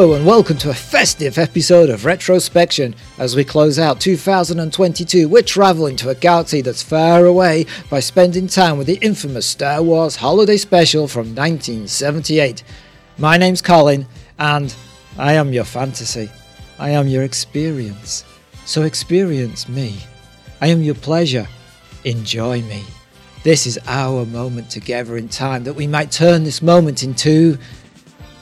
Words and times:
Hello 0.00 0.14
and 0.14 0.24
welcome 0.24 0.56
to 0.56 0.70
a 0.70 0.74
festive 0.74 1.36
episode 1.36 1.90
of 1.90 2.06
Retrospection. 2.06 2.94
As 3.18 3.36
we 3.36 3.44
close 3.44 3.78
out 3.78 4.00
2022, 4.00 5.28
we're 5.28 5.42
traveling 5.42 5.94
to 5.96 6.08
a 6.08 6.14
galaxy 6.14 6.62
that's 6.62 6.82
far 6.82 7.26
away 7.26 7.66
by 7.90 8.00
spending 8.00 8.46
time 8.46 8.78
with 8.78 8.86
the 8.86 8.98
infamous 9.02 9.44
Star 9.44 9.82
Wars 9.82 10.16
Holiday 10.16 10.56
Special 10.56 11.06
from 11.06 11.34
1978. 11.34 12.64
My 13.18 13.36
name's 13.36 13.60
Colin, 13.60 14.06
and 14.38 14.74
I 15.18 15.34
am 15.34 15.52
your 15.52 15.64
fantasy. 15.64 16.30
I 16.78 16.88
am 16.92 17.06
your 17.06 17.24
experience. 17.24 18.24
So 18.64 18.84
experience 18.84 19.68
me. 19.68 19.98
I 20.62 20.68
am 20.68 20.80
your 20.80 20.94
pleasure. 20.94 21.46
Enjoy 22.04 22.62
me. 22.62 22.84
This 23.42 23.66
is 23.66 23.78
our 23.86 24.24
moment 24.24 24.70
together 24.70 25.18
in 25.18 25.28
time 25.28 25.64
that 25.64 25.74
we 25.74 25.86
might 25.86 26.10
turn 26.10 26.44
this 26.44 26.62
moment 26.62 27.02
into 27.02 27.58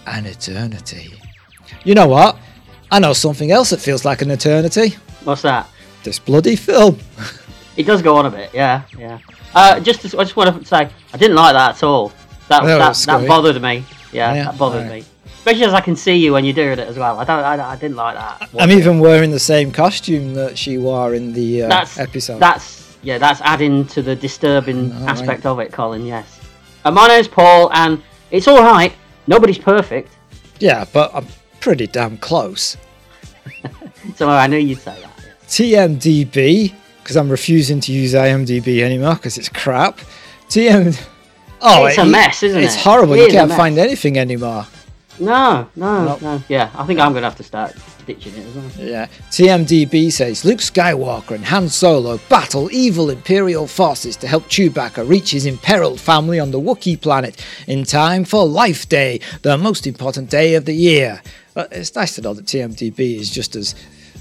an 0.07 0.25
eternity. 0.25 1.19
You 1.85 1.95
know 1.95 2.09
what? 2.09 2.39
I 2.91 2.99
know 2.99 3.13
something 3.13 3.51
else 3.51 3.71
that 3.71 3.81
feels 3.81 4.05
like 4.05 4.23
an 4.23 4.31
eternity. 4.31 4.97
What's 5.25 5.43
that? 5.43 5.69
This 6.05 6.19
bloody 6.19 6.57
film. 6.57 6.99
It 7.77 7.87
does 7.87 8.03
go 8.03 8.17
on 8.17 8.27
a 8.27 8.31
bit, 8.31 8.51
yeah, 8.53 8.83
yeah. 8.99 9.19
Uh, 9.55 9.79
just, 9.81 10.01
to, 10.03 10.19
I 10.19 10.25
just 10.25 10.37
want 10.37 10.59
to 10.59 10.65
say, 10.65 10.89
I 11.13 11.17
didn't 11.17 11.37
like 11.37 11.55
that 11.55 11.77
at 11.77 11.83
all. 11.83 12.13
That 12.49 12.65
No, 12.65 12.79
that, 12.79 12.97
that 12.97 13.29
bothered 13.29 13.61
me. 13.63 13.85
Yeah, 14.13 14.35
Yeah, 14.35 14.45
that 14.45 14.59
bothered 14.59 14.85
alright. 14.85 15.03
me. 15.03 15.09
Especially 15.37 15.65
as 15.65 15.75
I 15.75 15.81
can 15.81 15.95
see 15.97 16.17
you 16.17 16.33
when 16.33 16.45
you're 16.45 16.55
doing 16.55 16.79
it 16.79 16.89
as 16.89 16.99
well. 16.99 17.19
I 17.19 17.25
don't, 17.25 17.41
I, 17.45 17.71
I 17.71 17.77
didn't 17.77 17.97
like 17.97 18.17
that. 18.17 18.51
I'm 18.59 18.71
even 18.71 18.99
wearing 18.99 19.31
the 19.31 19.39
same 19.39 19.71
costume 19.71 20.35
that 20.35 20.59
she 20.59 20.77
wore 20.79 21.15
in 21.15 21.33
the 21.33 21.63
uh, 21.63 21.69
that's 21.69 21.99
episode. 21.99 22.39
That's 22.41 22.97
yeah, 23.03 23.19
that's 23.19 23.41
adding 23.43 23.87
to 23.89 24.03
the 24.03 24.17
disturbing 24.17 24.93
Alright. 24.93 25.09
aspect 25.11 25.47
of 25.47 25.61
it, 25.61 25.73
Colin. 25.73 26.05
Yes. 26.05 26.41
Uh, 26.85 26.91
my 26.91 27.07
name's 27.07 27.29
Paul, 27.29 27.71
and 27.73 28.03
it's 28.31 28.49
all 28.49 28.61
right. 28.63 28.93
Nobody's 29.27 29.59
perfect. 29.59 30.11
Yeah, 30.59 30.85
but 30.93 31.15
I'm 31.15 31.27
pretty 31.61 31.87
damn 31.87 32.19
close. 32.19 32.77
So 34.17 34.29
I 34.29 34.47
know 34.47 34.57
you'd 34.57 34.79
say 34.79 34.97
that. 35.01 35.13
TMDB, 35.49 36.73
because 37.03 37.17
I'm 37.17 37.29
refusing 37.29 37.81
to 37.81 37.93
use 37.93 38.15
IMDb 38.15 38.81
anymore 38.81 39.15
because 39.15 39.37
it's 39.37 39.49
crap. 39.49 39.99
TM. 40.49 40.99
Oh, 41.61 41.87
It's 41.87 41.99
a 41.99 42.07
mess, 42.07 42.43
isn't 42.43 42.59
It's 42.63 42.75
it? 42.75 42.77
It's 42.77 42.85
horrible. 42.85 43.15
It 43.15 43.27
you 43.27 43.29
can't 43.29 43.53
find 43.53 43.77
anything 43.79 44.17
anymore. 44.19 44.67
No, 45.21 45.69
no, 45.77 46.05
Nope. 46.05 46.23
no. 46.23 46.43
Yeah, 46.49 46.71
I 46.75 46.87
think 46.87 47.01
I'm 47.01 47.13
gonna 47.13 47.27
have 47.27 47.37
to 47.37 47.43
start 47.43 47.75
ditching 48.07 48.35
it 48.37 48.47
as 48.47 48.55
well. 48.55 48.87
Yeah. 48.87 49.07
TMDB 49.31 50.11
says 50.13 50.45
Luke 50.45 50.61
Skywalker 50.61 51.33
and 51.35 51.45
Han 51.47 51.69
Solo 51.69 52.19
battle 52.29 52.71
evil 52.73 53.11
Imperial 53.11 53.67
forces 53.67 54.17
to 54.19 54.29
help 54.29 54.45
Chewbacca 54.45 55.07
reach 55.09 55.33
his 55.33 55.45
imperiled 55.45 56.01
family 56.01 56.39
on 56.39 56.53
the 56.53 56.61
Wookiee 56.61 57.01
planet 57.01 57.45
in 57.67 57.83
time 57.85 58.25
for 58.25 58.47
Life 58.47 58.89
Day, 58.89 59.21
the 59.43 59.59
most 59.59 59.87
important 59.89 60.31
day 60.31 60.55
of 60.55 60.65
the 60.67 60.75
year. 60.75 61.21
Uh, 61.59 61.67
it's 61.73 61.93
nice 61.97 62.15
to 62.15 62.23
know 62.23 62.33
that 62.35 62.45
TMDB 62.45 63.17
is 63.17 63.29
just 63.29 63.57
as 63.57 63.75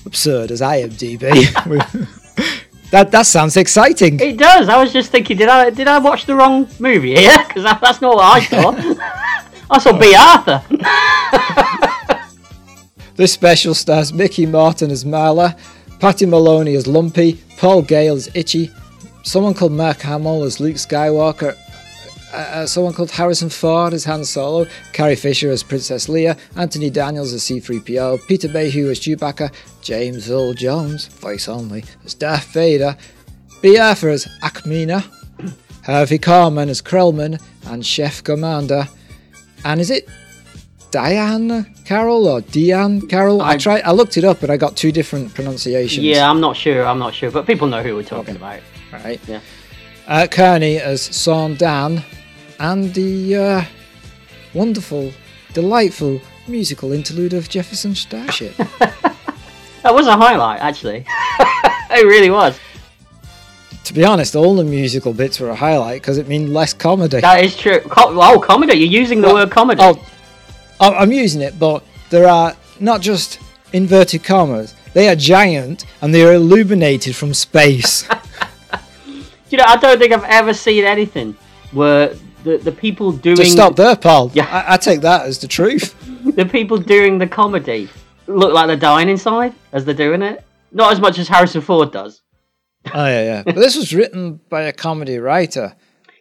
absurd 0.07 0.49
as 0.49 0.59
IMDb. 0.59 1.19
that 2.91 3.11
that 3.11 3.27
sounds 3.27 3.55
exciting. 3.57 4.19
It 4.19 4.37
does. 4.37 4.67
I 4.69 4.81
was 4.81 4.91
just 4.91 5.11
thinking, 5.11 5.37
did 5.37 5.47
I 5.47 5.69
did 5.69 5.87
I 5.87 5.99
watch 5.99 6.25
the 6.25 6.33
wrong 6.33 6.67
movie 6.79 7.15
here? 7.15 7.37
Because 7.47 7.63
that, 7.63 7.79
that's 7.79 8.01
not 8.01 8.15
what 8.15 8.25
I 8.25 8.39
saw. 8.39 8.73
I 9.69 9.77
saw 9.77 9.93
Bea 9.99 10.15
Arthur. 10.15 10.63
This 13.15 13.33
special 13.33 13.75
stars 13.75 14.11
Mickey 14.11 14.47
Morton 14.47 14.89
as 14.89 15.03
Marla, 15.03 15.55
Patty 15.99 16.25
Maloney 16.25 16.75
as 16.75 16.87
Lumpy, 16.87 17.39
Paul 17.57 17.83
Gale 17.83 18.15
as 18.15 18.31
Itchy, 18.35 18.71
someone 19.23 19.53
called 19.53 19.73
Mark 19.73 20.01
Hamill 20.01 20.43
as 20.43 20.59
Luke 20.59 20.77
Skywalker, 20.77 21.55
uh, 22.33 22.35
uh, 22.37 22.65
someone 22.65 22.93
called 22.93 23.11
Harrison 23.11 23.49
Ford 23.49 23.93
as 23.93 24.03
Han 24.05 24.23
Solo, 24.25 24.65
Carrie 24.93 25.15
Fisher 25.15 25.49
as 25.49 25.63
Princess 25.63 26.07
Leia, 26.07 26.37
Anthony 26.55 26.89
Daniels 26.89 27.33
as 27.33 27.41
C3PO, 27.43 28.27
Peter 28.27 28.49
Mayhew 28.49 28.89
as 28.89 28.99
Chewbacca, 28.99 29.51
James 29.81 30.29
Earl 30.29 30.53
Jones, 30.53 31.07
voice 31.07 31.47
only, 31.47 31.83
as 32.05 32.13
Darth 32.13 32.51
Vader, 32.53 32.97
Bea 33.61 33.79
Arthur 33.79 34.09
as 34.09 34.25
Ackmena, 34.43 35.03
Harvey 35.85 36.19
Korman 36.19 36.67
as 36.69 36.81
Krelman, 36.81 37.41
and 37.67 37.85
Chef 37.85 38.23
Commander. 38.23 38.87
And 39.63 39.79
is 39.81 39.89
it 39.89 40.07
Diane 40.91 41.73
Carroll 41.85 42.27
or 42.27 42.41
Deanne 42.41 43.09
Carroll? 43.09 43.41
I, 43.41 43.51
I- 43.53 43.57
tried. 43.57 43.81
I 43.83 43.91
looked 43.91 44.17
it 44.17 44.23
up, 44.23 44.41
and 44.43 44.51
I 44.51 44.57
got 44.57 44.75
two 44.77 44.91
different 44.91 45.33
pronunciations. 45.33 46.05
Yeah, 46.05 46.29
I'm 46.29 46.39
not 46.39 46.55
sure. 46.55 46.85
I'm 46.85 46.99
not 46.99 47.13
sure, 47.13 47.31
but 47.31 47.45
people 47.47 47.67
know 47.67 47.81
who 47.83 47.95
we're 47.95 48.03
talking 48.03 48.35
about. 48.35 48.59
Right. 48.91 49.19
Yeah. 49.27 49.39
Uh, 50.07 50.27
Carney 50.31 50.77
as 50.77 51.01
Saun 51.01 51.57
Dann, 51.57 52.03
and 52.59 52.93
the 52.93 53.35
uh, 53.35 53.63
wonderful, 54.53 55.11
delightful 55.53 56.19
musical 56.47 56.91
interlude 56.91 57.33
of 57.33 57.49
Jefferson 57.49 57.95
Starship. 57.95 58.53
That 59.83 59.93
was 59.95 60.07
a 60.07 60.17
highlight, 60.17 60.59
actually. 60.59 61.05
it 61.91 62.05
really 62.05 62.29
was. 62.29 62.59
to 63.85 63.93
be 63.93 64.03
honest, 64.03 64.35
all 64.35 64.53
the 64.55 64.65
musical 64.65 65.13
bits 65.13 65.39
were 65.39 65.49
a 65.49 65.55
highlight 65.55 66.01
because 66.01 66.17
it 66.17 66.27
means 66.27 66.49
less 66.49 66.73
comedy. 66.73 67.21
That 67.21 67.41
is 67.41 67.55
true. 67.55 67.79
Oh, 67.95 68.37
comedy. 68.43 68.73
You're 68.73 68.99
using 69.01 69.21
the 69.21 69.27
Well, 69.27 69.35
word 69.35 69.51
comedy. 69.51 69.81
Oh, 69.81 69.97
I'm 70.81 71.13
using 71.13 71.41
it, 71.41 71.57
but 71.57 71.85
there 72.09 72.27
are 72.27 72.53
not 72.81 72.99
just 72.99 73.39
inverted 73.71 74.25
commas. 74.25 74.75
They 74.93 75.07
are 75.07 75.15
giant 75.15 75.85
and 76.01 76.13
they 76.13 76.25
are 76.25 76.33
illuminated 76.33 77.15
from 77.15 77.33
space. 77.33 78.03
you 79.49 79.57
know, 79.57 79.63
I 79.65 79.77
don't 79.77 79.99
think 79.99 80.11
I've 80.11 80.25
ever 80.25 80.53
seen 80.53 80.83
anything 80.83 81.37
where 81.71 82.13
the, 82.47 82.57
the 82.57 82.71
people 82.71 83.11
doing 83.11 83.35
Just 83.35 83.51
stop 83.51 83.75
there, 83.75 83.95
Paul. 83.95 84.31
Yeah. 84.33 84.45
I, 84.45 84.75
I 84.75 84.77
take 84.77 85.01
that 85.01 85.25
as 85.25 85.39
the 85.39 85.47
truth. 85.47 85.93
the 86.35 86.45
people 86.45 86.77
doing 86.77 87.17
the 87.17 87.27
comedy 87.27 87.89
look 88.25 88.53
like 88.53 88.67
they're 88.67 88.77
dying 88.77 89.09
inside 89.09 89.53
as 89.73 89.83
they're 89.83 89.93
doing 89.93 90.21
it. 90.21 90.43
Not 90.71 90.93
as 90.93 91.01
much 91.01 91.19
as 91.19 91.27
Harrison 91.27 91.61
Ford 91.61 91.91
does. 91.91 92.21
Oh 92.93 93.05
yeah, 93.05 93.23
yeah. 93.23 93.43
But 93.43 93.55
this 93.55 93.75
was 93.75 93.93
written 93.93 94.39
by 94.49 94.61
a 94.63 94.71
comedy 94.71 95.17
writer. 95.17 95.75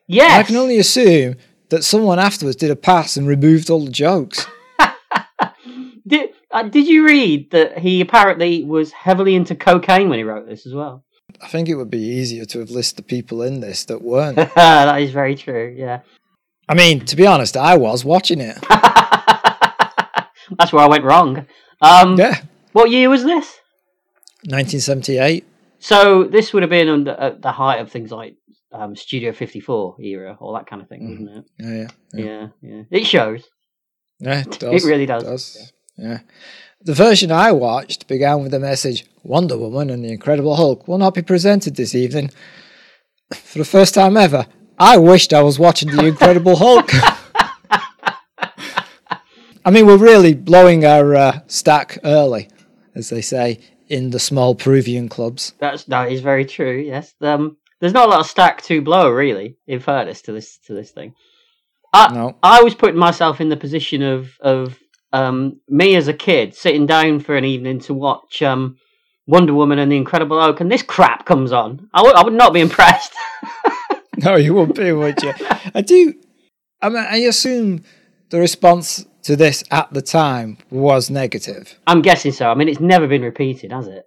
Yes. 0.09 0.41
I 0.41 0.43
can 0.43 0.57
only 0.57 0.79
assume 0.79 1.37
that 1.69 1.85
someone 1.85 2.19
afterwards 2.19 2.57
did 2.57 2.73
a 2.73 2.77
pass 2.77 3.17
and 3.17 3.29
removed 3.29 3.71
all 3.71 3.85
the 3.85 3.91
jokes. 3.91 4.47
Did, 6.09 6.31
uh, 6.53 6.63
did 6.63 6.87
you 6.87 7.05
read 7.05 7.51
that 7.51 7.79
he 7.79 8.01
apparently 8.01 8.63
was 8.63 8.93
heavily 8.93 9.35
into 9.35 9.57
cocaine 9.57 10.09
when 10.09 10.21
he 10.21 10.23
wrote 10.23 10.47
this 10.47 10.65
as 10.65 10.73
well? 10.73 11.05
I 11.43 11.49
think 11.49 11.69
it 11.69 11.75
would 11.77 11.91
be 11.91 11.99
easier 11.99 12.45
to 12.47 12.59
have 12.61 12.71
listed 12.71 12.99
the 12.99 13.03
people 13.03 13.43
in 13.43 13.61
this 13.61 13.85
that 13.87 14.03
weren't. 14.03 14.37
that 14.55 15.01
is 15.01 15.11
very 15.11 15.35
true, 15.35 15.75
yeah. 15.77 16.01
I 16.69 16.75
mean, 16.75 17.05
to 17.07 17.17
be 17.17 17.27
honest, 17.27 17.57
I 17.57 17.77
was 17.77 18.05
watching 18.05 18.41
it. 18.41 18.57
That's 18.71 20.73
where 20.73 20.85
I 20.85 20.89
went 20.89 21.05
wrong. 21.05 21.47
Um, 21.81 22.17
Yeah, 22.19 22.41
What 22.73 22.91
year 22.91 23.09
was 23.11 23.25
this? 23.25 23.61
1978. 24.45 25.45
So 25.79 26.25
this 26.25 26.53
would 26.53 26.63
have 26.63 26.71
been 26.71 26.89
under, 26.89 27.13
at 27.13 27.43
the 27.43 27.53
height 27.53 27.81
of 27.81 27.91
things 27.91 28.11
like 28.11 28.37
um, 28.73 28.97
Studio 28.97 29.33
54 29.33 29.97
era, 30.01 30.37
all 30.41 30.55
that 30.55 30.67
kind 30.67 30.83
of 30.83 30.89
thing, 30.89 31.03
Mhm. 31.03 31.21
wasn't 31.21 31.39
it? 31.39 31.45
Yeah, 31.59 31.73
yeah, 31.73 31.89
yeah. 32.15 32.25
Yeah, 32.25 32.49
yeah. 32.91 32.91
It 32.91 33.07
shows. 33.07 33.45
Yeah, 34.19 34.41
it 34.41 34.59
does. 34.59 34.85
It 34.85 34.89
really 34.89 35.07
does. 35.07 35.73
Yeah. 35.97 36.21
The 36.87 36.95
version 36.95 37.33
I 37.33 37.51
watched 37.51 38.07
began 38.07 38.43
with 38.45 38.53
the 38.53 38.61
message 38.61 39.07
Wonder 39.25 39.59
Woman 39.59 39.91
and 39.91 40.05
the 40.05 40.13
Incredible 40.13 40.55
Hulk 40.55 40.87
will 40.87 40.99
not 40.99 41.15
be 41.15 41.23
presented 41.23 41.75
this 41.75 41.97
evening. 41.97 42.31
For 43.35 43.59
the 43.59 43.65
first 43.65 43.93
time 43.93 44.17
ever, 44.17 44.47
I 44.79 44.97
wished 44.97 45.33
I 45.33 45.43
was 45.43 45.59
watching 45.59 45.91
the 45.91 46.07
Incredible 46.07 46.55
Hulk. 46.55 46.89
I 49.65 49.73
mean, 49.73 49.85
we're 49.85 49.97
really 49.97 50.33
blowing 50.33 50.85
our 50.85 51.17
uh, 51.17 51.41
stack 51.49 51.99
early, 52.05 52.49
as 52.95 53.11
they 53.11 53.21
say 53.21 53.59
in 53.89 54.11
the 54.11 54.21
small 54.21 54.55
Peruvian 54.55 55.09
clubs. 55.09 55.55
That's 55.59 55.83
that 55.87 56.13
is 56.13 56.21
very 56.21 56.45
true. 56.45 56.77
Yes. 56.79 57.17
Um, 57.21 57.57
there's 57.81 57.95
not 57.95 58.07
a 58.07 58.11
lot 58.13 58.21
of 58.21 58.27
stack 58.27 58.63
to 58.63 58.81
blow, 58.81 59.11
really. 59.11 59.57
In 59.67 59.81
fairness 59.81 60.23
to 60.23 60.33
this 60.33 60.59
to 60.67 60.73
this 60.73 60.93
thing, 60.93 61.15
I 61.93 62.15
No. 62.15 62.37
I 62.45 62.63
was 62.63 62.77
putting 62.77 62.97
myself 62.97 63.41
in 63.41 63.49
the 63.49 63.57
position 63.57 64.03
of 64.03 64.39
of 64.39 64.79
um, 65.13 65.61
me 65.69 65.97
as 65.97 66.09
a 66.09 66.15
kid 66.15 66.55
sitting 66.55 66.87
down 66.87 67.21
for 67.21 67.37
an 67.37 67.45
evening 67.45 67.81
to 67.81 67.95
watch 67.95 68.43
um, 68.43 68.77
Wonder 69.27 69.55
Woman 69.55 69.79
and 69.79 69.91
the 69.91 69.97
Incredible 69.97 70.41
Hulk, 70.41 70.61
and 70.61 70.71
this 70.71 70.83
crap 70.83 71.27
comes 71.27 71.53
on. 71.53 71.89
I 71.93 72.23
would 72.23 72.33
not 72.33 72.53
be 72.53 72.61
impressed. 72.61 73.13
No, 74.19 74.37
you 74.37 74.55
wouldn't 74.55 74.77
be, 74.77 74.93
would 74.93 75.23
you? 75.23 75.35
I 75.75 75.83
do. 75.83 76.15
I 76.81 76.89
mean, 76.89 77.05
I 77.09 77.19
assume 77.19 77.85
the 78.31 78.41
response 78.41 79.05
to 79.23 79.37
this 79.37 79.63
at 79.71 79.93
the 79.93 80.03
time 80.03 80.59
was 80.71 81.11
negative. 81.11 81.79
I'm 81.87 82.03
guessing 82.03 82.33
so. 82.33 82.51
I 82.51 82.55
mean, 82.55 82.69
it's 82.69 82.81
never 82.81 83.07
been 83.07 83.23
repeated, 83.23 83.73
has 83.73 83.89
it? 83.89 84.05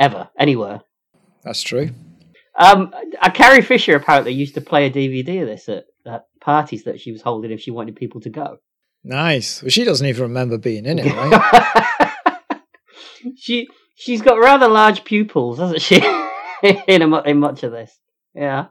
Ever 0.00 0.28
anywhere. 0.38 0.80
That's 1.44 1.62
true. 1.62 1.90
Um, 2.58 2.92
uh, 3.20 3.30
Carrie 3.30 3.62
Fisher 3.62 3.94
apparently 3.94 4.32
used 4.32 4.54
to 4.54 4.60
play 4.60 4.86
a 4.86 4.90
DVD 4.90 5.42
of 5.42 5.48
this 5.48 5.68
at, 5.68 5.84
at 6.06 6.24
parties 6.40 6.84
that 6.84 7.00
she 7.00 7.12
was 7.12 7.22
holding 7.22 7.50
if 7.50 7.60
she 7.60 7.70
wanted 7.70 7.96
people 7.96 8.20
to 8.22 8.30
go. 8.30 8.58
Nice. 9.04 9.62
Well, 9.62 9.70
she 9.70 9.84
doesn't 9.84 10.06
even 10.06 10.22
remember 10.22 10.58
being 10.58 10.86
in 10.86 10.98
it, 11.00 11.06
right? 11.12 12.60
she 13.36 13.68
she's 13.96 14.22
got 14.22 14.38
rather 14.38 14.68
large 14.68 15.04
pupils, 15.04 15.58
hasn't 15.58 15.82
she? 15.82 15.96
in 16.86 17.02
a, 17.02 17.22
in 17.22 17.38
much 17.38 17.62
of 17.64 17.72
this, 17.72 17.96
yeah, 18.34 18.66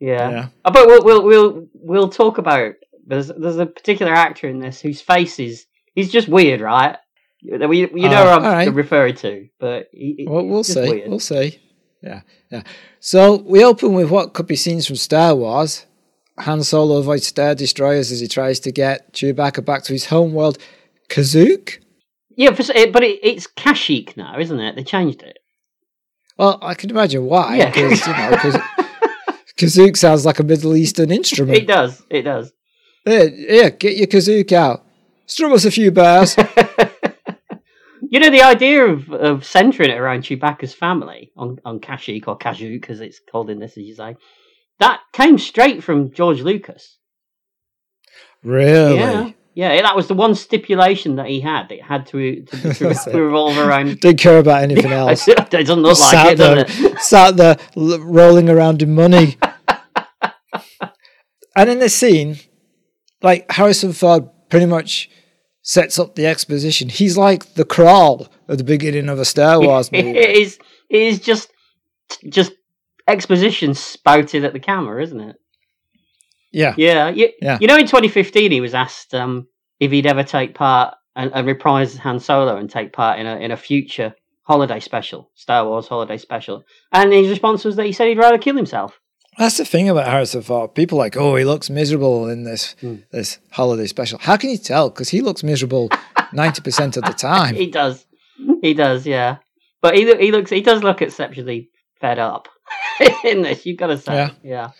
yeah. 0.00 0.30
yeah. 0.30 0.48
Uh, 0.64 0.70
But 0.70 0.86
we'll 0.86 1.04
we'll 1.04 1.24
we'll 1.24 1.66
we'll 1.74 2.08
talk 2.08 2.38
about 2.38 2.74
there's 3.06 3.28
there's 3.28 3.58
a 3.58 3.66
particular 3.66 4.12
actor 4.12 4.48
in 4.48 4.60
this 4.60 4.80
whose 4.80 5.00
face 5.00 5.38
is 5.38 5.66
He's 5.94 6.12
just 6.12 6.28
weird, 6.28 6.60
right? 6.60 6.96
You 7.40 7.58
you 7.72 7.88
know 8.08 8.22
Uh, 8.22 8.24
what 8.24 8.38
I'm 8.38 8.44
alright. 8.44 8.72
referring 8.74 9.16
to, 9.16 9.48
but 9.58 9.88
he, 9.92 10.14
he- 10.18 10.26
Well, 10.28 10.44
we'll 10.46 10.62
see. 10.64 10.80
weird. 10.88 11.08
We'll 11.10 11.18
see. 11.20 11.60
Yeah, 12.02 12.20
yeah. 12.52 12.62
So 13.00 13.36
we 13.36 13.64
open 13.64 13.94
with 13.94 14.08
what 14.10 14.32
could 14.32 14.46
be 14.46 14.54
scenes 14.54 14.86
from 14.86 14.94
Star 14.96 15.34
Wars. 15.34 15.86
Han 16.40 16.62
Solo 16.62 16.96
avoids 16.96 17.26
Star 17.26 17.54
Destroyers 17.54 18.10
as 18.12 18.20
he 18.20 18.28
tries 18.28 18.60
to 18.60 18.72
get 18.72 19.12
Chewbacca 19.12 19.64
back 19.64 19.82
to 19.84 19.92
his 19.92 20.06
home 20.06 20.32
world, 20.32 20.58
Kazook. 21.08 21.78
Yeah, 22.36 22.52
for, 22.52 22.64
eh, 22.74 22.90
but 22.92 23.02
it, 23.02 23.18
it's 23.22 23.46
Kashyyyk 23.46 24.16
now, 24.16 24.38
isn't 24.38 24.60
it? 24.60 24.76
They 24.76 24.84
changed 24.84 25.22
it. 25.22 25.38
Well, 26.36 26.58
I 26.62 26.74
can 26.74 26.90
imagine 26.90 27.24
why. 27.24 27.56
Yeah. 27.56 27.66
Because, 27.70 28.06
you 28.06 28.12
know, 28.12 28.36
'cause 28.36 28.56
Kazook 29.58 29.96
sounds 29.96 30.24
like 30.24 30.38
a 30.38 30.44
Middle 30.44 30.76
Eastern 30.76 31.10
instrument. 31.10 31.58
It 31.58 31.66
does. 31.66 32.02
It 32.10 32.22
does. 32.22 32.52
Yeah, 33.06 33.24
yeah, 33.24 33.68
get 33.70 33.96
your 33.96 34.06
Kazook 34.06 34.52
out. 34.52 34.84
Strum 35.26 35.52
us 35.52 35.64
a 35.64 35.70
few 35.70 35.90
bars. 35.90 36.36
You 38.10 38.20
know, 38.20 38.30
the 38.30 38.42
idea 38.42 38.86
of, 38.86 39.10
of 39.12 39.44
centering 39.44 39.90
it 39.90 39.98
around 39.98 40.22
Chewbacca's 40.22 40.72
family 40.72 41.30
on, 41.36 41.58
on 41.66 41.78
Kashyyyk 41.78 42.26
or 42.26 42.38
Kashyyyk, 42.38 42.88
as 42.88 43.00
it's 43.02 43.20
called 43.30 43.50
in 43.50 43.58
this, 43.58 43.72
as 43.72 43.84
you 43.84 43.94
say, 43.94 44.16
that 44.78 45.00
came 45.12 45.38
straight 45.38 45.82
from 45.82 46.12
George 46.12 46.40
Lucas. 46.40 46.98
really? 48.42 48.96
Yeah. 48.96 49.32
Yeah, 49.58 49.82
that 49.82 49.96
was 49.96 50.06
the 50.06 50.14
one 50.14 50.36
stipulation 50.36 51.16
that 51.16 51.26
he 51.26 51.40
had. 51.40 51.72
It 51.72 51.82
had 51.82 52.06
to, 52.08 52.44
to, 52.44 52.74
to, 52.74 53.10
revolve 53.20 53.58
around. 53.58 53.98
Didn't 53.98 54.20
care 54.20 54.38
about 54.38 54.62
anything 54.62 54.92
else. 54.92 55.26
it 55.28 55.50
doesn't 55.50 55.80
look 55.80 55.98
like 55.98 56.10
sat 56.10 56.32
it, 56.34 56.38
there, 56.38 56.98
sat 57.00 57.36
there 57.36 57.56
l- 57.76 57.98
rolling 57.98 58.48
around 58.48 58.82
in 58.82 58.94
money. 58.94 59.36
and 61.56 61.68
in 61.70 61.80
this 61.80 61.96
scene, 61.96 62.36
like 63.20 63.50
Harrison 63.50 63.92
Ford 63.92 64.28
pretty 64.48 64.66
much 64.66 65.10
sets 65.62 65.98
up 65.98 66.14
the 66.14 66.26
exposition. 66.26 66.88
He's 66.88 67.18
like 67.18 67.54
the 67.54 67.64
crawl 67.64 68.28
at 68.48 68.58
the 68.58 68.64
beginning 68.64 69.08
of 69.08 69.18
a 69.18 69.24
Star 69.24 69.60
Wars 69.60 69.90
movie. 69.90 70.10
it 70.10 70.36
is. 70.36 70.58
It 70.88 71.02
is 71.02 71.18
just 71.18 71.50
just 72.28 72.52
exposition 73.08 73.74
spouted 73.74 74.44
at 74.44 74.52
the 74.52 74.60
camera, 74.60 75.02
isn't 75.02 75.20
it? 75.20 75.36
yeah. 76.52 76.74
Yeah, 76.76 77.08
you, 77.10 77.30
Yeah. 77.42 77.58
You 77.60 77.66
know, 77.66 77.76
in 77.76 77.86
2015, 77.86 78.50
he 78.50 78.60
was 78.60 78.74
asked 78.74 79.14
um, 79.14 79.48
if 79.80 79.90
he'd 79.90 80.06
ever 80.06 80.22
take 80.22 80.54
part 80.54 80.94
and, 81.16 81.30
and 81.34 81.46
reprise 81.46 81.96
Han 81.98 82.20
Solo 82.20 82.56
and 82.56 82.70
take 82.70 82.92
part 82.92 83.18
in 83.18 83.26
a 83.26 83.36
in 83.36 83.50
a 83.50 83.56
future 83.56 84.14
holiday 84.42 84.80
special, 84.80 85.30
Star 85.34 85.66
Wars 85.66 85.88
holiday 85.88 86.16
special. 86.16 86.62
And 86.92 87.12
his 87.12 87.28
response 87.28 87.64
was 87.64 87.76
that 87.76 87.86
he 87.86 87.92
said 87.92 88.08
he'd 88.08 88.18
rather 88.18 88.38
kill 88.38 88.56
himself. 88.56 88.98
That's 89.36 89.56
the 89.58 89.64
thing 89.64 89.88
about 89.88 90.06
Harrison 90.08 90.42
Ford. 90.42 90.74
People 90.74 90.98
are 90.98 91.04
like, 91.04 91.16
oh, 91.16 91.36
he 91.36 91.44
looks 91.44 91.70
miserable 91.70 92.28
in 92.28 92.42
this 92.44 92.74
Hmm. 92.80 92.96
this 93.12 93.38
holiday 93.50 93.86
special. 93.86 94.18
How 94.18 94.36
can 94.36 94.50
you 94.50 94.58
tell? 94.58 94.90
Because 94.90 95.10
he 95.10 95.20
looks 95.20 95.42
miserable 95.42 95.90
ninety 96.32 96.62
percent 96.62 96.96
of 96.96 97.04
the 97.04 97.12
time. 97.30 97.54
He 97.54 97.70
does, 97.70 98.06
he 98.62 98.74
does, 98.74 99.06
yeah. 99.06 99.36
But 99.82 99.96
he 99.96 100.12
he 100.16 100.32
looks 100.32 100.50
he 100.50 100.60
does 100.62 100.82
look 100.82 101.02
exceptionally 101.02 101.70
fed 102.00 102.18
up 102.18 102.48
in 103.24 103.42
this. 103.42 103.64
You've 103.66 103.78
got 103.78 103.88
to 103.88 103.98
say, 103.98 104.14
Yeah. 104.14 104.30
yeah. 104.42 104.70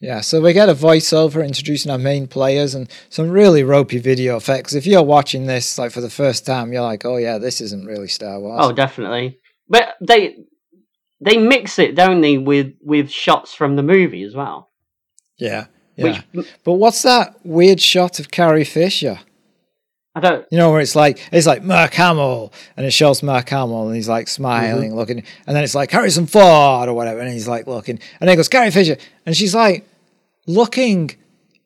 Yeah, 0.00 0.20
so 0.20 0.40
we 0.42 0.52
get 0.52 0.68
a 0.68 0.74
voiceover 0.74 1.42
introducing 1.46 1.90
our 1.90 1.96
main 1.96 2.26
players 2.26 2.74
and 2.74 2.90
some 3.08 3.30
really 3.30 3.62
ropey 3.62 3.98
video 3.98 4.36
effects. 4.36 4.74
If 4.74 4.86
you're 4.86 5.02
watching 5.02 5.46
this 5.46 5.78
like 5.78 5.92
for 5.92 6.02
the 6.02 6.10
first 6.10 6.44
time, 6.44 6.72
you're 6.74 6.82
like, 6.82 7.06
"Oh 7.06 7.16
yeah, 7.16 7.38
this 7.38 7.62
isn't 7.62 7.86
really 7.86 8.08
Star 8.08 8.38
Wars." 8.38 8.60
Oh, 8.62 8.72
definitely. 8.72 9.38
But 9.66 9.94
they 10.06 10.36
they 11.22 11.38
mix 11.38 11.78
it, 11.78 11.94
don't 11.94 12.20
they, 12.20 12.36
with 12.36 12.74
with 12.82 13.10
shots 13.10 13.54
from 13.54 13.76
the 13.76 13.82
movie 13.82 14.24
as 14.24 14.34
well. 14.34 14.68
yeah, 15.38 15.66
yeah. 15.96 16.20
Which 16.34 16.46
But 16.64 16.72
what's 16.74 17.00
that 17.02 17.36
weird 17.42 17.80
shot 17.80 18.20
of 18.20 18.30
Carrie 18.30 18.64
Fisher? 18.64 19.20
I 20.16 20.20
don't. 20.20 20.46
You 20.50 20.58
know 20.58 20.70
where 20.70 20.80
it's 20.80 20.94
like 20.94 21.18
it's 21.32 21.46
like 21.46 21.62
Mark 21.64 21.92
Hamill, 21.94 22.52
and 22.76 22.86
it 22.86 22.92
shows 22.92 23.22
Mark 23.22 23.48
Hamill, 23.48 23.86
and 23.88 23.96
he's 23.96 24.08
like 24.08 24.28
smiling, 24.28 24.90
Mm-hmm. 24.90 24.98
looking, 24.98 25.24
and 25.46 25.56
then 25.56 25.64
it's 25.64 25.74
like 25.74 25.90
Harrison 25.90 26.26
Ford 26.26 26.88
or 26.88 26.94
whatever, 26.94 27.18
and 27.20 27.32
he's 27.32 27.48
like 27.48 27.66
looking, 27.66 27.98
and 28.20 28.28
then 28.28 28.34
it 28.34 28.36
goes 28.36 28.48
Carrie 28.48 28.70
Fisher, 28.70 28.96
and 29.26 29.36
she's 29.36 29.54
like 29.54 29.86
looking 30.46 31.10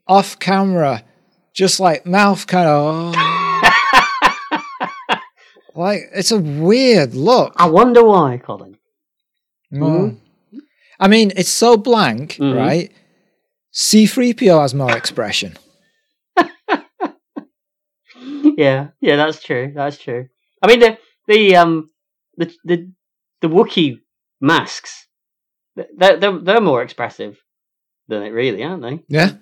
off 0.06 0.38
camera, 0.38 1.02
just 1.52 1.78
like 1.78 2.06
mouth 2.06 2.46
kind 2.46 2.68
of. 2.68 3.14
like 5.74 6.00
it's 6.14 6.30
a 6.32 6.38
weird 6.38 7.14
look. 7.14 7.52
I 7.56 7.68
wonder 7.68 8.02
why, 8.04 8.38
Colin. 8.38 8.78
Mm. 9.72 10.16
I 10.98 11.08
mean, 11.08 11.32
it's 11.36 11.50
so 11.50 11.76
blank, 11.76 12.36
Mhm. 12.36 12.56
right? 12.56 12.92
C3PO 13.74 14.60
has 14.62 14.74
more 14.74 14.96
expression. 14.96 15.56
Yeah, 18.58 18.88
yeah, 19.00 19.14
that's 19.14 19.40
true. 19.40 19.72
That's 19.72 19.98
true. 19.98 20.26
I 20.60 20.66
mean, 20.66 20.80
the 20.80 20.98
the 21.28 21.54
um 21.54 21.90
the 22.36 22.52
the 22.64 22.92
the 23.40 23.48
Wookiee 23.48 24.00
masks, 24.40 25.06
they're 25.76 26.16
they're, 26.16 26.38
they're 26.40 26.60
more 26.60 26.82
expressive 26.82 27.38
than 28.08 28.24
it 28.24 28.30
really, 28.30 28.64
aren't 28.64 28.82
they? 28.82 29.04
Yeah. 29.06 29.34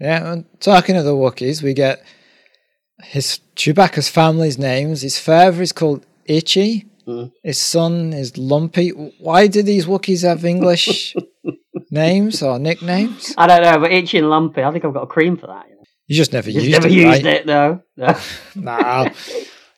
Yeah. 0.00 0.32
And 0.32 0.44
talking 0.58 0.96
of 0.96 1.04
the 1.04 1.14
Wookiees, 1.14 1.62
we 1.62 1.72
get 1.72 2.02
his 3.04 3.38
Chewbacca's 3.54 4.08
family's 4.08 4.58
names. 4.58 5.02
His 5.02 5.20
father 5.20 5.62
is 5.62 5.70
called 5.70 6.04
Itchy. 6.24 6.86
Mm. 7.06 7.30
His 7.44 7.58
son 7.58 8.12
is 8.12 8.36
Lumpy. 8.36 8.88
Why 9.20 9.46
do 9.46 9.62
these 9.62 9.86
Wookiees 9.86 10.26
have 10.26 10.44
English 10.44 11.14
names 11.92 12.42
or 12.42 12.58
nicknames? 12.58 13.34
I 13.38 13.46
don't 13.46 13.62
know, 13.62 13.78
but 13.78 13.92
itchy 13.92 14.18
and 14.18 14.30
lumpy. 14.30 14.64
I 14.64 14.72
think 14.72 14.84
I've 14.84 14.94
got 14.94 15.04
a 15.04 15.06
cream 15.06 15.36
for 15.36 15.46
that. 15.46 15.66
You 16.06 16.16
just 16.16 16.32
never 16.32 16.50
Just 16.50 16.64
used 16.66 16.72
never 16.82 16.88
it. 16.88 16.92
used 16.92 17.24
right? 17.24 17.34
it 17.36 17.46
though. 17.46 17.82
No. 17.96 18.16
Nah. 18.56 19.08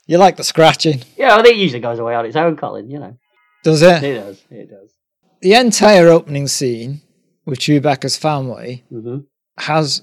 You 0.06 0.18
like 0.18 0.36
the 0.36 0.44
scratching, 0.44 1.02
yeah, 1.16 1.34
I 1.36 1.42
think 1.42 1.56
it 1.56 1.60
usually 1.60 1.80
goes 1.80 1.98
away 1.98 2.14
on 2.14 2.26
its 2.26 2.36
own, 2.36 2.56
Colin. 2.56 2.90
You 2.90 2.98
know, 2.98 3.16
does 3.62 3.80
it? 3.82 4.02
it 4.02 4.14
does. 4.14 4.42
It 4.50 4.68
does. 4.70 4.92
The 5.40 5.54
entire 5.54 6.08
opening 6.08 6.46
scene 6.48 7.00
with 7.46 7.58
Chewbacca's 7.58 8.16
family 8.16 8.84
hmm 8.90 9.18
has 9.58 10.02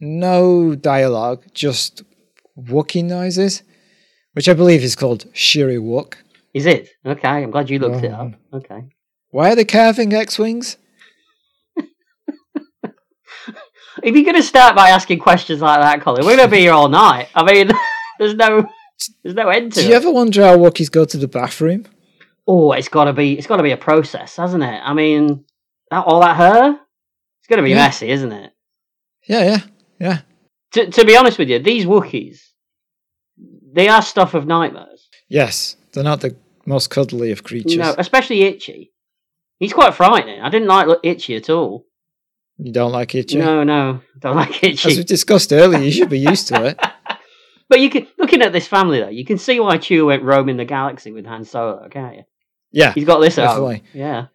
no 0.00 0.74
dialogue, 0.74 1.42
just 1.52 2.02
Wookiee 2.58 3.04
noises, 3.04 3.62
which 4.32 4.48
I 4.48 4.54
believe 4.54 4.82
is 4.82 4.94
called 4.96 5.26
Shyriiwook. 5.34 6.14
Is 6.54 6.66
it 6.66 6.88
okay? 7.04 7.28
I'm 7.42 7.50
glad 7.50 7.68
you 7.68 7.78
looked 7.78 8.04
it 8.04 8.12
Oh. 8.12 8.26
up. 8.26 8.32
Okay. 8.54 8.84
Why 9.30 9.52
are 9.52 9.56
they 9.56 9.64
carving 9.64 10.14
X-wings? 10.14 10.76
If 14.02 14.14
you're 14.14 14.24
going 14.24 14.36
to 14.36 14.42
start 14.42 14.76
by 14.76 14.90
asking 14.90 15.18
questions 15.20 15.60
like 15.60 15.80
that, 15.80 16.00
Colin, 16.02 16.24
we're 16.24 16.36
going 16.36 16.48
to 16.48 16.54
be 16.54 16.60
here 16.60 16.72
all 16.72 16.88
night. 16.88 17.28
I 17.34 17.44
mean, 17.50 17.70
there's 18.18 18.34
no, 18.34 18.66
there's 19.22 19.34
no 19.34 19.48
end 19.48 19.72
to 19.74 19.80
Do 19.80 19.86
it. 19.86 19.90
you 19.90 19.94
ever 19.96 20.10
wonder 20.10 20.42
how 20.42 20.56
Wookiees 20.56 20.90
go 20.90 21.04
to 21.04 21.16
the 21.16 21.28
bathroom? 21.28 21.86
oh, 22.48 22.70
it's 22.72 22.88
got 22.88 23.04
to 23.06 23.12
be, 23.12 23.36
it's 23.36 23.46
got 23.48 23.56
to 23.56 23.62
be 23.64 23.72
a 23.72 23.76
process, 23.76 24.36
hasn't 24.36 24.62
it? 24.62 24.80
I 24.84 24.94
mean, 24.94 25.44
that 25.90 26.04
all 26.06 26.20
that 26.20 26.36
hair, 26.36 26.78
it's 27.40 27.48
going 27.48 27.56
to 27.56 27.62
be 27.64 27.70
Yeah. 27.70 27.76
messy, 27.86 28.08
isn't 28.08 28.30
it? 28.30 28.52
Yeah, 29.26 29.42
yeah, 29.44 29.58
yeah. 29.98 30.18
To, 30.72 30.88
to 30.90 31.04
be 31.04 31.16
honest 31.16 31.38
with 31.38 31.48
you, 31.48 31.58
these 31.58 31.86
Wookiees, 31.86 32.38
they 33.72 33.88
are 33.88 34.00
stuff 34.02 34.34
of 34.34 34.46
nightmares. 34.46 35.08
Yes, 35.28 35.76
they're 35.92 36.04
not 36.04 36.20
the 36.20 36.36
most 36.66 36.88
cuddly 36.90 37.32
of 37.32 37.42
creatures. 37.42 37.76
No, 37.78 37.94
especially 37.98 38.42
Itchy. 38.42 38.92
He's 39.58 39.72
quite 39.72 39.94
frightening. 39.94 40.40
I 40.40 40.48
didn't 40.48 40.68
like 40.68 40.86
Itchy 41.02 41.34
at 41.34 41.50
all. 41.50 41.84
You 42.58 42.72
don't 42.72 42.92
like 42.92 43.14
Itchy? 43.14 43.38
No, 43.38 43.64
no, 43.64 44.00
don't 44.18 44.36
like 44.36 44.62
it. 44.64 44.84
As 44.84 44.96
we 44.96 45.04
discussed 45.04 45.52
earlier, 45.52 45.80
you 45.80 45.90
should 45.90 46.08
be 46.08 46.18
used 46.20 46.48
to 46.48 46.64
it. 46.66 46.80
But 47.68 47.80
you 47.80 47.90
can 47.90 48.06
looking 48.16 48.42
at 48.42 48.52
this 48.52 48.68
family 48.68 49.00
though, 49.00 49.08
you 49.08 49.24
can 49.24 49.38
see 49.38 49.58
why 49.58 49.76
Chew 49.78 50.06
went 50.06 50.22
roaming 50.22 50.56
the 50.56 50.64
galaxy 50.64 51.10
with 51.10 51.26
Han 51.26 51.44
Solo, 51.44 51.88
can't 51.88 52.14
you? 52.18 52.22
Yeah, 52.70 52.92
He's 52.92 53.04
got 53.04 53.18
this. 53.18 53.34
Definitely. 53.34 53.82
Yeah. 53.92 54.26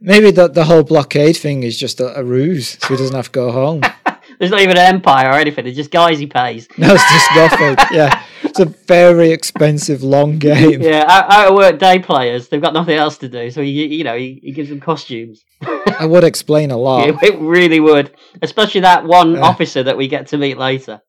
maybe 0.00 0.30
the, 0.30 0.48
the 0.48 0.64
whole 0.64 0.82
blockade 0.82 1.34
thing 1.38 1.62
is 1.62 1.78
just 1.78 1.98
a, 2.00 2.18
a 2.18 2.22
ruse, 2.22 2.76
so 2.80 2.88
he 2.88 2.96
doesn't 2.96 3.16
have 3.16 3.28
to 3.28 3.30
go 3.32 3.52
home. 3.52 3.80
There's 4.38 4.50
not 4.50 4.60
even 4.60 4.76
an 4.76 4.84
empire 4.96 5.30
or 5.30 5.38
anything. 5.38 5.66
It's 5.66 5.76
just 5.76 5.90
guys 5.90 6.18
he 6.18 6.26
pays. 6.26 6.68
No, 6.76 6.92
it's 6.92 7.10
just 7.10 7.30
nothing. 7.34 7.76
Yeah, 7.96 8.22
it's 8.56 8.60
a 8.60 8.84
very 8.86 9.30
expensive 9.30 10.02
long 10.02 10.38
game. 10.38 10.80
Yeah, 10.80 11.04
out, 11.08 11.30
out 11.32 11.48
of 11.48 11.54
work 11.54 11.78
day 11.78 11.98
players. 11.98 12.48
They've 12.48 12.62
got 12.62 12.72
nothing 12.72 12.96
else 12.96 13.18
to 13.18 13.28
do, 13.28 13.50
so 13.50 13.62
he, 13.62 13.86
you 13.86 14.04
know, 14.04 14.16
he, 14.16 14.40
he 14.42 14.52
gives 14.52 14.68
them 14.68 14.80
costumes. 14.80 15.42
I 15.98 16.06
would 16.06 16.24
explain 16.24 16.70
a 16.70 16.76
lot. 16.76 17.08
It, 17.08 17.16
it 17.22 17.38
really 17.40 17.80
would, 17.80 18.12
especially 18.42 18.82
that 18.82 19.04
one 19.04 19.32
Yeah. 19.34 19.40
officer 19.42 19.82
that 19.82 19.96
we 19.96 20.08
get 20.08 20.28
to 20.28 20.38
meet 20.38 20.56
later. 20.58 21.00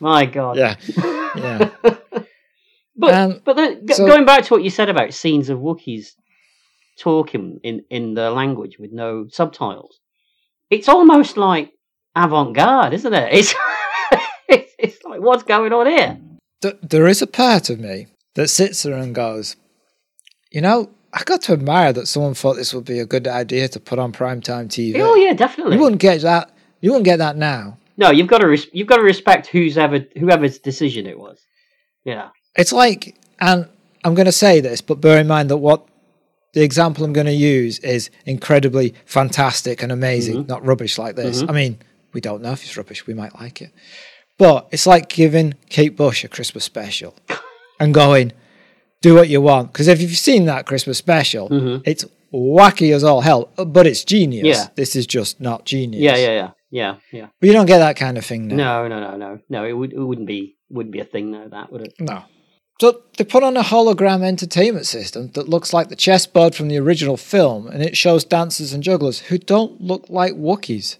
My 0.00 0.26
God. 0.26 0.56
Yeah, 0.56 0.76
yeah. 1.36 1.70
But 2.98 3.12
Um, 3.14 3.42
but 3.44 3.56
the, 3.56 3.80
go- 3.84 3.94
so- 3.94 4.06
going 4.06 4.24
back 4.24 4.44
to 4.44 4.54
what 4.54 4.62
you 4.64 4.70
said 4.70 4.88
about 4.88 5.12
scenes 5.12 5.50
of 5.50 5.58
Wookiees 5.58 6.12
talking 6.98 7.60
in 7.62 7.84
in 7.90 8.14
the 8.14 8.30
language 8.30 8.78
with 8.78 8.90
no 8.90 9.26
subtitles, 9.30 10.00
it's 10.70 10.88
almost 10.88 11.36
like 11.36 11.72
avant-garde, 12.14 12.94
isn't 12.94 13.12
it? 13.12 13.32
It's 13.34 13.54
it's, 14.48 14.72
it's 14.78 15.04
like 15.04 15.20
what's 15.20 15.42
going 15.42 15.74
on 15.74 15.86
here? 15.86 16.18
Th- 16.62 16.76
there 16.82 17.06
is 17.06 17.22
a 17.22 17.26
part 17.26 17.70
of 17.70 17.80
me 17.80 18.06
that 18.34 18.48
sits 18.48 18.82
there 18.82 18.94
and 18.96 19.14
goes, 19.14 19.56
you 20.50 20.60
know, 20.60 20.90
I 21.12 21.22
got 21.24 21.42
to 21.42 21.52
admire 21.52 21.92
that 21.92 22.06
someone 22.06 22.34
thought 22.34 22.56
this 22.56 22.74
would 22.74 22.84
be 22.84 22.98
a 22.98 23.06
good 23.06 23.26
idea 23.26 23.68
to 23.68 23.80
put 23.80 23.98
on 23.98 24.12
primetime 24.12 24.68
TV. 24.68 24.98
Oh 25.00 25.14
yeah, 25.14 25.32
definitely. 25.32 25.76
You 25.76 25.82
wouldn't 25.82 26.00
get 26.00 26.20
that. 26.22 26.50
You 26.80 26.90
wouldn't 26.90 27.04
get 27.06 27.18
that 27.18 27.36
now. 27.36 27.78
No, 27.96 28.10
you've 28.10 28.26
got 28.26 28.38
to 28.38 28.46
res- 28.48 28.68
you've 28.72 28.86
got 28.88 28.96
to 28.96 29.02
respect 29.02 29.46
who's 29.46 29.78
ever 29.78 30.04
whoever's 30.18 30.58
decision 30.58 31.06
it 31.06 31.18
was. 31.18 31.40
Yeah. 32.04 32.28
It's 32.56 32.72
like, 32.72 33.16
and 33.40 33.66
I'm 34.04 34.14
going 34.14 34.26
to 34.26 34.32
say 34.32 34.60
this, 34.60 34.80
but 34.82 35.00
bear 35.00 35.18
in 35.20 35.26
mind 35.26 35.50
that 35.50 35.56
what 35.56 35.86
the 36.52 36.62
example 36.62 37.04
I'm 37.04 37.12
going 37.12 37.26
to 37.26 37.32
use 37.32 37.78
is 37.80 38.10
incredibly 38.26 38.94
fantastic 39.06 39.82
and 39.82 39.90
amazing, 39.92 40.44
Mhm. 40.44 40.48
not 40.48 40.64
rubbish 40.64 40.98
like 40.98 41.16
this. 41.16 41.42
Mhm. 41.42 41.50
I 41.50 41.52
mean, 41.52 41.78
we 42.12 42.20
don't 42.20 42.42
know 42.42 42.52
if 42.52 42.62
it's 42.62 42.76
rubbish, 42.76 43.06
we 43.06 43.14
might 43.14 43.34
like 43.40 43.60
it. 43.62 43.70
But 44.38 44.68
it's 44.70 44.86
like 44.86 45.08
giving 45.08 45.54
Kate 45.70 45.96
Bush 45.96 46.24
a 46.24 46.28
Christmas 46.28 46.64
special 46.64 47.14
and 47.80 47.94
going, 47.94 48.32
do 49.00 49.14
what 49.14 49.28
you 49.28 49.40
want. 49.40 49.72
Because 49.72 49.88
if 49.88 50.00
you've 50.00 50.10
seen 50.16 50.44
that 50.46 50.66
Christmas 50.66 50.98
special, 50.98 51.48
Mhm. 51.48 51.82
it's 51.86 52.04
wacky 52.34 52.94
as 52.94 53.02
all 53.04 53.22
hell, 53.22 53.48
but 53.56 53.86
it's 53.86 54.04
genius. 54.04 54.46
Yeah. 54.58 54.68
This 54.74 54.94
is 54.96 55.06
just 55.06 55.40
not 55.40 55.64
genius. 55.64 56.02
Yeah, 56.02 56.16
yeah, 56.16 56.30
yeah, 56.32 56.50
yeah, 56.70 56.94
yeah. 57.12 57.26
But 57.40 57.46
you 57.46 57.52
don't 57.52 57.66
get 57.66 57.78
that 57.78 57.96
kind 57.96 58.18
of 58.18 58.24
thing 58.26 58.48
now. 58.48 58.56
No, 58.56 58.88
no, 58.88 59.00
no, 59.00 59.16
no, 59.16 59.38
no. 59.48 59.64
It 59.64 59.72
would 59.72 59.92
it 59.92 59.98
wouldn't 60.00 60.26
be 60.26 60.56
wouldn't 60.68 60.92
be 60.92 61.00
a 61.00 61.04
thing 61.04 61.30
though. 61.30 61.48
That 61.50 61.72
would 61.72 61.82
it? 61.82 61.94
No. 62.00 62.22
So 62.78 63.00
they 63.16 63.24
put 63.24 63.42
on 63.42 63.56
a 63.56 63.62
hologram 63.62 64.22
entertainment 64.22 64.84
system 64.84 65.30
that 65.32 65.48
looks 65.48 65.72
like 65.72 65.88
the 65.88 65.96
chessboard 65.96 66.54
from 66.54 66.68
the 66.68 66.76
original 66.76 67.16
film, 67.16 67.68
and 67.68 67.82
it 67.82 67.96
shows 67.96 68.22
dancers 68.22 68.74
and 68.74 68.82
jugglers 68.82 69.20
who 69.20 69.38
don't 69.38 69.80
look 69.80 70.04
like 70.10 70.34
Wookiees. 70.34 70.96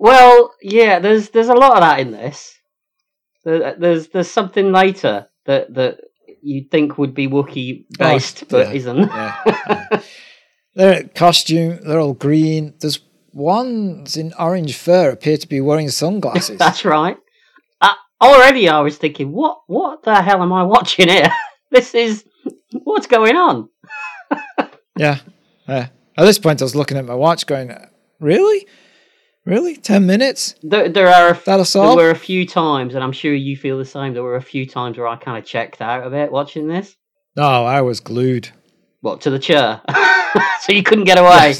Well, 0.00 0.54
yeah. 0.62 0.98
There's 1.00 1.30
there's 1.30 1.48
a 1.48 1.54
lot 1.54 1.74
of 1.74 1.80
that 1.80 2.00
in 2.00 2.10
this. 2.12 2.54
There- 3.44 3.74
There's 3.78 4.08
there's 4.08 4.30
something 4.30 4.72
later 4.72 5.26
that 5.46 5.74
that 5.74 5.98
you'd 6.42 6.70
think 6.70 6.98
would 6.98 7.14
be 7.14 7.26
Wookiee 7.28 7.84
based, 7.98 8.44
Oh, 8.44 8.46
but 8.50 8.68
yeah. 8.68 8.72
isn't. 8.74 8.98
Yeah. 8.98 10.00
they're 10.74 11.04
costume, 11.14 11.80
they're 11.84 12.00
all 12.00 12.14
green. 12.14 12.74
There's 12.80 13.00
ones 13.32 14.16
in 14.16 14.32
orange 14.38 14.76
fur 14.76 15.10
appear 15.10 15.36
to 15.36 15.48
be 15.48 15.60
wearing 15.60 15.88
sunglasses. 15.90 16.58
That's 16.64 16.84
right. 16.84 17.16
Uh, 17.80 17.94
already, 18.20 18.68
I 18.68 18.80
was 18.80 18.96
thinking, 18.98 19.32
what 19.32 19.58
what 19.66 20.02
the 20.04 20.20
hell 20.22 20.42
am 20.42 20.52
I 20.52 20.62
watching 20.62 21.08
here? 21.08 21.30
this 21.70 21.94
is 21.94 22.24
what's 22.84 23.06
going 23.06 23.36
on. 23.36 23.68
yeah. 24.96 25.18
yeah. 25.66 25.88
At 26.16 26.24
this 26.24 26.38
point, 26.38 26.60
I 26.60 26.64
was 26.64 26.74
looking 26.74 26.96
at 26.98 27.04
my 27.06 27.14
watch 27.14 27.46
going, 27.46 27.72
really? 28.20 28.66
Really? 29.48 29.76
10 29.76 30.04
minutes? 30.04 30.54
There, 30.62 30.90
there 30.90 31.08
are 31.08 31.28
a 31.28 31.30
f- 31.30 31.44
That's 31.46 31.72
there 31.72 31.82
were 31.96 32.10
a 32.10 32.14
few 32.14 32.46
times, 32.46 32.94
and 32.94 33.02
I'm 33.02 33.12
sure 33.12 33.32
you 33.34 33.56
feel 33.56 33.78
the 33.78 33.84
same. 33.86 34.12
There 34.12 34.22
were 34.22 34.36
a 34.36 34.42
few 34.42 34.66
times 34.66 34.98
where 34.98 35.06
I 35.08 35.16
kind 35.16 35.38
of 35.38 35.44
checked 35.46 35.80
out 35.80 36.06
a 36.06 36.10
bit 36.10 36.30
watching 36.30 36.68
this. 36.68 36.94
No, 37.34 37.64
I 37.64 37.80
was 37.80 38.00
glued. 38.00 38.50
What 39.00 39.22
to 39.22 39.30
the 39.30 39.38
chair, 39.38 39.80
so 40.60 40.72
you 40.72 40.82
couldn't 40.82 41.04
get 41.04 41.16
away. 41.18 41.54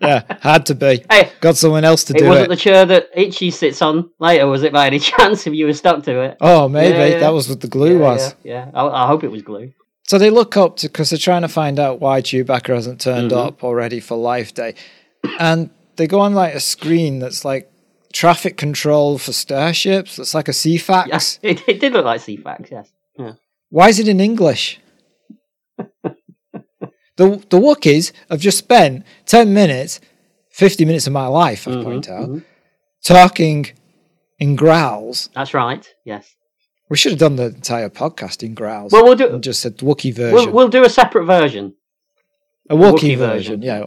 Yeah, 0.00 0.22
had 0.40 0.66
to 0.66 0.76
be. 0.76 1.04
Hey, 1.10 1.32
Got 1.40 1.56
someone 1.56 1.84
else 1.84 2.04
to 2.04 2.14
it 2.14 2.18
do 2.20 2.26
it. 2.26 2.28
wasn't 2.28 2.46
it. 2.46 2.50
the 2.50 2.56
chair 2.56 2.86
that 2.86 3.08
Itchy 3.14 3.50
sits 3.50 3.82
on 3.82 4.10
later, 4.20 4.46
was 4.46 4.62
it? 4.62 4.72
By 4.72 4.86
any 4.86 4.98
chance, 5.10 5.46
if 5.48 5.54
you 5.54 5.66
were 5.66 5.72
stuck 5.72 6.04
to 6.04 6.20
it? 6.20 6.36
Oh, 6.40 6.68
maybe. 6.68 6.96
Yeah, 6.96 7.06
yeah. 7.06 7.18
That 7.18 7.32
was 7.32 7.48
what 7.48 7.60
the 7.60 7.66
glue 7.66 7.94
yeah, 7.98 8.04
was. 8.04 8.34
Yeah, 8.44 8.66
yeah. 8.72 8.80
I, 8.80 9.04
I 9.04 9.06
hope 9.08 9.24
it 9.24 9.30
was 9.32 9.42
glue. 9.42 9.72
So 10.06 10.16
they 10.18 10.30
look 10.30 10.56
up 10.56 10.76
to 10.76 10.88
because 10.88 11.10
they're 11.10 11.18
trying 11.18 11.42
to 11.42 11.48
find 11.48 11.80
out 11.80 11.98
why 12.00 12.22
Chewbacca 12.22 12.74
hasn't 12.74 13.00
turned 13.00 13.32
Mhm. 13.32 13.46
up 13.48 13.64
already 13.64 13.98
for 13.98 14.16
Life 14.16 14.54
Day, 14.54 14.74
and 15.40 15.70
they 15.98 16.06
go 16.06 16.20
on 16.20 16.32
like 16.34 16.54
a 16.54 16.60
screen 16.60 17.18
that's 17.18 17.44
like 17.44 17.70
traffic 18.12 18.56
control 18.56 19.18
for 19.18 19.32
starships. 19.32 20.16
That's 20.16 20.34
like 20.34 20.48
a 20.48 20.52
Ceefax. 20.52 21.06
Yes, 21.08 21.38
it, 21.42 21.62
it 21.68 21.80
did 21.80 21.92
look 21.92 22.06
like 22.06 22.22
Ceefax. 22.22 22.70
Yes. 22.70 22.90
Yeah. 23.18 23.32
Why 23.68 23.88
is 23.90 23.98
it 23.98 24.08
in 24.08 24.20
English? 24.20 24.80
the 25.76 27.26
the 27.50 27.58
Wookiees 27.58 28.12
have 28.30 28.40
just 28.40 28.58
spent 28.58 29.04
ten 29.26 29.52
minutes, 29.52 30.00
fifty 30.50 30.84
minutes 30.84 31.06
of 31.06 31.12
my 31.12 31.26
life. 31.26 31.66
I 31.68 31.72
Mhm, 31.72 31.84
point 31.84 32.08
out 32.08 32.28
mhm. 32.28 32.44
talking 33.04 33.66
in 34.38 34.56
growls. 34.56 35.28
That's 35.34 35.52
right. 35.54 35.86
Yes. 36.04 36.34
We 36.90 36.96
should 36.96 37.12
have 37.12 37.18
done 37.18 37.36
the 37.36 37.46
entire 37.46 37.90
podcast 37.90 38.42
in 38.42 38.54
growls. 38.54 38.92
Well, 38.92 39.04
we'll 39.04 39.14
do. 39.16 39.28
and 39.34 39.42
just 39.42 39.60
said 39.60 39.76
Wookiee 39.78 40.14
version. 40.14 40.34
We'll, 40.34 40.52
we'll 40.54 40.68
do 40.68 40.84
a 40.84 40.88
separate 40.88 41.26
version. 41.26 41.74
A 42.70 42.74
Wookiee, 42.74 42.92
Wookiee 42.92 43.16
version, 43.18 43.60
version. 43.60 43.62
yeah. 43.62 43.86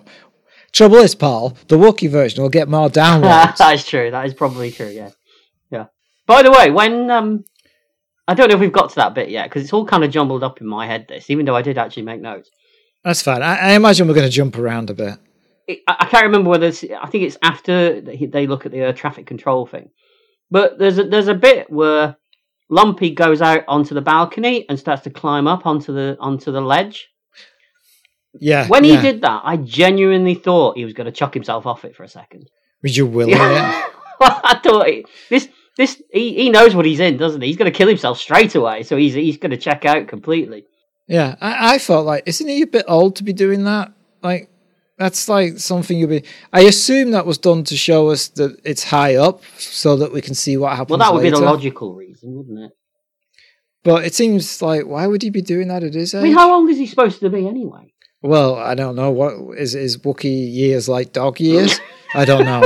Trouble 0.74 0.98
is, 0.98 1.16
Paul, 1.16 1.58
the 1.68 1.78
Wookiee 1.78 2.10
version 2.10 2.42
will 2.42 2.50
get 2.50 2.70
more 2.70 2.90
downloads. 2.90 3.58
that 3.58 3.74
is 3.74 3.86
true. 3.86 4.10
That 4.12 4.26
is 4.26 4.34
probably 4.34 4.72
true. 4.72 4.88
Yeah. 4.88 5.10
Yeah. 5.70 5.88
By 6.28 6.44
the 6.44 6.52
way, 6.52 6.72
when 6.72 7.12
um, 7.12 7.44
I 8.28 8.34
don't 8.34 8.50
know 8.50 8.56
if 8.56 8.62
we've 8.62 8.72
got 8.72 8.90
to 8.92 8.96
that 8.96 9.14
bit 9.14 9.30
yet 9.30 9.50
because 9.50 9.64
it's 9.64 9.74
all 9.74 9.86
kind 9.86 10.04
of 10.04 10.12
jumbled 10.12 10.44
up 10.44 10.62
in 10.62 10.68
my 10.68 10.86
head. 10.88 11.08
This, 11.10 11.30
even 11.30 11.46
though 11.46 11.56
I 11.56 11.62
did 11.62 11.78
actually 11.78 12.04
make 12.04 12.22
notes. 12.22 12.50
That's 13.04 13.22
fine. 13.22 13.42
I, 13.42 13.58
I 13.58 13.72
imagine 13.72 14.08
we're 14.08 14.14
going 14.14 14.30
to 14.30 14.34
jump 14.34 14.58
around 14.58 14.90
a 14.90 14.94
bit. 14.94 15.18
it, 15.68 15.80
I 15.88 15.98
I 16.02 16.06
can't 16.06 16.26
remember 16.26 16.50
whether 16.50 16.68
it's, 16.68 16.84
I 16.84 17.08
think 17.08 17.26
it's 17.26 17.38
after 17.42 18.00
they 18.00 18.48
look 18.48 18.66
at 18.66 18.72
the 18.72 18.80
air 18.80 18.94
traffic 18.94 19.26
control 19.26 19.66
thing, 19.66 19.90
but 20.50 20.78
there's 20.78 21.00
a, 21.00 21.04
there's 21.04 21.28
a 21.28 21.34
bit 21.34 21.70
where 21.70 22.16
Lumpy 22.70 23.12
goes 23.12 23.42
out 23.42 23.64
onto 23.68 23.94
the 23.94 24.02
balcony 24.02 24.66
and 24.70 24.80
starts 24.80 25.02
to 25.04 25.10
climb 25.10 25.48
up 25.48 25.66
onto 25.66 25.94
the 25.94 26.16
onto 26.20 26.52
the 26.52 26.62
ledge. 26.62 27.10
Yeah. 28.40 28.68
When 28.68 28.84
yeah. 28.84 28.98
he 28.98 29.02
did 29.02 29.22
that, 29.22 29.42
I 29.44 29.58
genuinely 29.58 30.36
thought 30.36 30.78
he 30.78 30.86
was 30.86 30.94
going 30.94 31.06
to 31.06 31.12
chuck 31.12 31.34
himself 31.34 31.66
off 31.66 31.86
it 31.86 31.96
for 31.96 32.04
a 32.04 32.08
second. 32.08 32.50
was 32.82 32.96
you 32.96 33.06
willing 33.08 33.34
it? 33.34 33.86
I 34.24 34.60
thought 34.64 34.88
he, 34.88 35.06
this 35.30 35.50
this 35.78 36.02
he, 36.12 36.36
he 36.36 36.50
knows 36.50 36.76
what 36.76 36.86
he's 36.86 37.00
in, 37.00 37.18
doesn't 37.18 37.42
he? 37.42 37.48
He's 37.48 37.58
going 37.58 37.72
to 37.72 37.78
kill 37.78 37.88
himself 37.88 38.20
straight 38.20 38.56
away, 38.56 38.84
so 38.84 38.96
he's 38.96 39.14
he's 39.14 39.38
going 39.38 39.52
to 39.52 39.58
check 39.58 39.86
out 39.86 40.08
completely. 40.08 40.66
Yeah. 41.08 41.36
I, 41.42 41.76
I 41.76 41.78
felt 41.78 42.06
like, 42.06 42.24
isn't 42.26 42.48
he 42.48 42.62
a 42.62 42.68
bit 42.68 42.86
old 42.88 43.18
to 43.18 43.24
be 43.24 43.34
doing 43.34 43.66
that? 43.66 43.92
Like, 44.22 44.50
that's 44.98 45.28
like 45.28 45.58
something 45.58 45.98
you'll 45.98 46.10
be. 46.10 46.24
I 46.54 46.62
assume 46.62 47.12
that 47.12 47.26
was 47.26 47.38
done 47.38 47.64
to 47.66 47.76
show 47.76 48.10
us 48.10 48.28
that 48.30 48.60
it's 48.64 48.84
high 48.84 49.16
up 49.16 49.44
so 49.58 49.98
that 49.98 50.14
we 50.14 50.22
can 50.22 50.36
see 50.36 50.58
what 50.58 50.72
happens. 50.72 50.92
Well, 50.92 51.00
that 51.00 51.14
would 51.14 51.24
be 51.24 51.32
the 51.32 51.40
logical 51.40 51.96
reason, 51.96 52.36
wouldn't 52.36 52.60
it? 52.60 52.72
But 53.84 54.06
it 54.06 54.14
seems 54.14 54.62
like, 54.62 54.86
why 54.86 55.08
would 55.08 55.24
he 55.24 55.32
be 55.32 55.42
doing 55.42 55.70
that 55.70 55.84
at 55.84 55.96
his 55.96 56.14
age? 56.14 56.20
I 56.20 56.24
mean, 56.24 56.34
how 56.36 56.54
old 56.54 56.70
is 56.70 56.78
he 56.78 56.86
supposed 56.86 57.20
to 57.22 57.30
be 57.32 57.48
anyway? 57.48 57.91
Well, 58.22 58.56
I 58.56 58.76
don't 58.76 58.96
know. 58.96 59.12
What 59.12 59.58
is 59.58 59.76
is 59.76 59.98
Wookiee 59.98 60.54
years 60.54 60.88
like 60.88 61.14
dog 61.14 61.40
years? 61.40 61.80
I 62.14 62.26
don't 62.26 62.46
know. 62.46 62.62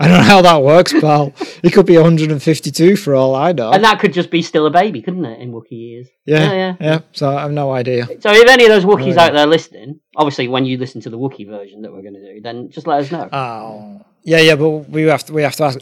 I 0.00 0.08
don't 0.08 0.16
know 0.16 0.24
how 0.24 0.40
that 0.42 0.62
works, 0.62 0.94
pal. 0.98 1.34
He 1.62 1.68
could 1.68 1.84
be 1.84 1.96
152 1.96 2.96
for 2.96 3.14
all 3.14 3.34
I 3.34 3.52
know. 3.52 3.70
And 3.70 3.84
that 3.84 4.00
could 4.00 4.14
just 4.14 4.30
be 4.30 4.40
still 4.40 4.64
a 4.64 4.70
baby, 4.70 5.02
couldn't 5.02 5.26
it, 5.26 5.38
in 5.40 5.52
Wookiee 5.52 5.72
years? 5.72 6.08
yeah, 6.24 6.44
yeah, 6.44 6.52
yeah, 6.52 6.76
yeah. 6.80 7.00
So 7.12 7.36
I 7.36 7.42
have 7.42 7.52
no 7.52 7.70
idea. 7.72 8.06
So 8.20 8.32
if 8.32 8.48
any 8.48 8.64
of 8.64 8.70
those 8.70 8.86
Wookiees 8.86 9.18
out 9.18 9.34
there 9.34 9.46
listening, 9.46 10.00
obviously 10.16 10.48
when 10.48 10.64
you 10.64 10.78
listen 10.78 11.02
to 11.02 11.10
the 11.10 11.18
Wookiee 11.18 11.46
version 11.46 11.82
that 11.82 11.92
we're 11.92 12.00
going 12.00 12.14
to 12.14 12.34
do, 12.34 12.40
then 12.40 12.70
just 12.70 12.86
let 12.86 13.00
us 13.00 13.12
know. 13.12 13.28
Oh, 13.30 14.00
yeah, 14.22 14.38
yeah. 14.38 14.56
But 14.56 14.90
we 14.90 15.02
have 15.02 15.24
to 15.24 15.32
we 15.32 15.42
have 15.42 15.56
to 15.56 15.64
ask. 15.64 15.78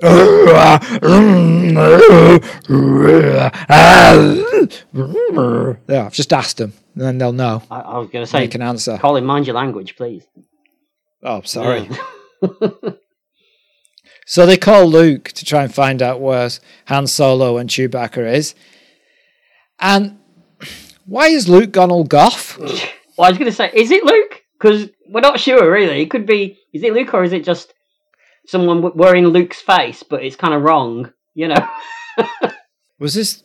yeah, 5.89 6.07
I've 6.07 6.13
just 6.13 6.33
asked 6.33 6.57
them, 6.59 6.73
and 6.95 7.03
then 7.03 7.19
they'll 7.19 7.33
know. 7.33 7.63
I, 7.71 7.81
I 7.81 7.99
was 7.99 8.11
going 8.11 8.25
to 8.25 8.31
say, 8.31 8.43
you 8.43 8.49
can 8.49 8.63
answer. 8.63 8.99
Colin, 8.99 9.25
mind 9.25 9.47
your 9.47 9.57
language, 9.57 9.97
please. 9.97 10.25
Oh, 11.23 11.43
sorry. 11.43 11.89
Yeah. 12.43 12.71
So 14.29 14.45
they 14.45 14.59
call 14.59 14.87
Luke 14.87 15.33
to 15.33 15.45
try 15.47 15.63
and 15.63 15.75
find 15.75 16.03
out 16.03 16.21
where 16.21 16.51
Han 16.89 17.07
Solo 17.07 17.57
and 17.57 17.71
Chewbacca 17.71 18.31
is. 18.35 18.55
And 19.81 20.19
why 21.07 21.29
is 21.29 21.49
Luke 21.49 21.73
gone 21.73 21.91
all 21.91 22.05
goth? 22.05 22.59
well, 22.59 22.69
I 23.21 23.31
was 23.31 23.39
going 23.39 23.51
to 23.51 23.57
say, 23.57 23.71
is 23.73 23.91
it 23.91 24.05
Luke? 24.05 24.43
Because 24.59 24.91
we're 25.09 25.23
not 25.23 25.41
sure, 25.41 25.73
really. 25.73 26.03
It 26.03 26.11
could 26.11 26.27
be, 26.27 26.59
is 26.75 26.83
it 26.83 26.93
Luke 26.93 27.15
or 27.15 27.25
is 27.25 27.33
it 27.33 27.43
just 27.43 27.73
someone 28.49 28.83
w- 28.83 28.95
wearing 28.97 29.27
Luke's 29.29 29.61
face, 29.61 30.03
but 30.03 30.25
it's 30.25 30.37
kind 30.37 30.55
of 30.55 30.63
wrong, 30.63 31.13
you 31.35 31.49
know? 31.49 31.69
Was 32.99 33.15
this 33.15 33.45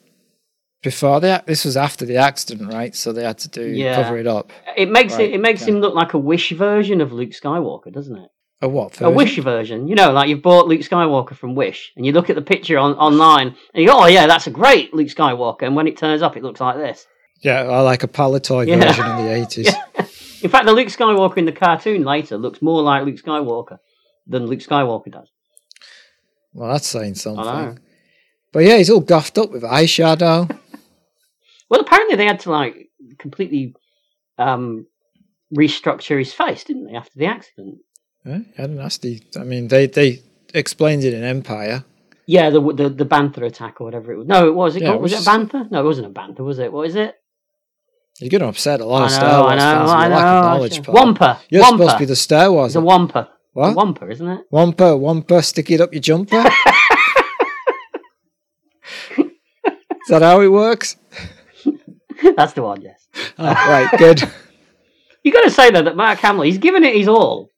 before 0.81 1.19
the? 1.19 1.43
This 1.45 1.63
was 1.63 1.77
after 1.77 2.05
the 2.05 2.17
accident, 2.17 2.73
right? 2.73 2.93
So 2.95 3.13
they 3.13 3.23
had 3.23 3.37
to 3.39 3.49
do 3.49 3.61
Yeah. 3.67 4.01
cover 4.01 4.17
it 4.17 4.25
up. 4.27 4.51
It 4.75 4.89
makes 4.89 5.13
Right, 5.13 5.29
it, 5.29 5.35
it 5.35 5.41
makes 5.41 5.61
okay. 5.61 5.71
him 5.71 5.79
look 5.79 5.93
like 5.93 6.13
a 6.13 6.17
Wish 6.17 6.51
version 6.51 7.01
of 7.01 7.11
Luke 7.11 7.29
Skywalker, 7.31 7.93
doesn't 7.93 8.15
it? 8.17 8.29
A 8.61 8.67
what? 8.67 8.99
A? 9.01 9.09
Wish 9.11 9.37
version. 9.39 9.87
You 9.87 9.95
know, 9.95 10.11
like 10.11 10.29
you've 10.29 10.41
bought 10.41 10.67
Luke 10.67 10.81
Skywalker 10.81 11.35
from 11.35 11.53
Wish, 11.53 11.91
and 11.95 12.05
you 12.05 12.13
look 12.13 12.29
at 12.29 12.35
the 12.35 12.41
picture 12.41 12.77
on 12.79 12.93
online, 12.95 13.47
and 13.73 13.83
you 13.83 13.87
go, 13.89 13.97
"Oh 13.99 14.05
yeah, 14.07 14.25
that's 14.25 14.47
a 14.47 14.51
great 14.51 14.93
Luke 14.93 15.09
Skywalker." 15.09 15.63
And 15.63 15.75
when 15.75 15.85
it 15.87 15.97
turns 15.97 16.21
up, 16.21 16.35
it 16.37 16.43
looks 16.43 16.61
like 16.61 16.77
this. 16.77 17.05
Yeah, 17.43 17.63
or 17.63 17.83
like 17.83 18.03
a 18.03 18.07
Palitoy 18.07 18.67
Yeah. 18.67 18.77
version 18.77 19.05
in 19.05 19.17
the 19.25 19.33
eighties. 19.41 19.65
Yeah. 19.67 20.05
In 20.41 20.49
fact, 20.49 20.65
the 20.65 20.73
Luke 20.73 20.87
Skywalker 20.87 21.37
in 21.37 21.45
the 21.45 21.51
cartoon 21.51 22.03
later 22.03 22.37
looks 22.37 22.61
more 22.61 22.81
like 22.81 23.05
Luke 23.05 23.17
Skywalker 23.21 23.77
than 24.27 24.45
Luke 24.47 24.59
Skywalker 24.59 25.11
does. 25.11 25.29
Well, 26.53 26.71
that's 26.71 26.87
saying 26.87 27.11
know. 27.13 27.13
something. 27.15 27.79
But 28.51 28.59
yeah, 28.65 28.77
he's 28.77 28.89
all 28.89 28.99
guffed 28.99 29.37
up 29.37 29.51
with 29.51 29.63
eyeshadow. 29.63 30.57
Well, 31.69 31.81
apparently 31.81 32.17
they 32.17 32.25
had 32.27 32.41
to 32.41 32.51
like 32.51 32.89
completely 33.17 33.73
um, 34.37 34.85
restructure 35.57 36.19
his 36.19 36.31
face, 36.31 36.63
didn't 36.63 36.85
they, 36.85 36.93
after 36.93 37.17
the 37.17 37.25
accident? 37.25 37.79
yeah, 38.23 38.39
had 38.55 38.69
a 38.69 38.73
nasty. 38.73 39.23
I 39.39 39.43
mean, 39.43 39.69
they 39.69 39.87
they 39.87 40.21
explained 40.53 41.03
it 41.03 41.15
in 41.15 41.23
Empire. 41.23 41.83
Yeah, 42.27 42.51
the 42.51 42.61
the, 42.73 42.89
the 42.89 43.05
bantha 43.05 43.41
attack 43.43 43.81
or 43.81 43.85
whatever 43.85 44.11
it 44.13 44.17
was. 44.17 44.27
No, 44.27 44.47
it 44.47 44.53
was. 44.53 44.75
It 44.75 44.83
Yeah, 44.83 44.93
it 44.93 45.01
was, 45.01 45.13
was- 45.13 45.25
it 45.25 45.27
a 45.27 45.31
bantha? 45.31 45.71
No, 45.71 45.81
it 45.81 45.85
wasn't 45.85 46.07
a 46.07 46.09
Bantha, 46.11 46.39
was 46.41 46.59
it? 46.59 46.71
What 46.71 46.87
is 46.87 46.95
it? 46.95 47.15
You're 48.19 48.29
going 48.29 48.41
to 48.41 48.47
upset 48.49 48.79
a 48.79 48.85
lot 48.85 49.01
I 49.01 49.05
of 49.05 49.11
know, 49.11 49.17
Star 49.17 49.41
Wars 49.41 49.51
I 49.51 49.55
know, 49.55 49.79
fans 49.79 49.89
I 49.91 50.07
know. 50.09 50.15
I 50.15 50.41
knowledge. 50.41 50.87
Wampa. 50.87 51.41
You're 51.49 51.61
Wampa. 51.63 51.77
supposed 51.77 51.93
to 51.95 51.99
be 51.99 52.05
the 52.05 52.15
Star 52.15 52.51
Wars. 52.51 52.73
The 52.73 52.81
wampa. 52.81 53.29
What? 53.53 53.75
Wampa, 53.75 54.09
isn't 54.09 54.27
it? 54.27 54.41
Wampa, 54.51 54.97
wampa, 54.97 55.41
stick 55.43 55.69
it 55.71 55.79
up 55.81 55.93
your 55.93 56.01
jumper. 56.01 56.37
Is 59.17 60.09
that 60.09 60.21
how 60.21 60.41
it 60.41 60.47
works? 60.51 60.97
That's 62.35 62.53
the 62.53 62.63
one. 62.63 62.81
Yes. 62.81 63.07
Oh, 63.37 63.45
right, 63.45 63.89
good. 63.97 64.23
You 65.25 65.31
got 65.31 65.43
to 65.45 65.51
say 65.51 65.71
though 65.71 65.83
that 65.83 65.95
Mark 65.95 66.19
Hamill, 66.19 66.41
he's 66.43 66.57
given 66.57 66.83
it 66.83 66.97
his 66.97 67.07
all. 67.07 67.49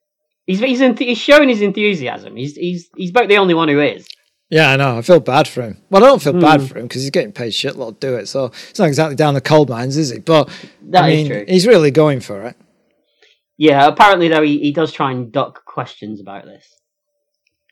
He's 0.45 0.59
he's, 0.59 0.81
enth- 0.81 0.99
he's 0.99 1.17
showing 1.17 1.49
his 1.49 1.61
enthusiasm. 1.61 2.35
He's 2.35 2.55
he's 2.55 2.87
he's 2.95 3.09
about 3.09 3.27
the 3.27 3.37
only 3.39 3.55
one 3.55 3.69
who 3.69 3.79
is. 3.79 4.07
Yeah, 4.51 4.69
I 4.69 4.75
know. 4.75 4.99
I 4.99 5.01
feel 5.01 5.19
bad 5.19 5.47
for 5.47 5.63
him. 5.63 5.81
Well, 5.89 6.03
I 6.03 6.07
don't 6.07 6.21
feel 6.21 6.39
bad 6.39 6.59
Hmm. 6.61 6.67
for 6.67 6.77
him 6.77 6.83
because 6.83 7.01
he's 7.01 7.09
getting 7.09 7.31
paid 7.31 7.53
shitload 7.53 7.99
to 7.99 8.07
do 8.07 8.15
it. 8.17 8.27
So 8.27 8.51
it's 8.69 8.77
not 8.77 8.87
exactly 8.87 9.15
down 9.15 9.33
the 9.33 9.41
coal 9.41 9.65
mines, 9.65 9.97
is 9.97 10.11
he? 10.11 10.19
But 10.19 10.47
That 10.91 11.05
I 11.05 11.09
is 11.09 11.15
mean, 11.23 11.27
true. 11.31 11.45
he's 11.47 11.65
really 11.65 11.89
going 11.89 12.19
for 12.19 12.43
it. 12.43 12.55
Yeah. 13.57 13.87
Apparently 13.87 14.27
though, 14.27 14.41
he, 14.43 14.59
he 14.59 14.71
does 14.71 14.91
try 14.91 15.11
and 15.11 15.31
duck 15.31 15.65
questions 15.65 16.19
about 16.21 16.45
this. 16.45 16.67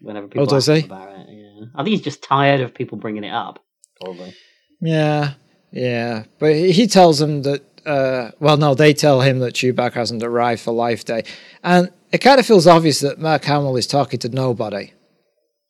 Whenever 0.01 0.27
people 0.27 0.47
Oh, 0.51 0.55
ask 0.57 0.67
him 0.67 0.75
he? 0.75 0.85
about 0.85 1.09
it, 1.11 1.27
yeah. 1.29 1.65
I 1.75 1.83
think 1.83 1.89
he's 1.95 2.01
just 2.01 2.21
tired 2.23 2.59
of 2.61 2.73
people 2.73 2.97
bringing 2.97 3.23
it 3.23 3.33
up. 3.33 3.59
Probably. 4.01 4.33
Yeah, 4.81 5.33
yeah. 5.71 6.25
But 6.39 6.55
he 6.55 6.71
he 6.71 6.87
tells 6.87 7.19
them 7.19 7.43
that. 7.43 7.63
Uh, 7.85 8.31
well, 8.39 8.55
no, 8.55 8.73
they 8.73 8.93
tell 8.93 9.19
him 9.21 9.39
that 9.39 9.53
Chewbacca 9.55 9.93
hasn't 9.93 10.23
arrived 10.23 10.61
for 10.61 10.71
Life 10.73 11.03
Day, 11.03 11.23
and 11.63 11.89
it 12.13 12.19
kind 12.19 12.39
of 12.39 12.45
feels 12.45 12.65
obvious 12.65 13.01
that 13.01 13.19
Mark 13.19 13.43
Hamill 13.43 13.75
is 13.75 13.87
talking 13.87 14.19
to 14.19 14.29
nobody. 14.29 14.93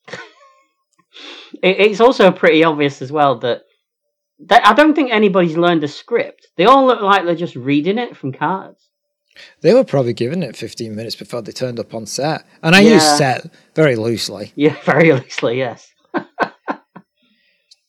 It, 1.62 1.80
it's 1.80 2.00
also 2.02 2.32
pretty 2.32 2.64
obvious 2.64 3.02
as 3.02 3.12
well 3.12 3.38
that, 3.40 3.62
that 4.48 4.66
I 4.68 4.74
don't 4.74 4.94
think 4.96 5.12
anybody's 5.12 5.56
learned 5.58 5.84
the 5.84 5.88
script. 5.88 6.48
They 6.58 6.66
all 6.66 6.86
look 6.86 7.02
like 7.02 7.26
they're 7.26 7.36
just 7.36 7.56
reading 7.56 7.98
it 7.98 8.18
from 8.18 8.34
cards. 8.34 8.90
They 9.62 9.74
were 9.74 9.84
probably 9.84 10.14
given 10.14 10.44
it 10.44 10.56
15 10.56 10.96
minutes 10.96 11.16
before 11.16 11.42
they 11.42 11.52
turned 11.52 11.80
up 11.80 11.94
on 11.94 12.06
set, 12.06 12.46
and 12.62 12.76
I 12.76 12.82
Yeah. 12.82 12.94
use 12.96 13.18
set 13.18 13.46
very 13.76 13.96
loosely. 13.96 14.52
Yeah, 14.56 14.76
very 14.86 15.12
loosely, 15.12 15.58
yes. 15.58 15.90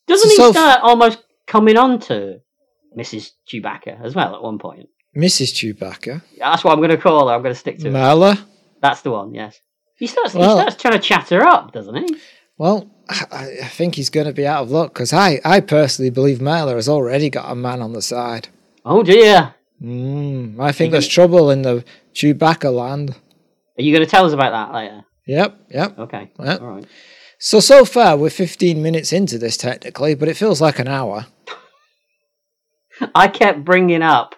Doesn't 0.07 0.31
So- 0.31 0.47
he 0.49 0.53
start 0.53 0.81
almost 0.83 1.23
coming 1.47 1.77
on 1.77 1.99
to 2.01 2.41
Mrs. 2.97 3.31
Chewbacca 3.49 4.03
as 4.05 4.15
well 4.15 4.35
at 4.35 4.43
one 4.43 4.59
point? 4.59 4.89
Mrs. 5.17 5.53
Chewbacca, 5.55 6.23
That's 6.39 6.65
what 6.65 6.73
I'm 6.73 6.79
going 6.79 6.91
to 6.91 6.97
call 6.97 7.29
her. 7.29 7.35
I'm 7.35 7.43
going 7.43 7.55
to 7.55 7.59
stick 7.59 7.79
to 7.79 7.89
it. 7.89 7.93
Marla. 7.93 8.41
That's 8.83 9.03
the 9.03 9.11
one, 9.13 9.33
yes. 9.35 9.59
He 9.97 10.07
starts, 10.07 10.35
Well- 10.35 10.57
he 10.57 10.63
starts 10.63 10.81
trying 10.83 10.95
to 10.95 11.01
chat 11.01 11.29
her 11.31 11.43
up, 11.47 11.73
doesn't 11.73 11.95
he? 11.97 12.17
Well, 12.59 12.91
I, 13.09 13.59
I 13.63 13.69
think 13.69 13.95
he's 13.97 14.11
going 14.11 14.27
to 14.27 14.33
be 14.33 14.47
out 14.47 14.63
of 14.63 14.71
luck 14.71 14.93
because 14.93 15.13
I, 15.13 15.41
I 15.45 15.61
personally 15.61 16.11
believe 16.11 16.39
Marla 16.39 16.75
has 16.75 16.89
already 16.89 17.29
got 17.31 17.51
a 17.51 17.55
man 17.55 17.81
on 17.83 17.93
the 17.93 18.03
side. 18.03 18.49
Oh 18.85 19.03
dear. 19.03 19.55
Mm, 19.83 20.59
I 20.61 20.73
think 20.73 20.93
there's 20.93 21.09
trouble 21.09 21.51
in 21.51 21.63
the 21.63 21.85
Chewbacca 22.15 22.73
land. 22.75 23.11
Are 23.79 23.83
you 23.83 23.93
going 23.95 24.05
to 24.05 24.11
tell 24.11 24.25
us 24.25 24.33
about 24.33 24.51
that 24.53 24.75
later? 24.75 25.05
Yep, 25.27 25.61
yep. 25.71 25.99
Okay. 25.99 26.31
Yep. 26.39 26.61
All 26.61 26.67
right. 26.69 26.87
So 27.39 27.61
so 27.61 27.85
far 27.85 28.17
we're 28.17 28.31
15 28.31 28.83
minutes 28.83 29.13
into 29.13 29.37
this 29.39 29.57
technically, 29.57 30.15
but 30.15 30.29
it 30.29 30.37
feels 30.37 30.61
like 30.61 30.79
an 30.79 30.89
hour. 30.89 31.27
I 33.15 33.29
kept 33.29 33.65
bringing 33.65 34.03
up 34.03 34.35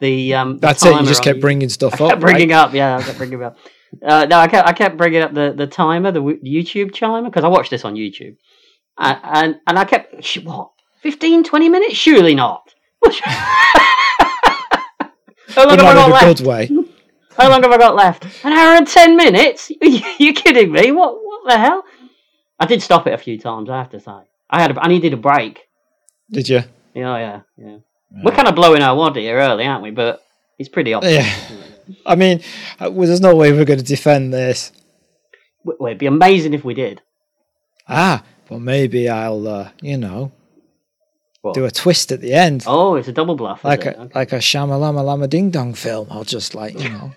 the. 0.00 0.34
Um, 0.34 0.54
the 0.54 0.60
That's 0.60 0.84
it. 0.84 0.92
You 1.00 1.06
just 1.06 1.22
kept 1.22 1.36
you- 1.36 1.42
bringing 1.42 1.68
stuff 1.78 2.00
I 2.00 2.04
up. 2.04 2.10
kept 2.12 2.20
bringing 2.22 2.48
right? 2.50 2.56
up, 2.56 2.74
yeah, 2.74 2.96
I 2.96 3.02
kept 3.02 3.18
bringing 3.18 3.42
up. 3.42 3.56
Uh, 4.02 4.24
no, 4.30 4.38
I 4.38 4.46
kept, 4.48 4.68
I 4.68 4.72
kept 4.72 4.96
bringing 4.96 5.20
up 5.20 5.34
the, 5.34 5.52
the 5.56 5.66
timer, 5.66 6.12
the 6.12 6.20
YouTube 6.20 6.94
timer, 6.94 7.28
because 7.28 7.42
I 7.42 7.48
watched 7.48 7.70
this 7.72 7.84
on 7.84 7.94
YouTube. 7.96 8.36
Uh, 8.96 9.16
and 9.22 9.56
and 9.66 9.78
I 9.78 9.84
kept, 9.84 10.14
what, 10.44 10.70
15, 11.02 11.42
20 11.44 11.68
minutes? 11.68 11.96
Surely 11.96 12.34
not. 12.34 12.72
How 15.54 15.66
long 15.66 15.76
But 15.76 15.84
have 15.84 15.88
I 15.88 15.94
got 15.94 16.10
left? 16.10 16.38
good 16.38 16.46
way. 16.46 16.66
How 17.36 17.48
long 17.48 17.62
have 17.62 17.72
I 17.72 17.78
got 17.78 17.94
left? 17.94 18.24
An 18.44 18.52
hour 18.52 18.76
and 18.76 18.86
10 18.86 19.16
minutes? 19.16 19.70
You, 19.82 20.00
you 20.18 20.32
kidding 20.34 20.72
me? 20.72 20.92
What, 20.92 21.14
what 21.24 21.48
the 21.48 21.58
hell? 21.58 21.84
I 22.58 22.66
did 22.66 22.82
stop 22.82 23.06
it 23.06 23.14
a 23.14 23.18
few 23.18 23.38
times, 23.38 23.70
I 23.70 23.78
have 23.78 23.90
to 23.90 24.00
say. 24.00 24.12
I 24.50 24.60
had 24.60 24.76
a, 24.76 24.80
I 24.80 24.88
needed 24.88 25.12
a 25.14 25.16
break. 25.16 25.60
Did 26.30 26.48
you? 26.48 26.60
Yeah, 26.94 27.16
yeah, 27.18 27.40
yeah. 27.56 27.76
We're 28.24 28.32
kind 28.34 28.48
of 28.48 28.54
blowing 28.54 28.82
our 28.82 28.94
wad 28.96 29.16
here 29.16 29.38
early, 29.38 29.64
aren't 29.64 29.82
we? 29.82 29.90
But 29.92 30.22
it's 30.58 30.68
pretty 30.68 30.92
obvious. 30.92 31.24
Yeah. 31.26 31.56
I 32.04 32.14
mean, 32.16 32.42
uh, 32.78 32.90
well, 32.90 33.06
there's 33.06 33.20
no 33.20 33.34
way 33.34 33.52
we're 33.52 33.64
going 33.64 33.78
to 33.78 33.84
defend 33.84 34.34
this. 34.34 34.72
Well, 35.64 35.86
it'd 35.86 35.98
be 35.98 36.06
amazing 36.06 36.52
if 36.54 36.64
we 36.64 36.74
did. 36.74 37.00
Ah, 37.88 38.22
well, 38.48 38.60
maybe 38.60 39.08
I'll, 39.08 39.46
uh, 39.48 39.70
you 39.80 39.96
know, 39.96 40.32
What? 41.42 41.54
do 41.54 41.64
a 41.64 41.70
twist 41.70 42.12
at 42.12 42.20
the 42.20 42.34
end. 42.34 42.64
Oh, 42.66 42.96
it's 42.96 43.08
a 43.08 43.12
double 43.12 43.34
bluff. 43.34 43.64
like 43.64 43.86
a 43.86 43.98
Okay. 43.98 44.12
like 44.14 44.32
a 44.32 44.38
Shamalama 44.38 45.02
Lama 45.04 45.26
Ding 45.26 45.50
Dong 45.50 45.72
film. 45.74 46.08
I'll 46.10 46.24
just 46.24 46.54
like 46.54 46.78
you 46.78 46.88
know. 46.90 47.12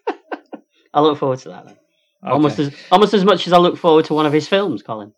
I 0.94 1.00
look 1.00 1.18
forward 1.18 1.38
to 1.40 1.48
that. 1.50 1.66
Then. 1.66 1.76
Almost 2.22 2.58
as 2.58 2.74
almost 2.90 3.14
as 3.14 3.24
much 3.24 3.46
as 3.46 3.52
I 3.52 3.58
look 3.58 3.76
forward 3.78 4.04
to 4.06 4.14
one 4.14 4.26
of 4.26 4.32
his 4.32 4.46
films, 4.48 4.82
Colin. 4.82 5.12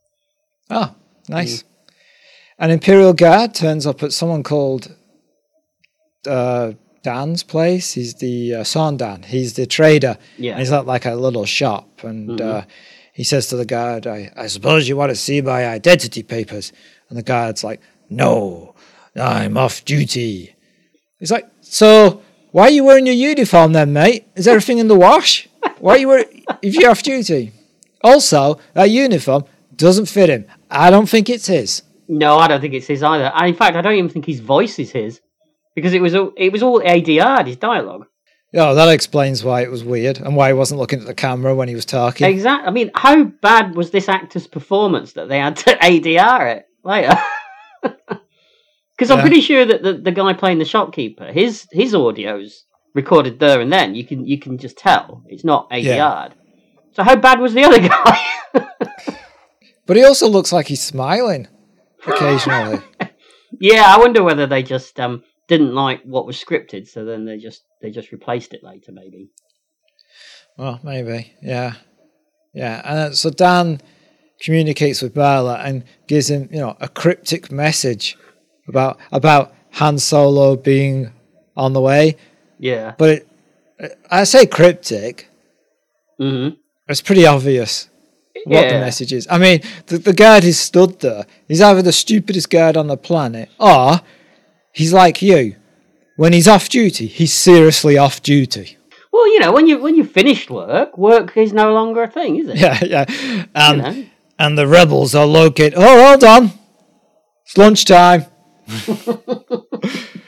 Oh, 0.69 0.95
nice. 1.29 1.65
An 2.59 2.71
Imperial 2.71 3.13
Guard 3.15 3.55
turns 3.55 3.87
up 3.87 4.03
at 4.03 4.13
someone 4.13 4.43
called 4.43 4.95
uh, 6.27 6.73
Dan's 7.03 7.43
place. 7.43 7.95
He's 7.95 8.15
the 8.17 8.57
uh, 8.57 8.59
Sondan. 8.65 9.25
He's 9.25 9.55
the 9.55 9.67
trader. 9.67 10.19
Yeah. 10.37 10.53
And 10.53 10.61
he's 10.61 10.71
at 10.73 10.87
like 10.87 11.07
a 11.07 11.15
little 11.15 11.47
shop. 11.47 12.05
And 12.05 12.39
Mhm. 12.39 12.41
uh, 12.41 12.63
he 13.15 13.25
says 13.25 13.49
to 13.49 13.57
the 13.57 13.65
guard, 13.65 14.07
I, 14.07 14.31
I 14.37 14.47
suppose 14.47 14.89
you 14.89 14.97
want 14.97 15.11
to 15.11 15.17
see 15.17 15.41
my 15.41 15.67
identity 15.67 16.23
papers. 16.23 16.73
And 17.09 17.19
the 17.19 17.23
guard's 17.23 17.65
like, 17.65 17.81
No, 18.11 18.75
I'm 19.17 19.57
off 19.57 19.85
duty. 19.85 20.55
He's 21.19 21.31
like, 21.31 21.49
So 21.61 22.23
why 22.53 22.65
are 22.65 22.71
you 22.71 22.85
wearing 22.85 23.07
your 23.07 23.15
uniform 23.15 23.73
then, 23.73 23.93
mate? 23.93 24.27
Is 24.35 24.49
everything 24.49 24.79
in 24.79 24.89
the 24.89 24.97
wash? 24.97 25.49
Why 25.79 25.95
are 25.95 25.99
you 25.99 26.09
wearing 26.09 26.45
if 26.63 26.75
you're 26.75 26.91
off 26.91 27.03
duty? 27.03 27.53
Also, 28.03 28.59
that 28.75 28.91
uniform 28.91 29.45
doesn't 29.77 30.07
fit 30.07 30.29
him. 30.29 30.47
I 30.71 30.91
don't 30.91 31.09
think 31.09 31.29
it's 31.31 31.47
his. 31.47 31.83
No, 32.09 32.39
I 32.39 32.49
don't 32.49 32.61
think 32.61 32.75
it's 32.75 32.89
his 32.89 33.03
either. 33.03 33.31
And 33.35 33.49
in 33.49 33.55
fact, 33.55 33.77
I 33.77 33.83
don't 33.83 33.95
even 33.95 34.11
think 34.11 34.27
his 34.27 34.41
voice 34.41 34.79
is 34.79 34.91
his 34.91 35.21
because 35.77 35.95
it 35.95 36.03
was 36.03 36.15
all 36.15 36.33
it 36.37 36.51
was 36.51 36.63
all 36.63 36.81
ADR, 36.81 37.47
his 37.47 37.57
dialogue. 37.57 38.07
Oh, 38.53 38.75
that 38.75 38.89
explains 38.89 39.45
why 39.45 39.63
it 39.63 39.71
was 39.71 39.85
weird 39.85 40.19
and 40.19 40.35
why 40.35 40.49
he 40.49 40.55
wasn't 40.55 40.81
looking 40.81 41.01
at 41.01 41.07
the 41.07 41.15
camera 41.15 41.55
when 41.55 41.69
he 41.69 41.77
was 41.77 41.85
talking. 41.85 42.27
Exactly. 42.27 42.67
I 42.67 42.73
mean, 42.73 42.91
how 42.97 43.23
bad 43.23 43.77
was 43.77 43.93
this 43.93 44.09
actor's 44.09 44.49
performance 44.49 45.13
that 45.13 45.29
they 45.29 45.39
had 45.39 45.57
to 45.59 45.77
ADR 45.77 46.57
it 46.57 46.67
later? 46.83 47.17
Because 47.83 49.11
I'm 49.11 49.21
pretty 49.21 49.41
sure 49.41 49.65
that 49.65 49.83
the, 49.83 49.95
the 49.95 50.13
guy 50.13 50.33
playing 50.35 50.59
the 50.59 50.65
shopkeeper, 50.65 51.27
his 51.33 51.67
his 51.73 51.95
audio's 51.95 52.65
recorded 52.95 53.39
there 53.41 53.61
and 53.61 53.73
then. 53.73 53.95
You 53.95 54.05
can 54.05 54.27
you 54.27 54.39
can 54.39 54.59
just 54.59 54.77
tell 54.77 55.23
it's 55.27 55.45
not 55.45 55.71
ADR'd. 55.71 55.85
Yeah. 55.85 56.29
So 56.93 57.03
how 57.03 57.17
bad 57.17 57.41
was 57.41 57.55
the 57.55 57.65
other 57.65 57.81
guy? 57.89 58.21
But 59.87 59.97
he 59.97 60.05
also 60.05 60.29
looks 60.29 60.53
like 60.53 60.69
he's 60.69 60.83
smiling 60.83 61.49
occasionally. 62.07 62.81
yeah, 63.61 63.85
I 63.89 63.99
wonder 63.99 64.23
whether 64.23 64.47
they 64.47 64.63
just 64.63 65.01
um 65.01 65.25
didn't 65.49 65.75
like 65.75 66.03
what 66.05 66.27
was 66.27 66.43
scripted, 66.43 66.87
so 66.87 67.05
then 67.05 67.25
they 67.25 67.39
just 67.39 67.63
they 67.83 67.91
just 67.91 68.13
replaced 68.13 68.55
it 68.55 68.63
later, 68.63 68.93
maybe. 68.93 69.31
well, 70.57 70.79
maybe. 70.83 71.33
Yeah. 71.43 71.75
Yeah. 72.53 72.83
And 72.85 72.99
uh, 72.99 73.13
so 73.15 73.31
Dan 73.31 73.81
communicates 74.41 75.03
with 75.03 75.15
Marla 75.15 75.65
and 75.65 75.85
gives 76.07 76.31
him, 76.31 76.49
you 76.51 76.59
know, 76.61 76.77
a 76.81 76.89
cryptic 76.89 77.53
message 77.53 78.17
about 78.67 78.99
about 79.13 79.55
Han 79.73 79.99
Solo 79.99 80.57
being 80.57 81.13
on 81.57 81.73
the 81.73 81.81
way. 81.81 82.17
Yeah. 82.59 82.95
But 82.99 83.27
it, 83.79 83.99
I 84.11 84.25
say 84.25 84.47
cryptic, 84.47 85.29
hmm 86.19 86.51
it's 86.89 87.01
pretty 87.01 87.25
obvious 87.25 87.89
what 88.47 88.69
the 88.69 88.81
message 88.81 89.13
is. 89.13 89.29
I 89.31 89.39
mean, 89.39 89.61
the, 89.87 89.99
the 89.99 90.13
guard 90.13 90.43
who 90.43 90.51
stood 90.51 90.99
there, 91.01 91.25
he's 91.47 91.61
either 91.61 91.83
the 91.83 91.93
stupidest 91.93 92.51
guard 92.51 92.77
on 92.77 92.89
the 92.89 92.97
planet 92.97 93.49
or 93.61 94.01
he's 94.73 94.93
like 94.93 95.23
you. 95.23 95.55
When 96.17 96.33
he's 96.33 96.49
off 96.49 96.69
duty, 96.69 97.07
he's 97.07 97.33
seriously 97.33 97.97
off 97.97 98.23
duty. 98.23 98.77
Well, 99.13 99.27
you 99.33 99.41
know, 99.41 99.53
when 99.53 99.67
you 99.67 99.79
when 99.79 99.97
you 99.97 100.05
finished 100.05 100.51
work, 100.51 100.99
work 100.99 101.37
is 101.37 101.53
no 101.53 101.73
longer 101.73 102.03
a 102.03 102.09
thing, 102.11 102.37
is 102.37 102.49
it? 102.49 102.57
Yeah, 102.61 102.79
yeah. 102.83 103.73
You 103.73 103.77
know? 103.77 104.05
And 104.41 104.57
the 104.57 104.67
rebels 104.67 105.15
are 105.15 105.27
located. 105.27 105.75
Oh, 105.77 106.09
hold 106.09 106.25
on. 106.25 106.51
It's 107.45 107.59
lunchtime. 107.59 108.25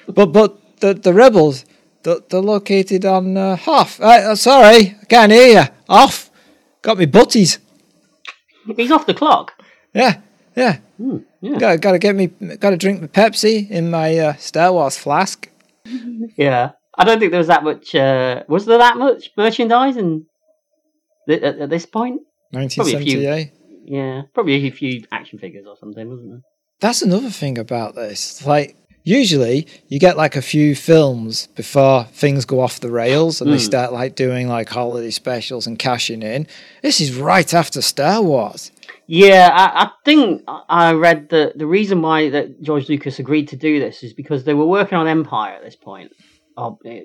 but 0.08 0.26
but 0.26 0.80
the, 0.80 0.94
the 0.94 1.14
rebels, 1.14 1.64
they're, 2.02 2.20
they're 2.28 2.40
located 2.40 3.06
on 3.06 3.36
uh, 3.36 3.56
Hoff. 3.56 4.00
Uh, 4.00 4.04
uh, 4.04 4.34
sorry, 4.34 4.96
I 5.00 5.04
can't 5.08 5.32
hear 5.32 5.60
you. 5.60 5.66
Off. 5.88 6.30
Got 6.82 6.98
me 6.98 7.06
butties. 7.06 7.58
He's 8.76 8.90
off 8.90 9.06
the 9.06 9.14
clock. 9.14 9.52
Yeah, 9.94 10.20
yeah. 10.54 10.78
Hmm, 10.98 11.18
yeah. 11.40 11.58
Got 11.58 11.80
got 11.80 11.92
to 11.92 11.98
get 11.98 12.14
me. 12.14 12.26
Got 12.26 12.70
to 12.70 12.76
drink 12.76 13.00
my 13.00 13.06
Pepsi 13.06 13.70
in 13.70 13.90
my 13.90 14.18
uh, 14.18 14.34
Star 14.34 14.72
Wars 14.72 14.98
flask. 14.98 15.48
Yeah. 16.36 16.72
I 16.98 17.04
don't 17.04 17.18
think 17.18 17.30
there 17.30 17.38
was 17.38 17.48
that 17.48 17.64
much. 17.64 17.94
Uh, 17.94 18.42
was 18.48 18.66
there 18.66 18.78
that 18.78 18.98
much 18.98 19.30
merchandise 19.36 19.96
in 19.96 20.26
th- 21.26 21.42
at, 21.42 21.58
at 21.58 21.70
this 21.70 21.86
point? 21.86 22.20
Nineteen 22.52 22.82
a 22.82 22.84
few. 22.84 22.92
seventy 22.92 23.26
eight. 23.26 23.52
Yeah, 23.84 24.22
probably 24.34 24.54
a 24.66 24.70
few 24.70 25.04
action 25.12 25.38
figures 25.38 25.66
or 25.66 25.76
something, 25.78 26.08
wasn't 26.08 26.30
there? 26.30 26.40
That's 26.80 27.02
another 27.02 27.30
thing 27.30 27.58
about 27.58 27.94
this. 27.94 28.44
Like 28.46 28.76
usually 29.04 29.66
you 29.88 29.98
get 29.98 30.16
like 30.16 30.36
a 30.36 30.42
few 30.42 30.74
films 30.76 31.48
before 31.48 32.04
things 32.12 32.44
go 32.44 32.60
off 32.60 32.80
the 32.80 32.90
rails 32.90 33.40
and 33.40 33.52
they 33.52 33.56
Mm. 33.56 33.60
start 33.60 33.92
like 33.92 34.14
doing 34.14 34.48
like 34.48 34.68
holiday 34.68 35.10
specials 35.10 35.66
and 35.66 35.78
cashing 35.78 36.22
in. 36.22 36.46
This 36.82 37.00
is 37.00 37.14
right 37.16 37.52
after 37.52 37.82
Star 37.82 38.22
Wars. 38.22 38.70
Yeah, 39.08 39.50
I, 39.52 39.84
I 39.84 39.90
think 40.04 40.42
I- 40.68 40.92
read 40.92 41.28
that 41.30 41.58
the 41.58 41.66
reason 41.66 42.02
why 42.02 42.30
that 42.30 42.62
George 42.62 42.88
Lucas 42.88 43.18
agreed 43.18 43.48
to 43.48 43.56
do 43.56 43.80
this 43.80 44.02
is 44.02 44.12
because 44.14 44.44
they 44.44 44.54
were 44.54 44.66
working 44.66 44.96
on 44.96 45.08
Empire 45.08 45.54
at 45.56 45.64
this 45.64 45.76
point, 45.76 46.12
of 46.56 46.78
eh, 46.86 47.02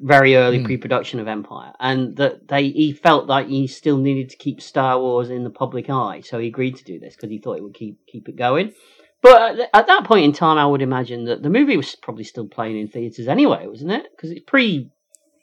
very 0.00 0.36
early 0.36 0.58
Hmm. 0.58 0.64
pre-production 0.64 1.18
of 1.20 1.26
Empire, 1.28 1.72
and 1.80 2.16
that 2.16 2.48
they 2.48 2.68
he 2.70 2.92
felt 2.92 3.26
like 3.26 3.48
he 3.48 3.66
still 3.66 3.98
needed 3.98 4.30
to 4.30 4.36
keep 4.36 4.60
Star 4.60 5.00
Wars 5.00 5.30
in 5.30 5.44
the 5.44 5.50
public 5.50 5.90
eye, 5.90 6.20
so 6.24 6.38
he 6.38 6.46
agreed 6.48 6.76
to 6.76 6.84
do 6.84 6.98
this 7.00 7.14
because 7.16 7.30
he 7.30 7.38
thought 7.38 7.56
it 7.58 7.62
would 7.62 7.74
keep 7.74 7.96
keep 8.06 8.28
it 8.28 8.36
going. 8.36 8.72
But 9.20 9.58
at, 9.60 9.70
at 9.74 9.86
that 9.88 10.04
point 10.04 10.24
in 10.24 10.32
time, 10.32 10.58
I 10.58 10.66
would 10.66 10.82
imagine 10.82 11.24
that 11.24 11.42
the 11.42 11.50
movie 11.50 11.76
was 11.76 11.96
probably 11.96 12.22
still 12.24 12.46
playing 12.46 12.78
in 12.78 12.86
theaters 12.88 13.26
anyway, 13.26 13.66
wasn't 13.66 13.90
it? 13.92 14.06
Because 14.16 14.30
it's 14.30 14.44
pre. 14.46 14.90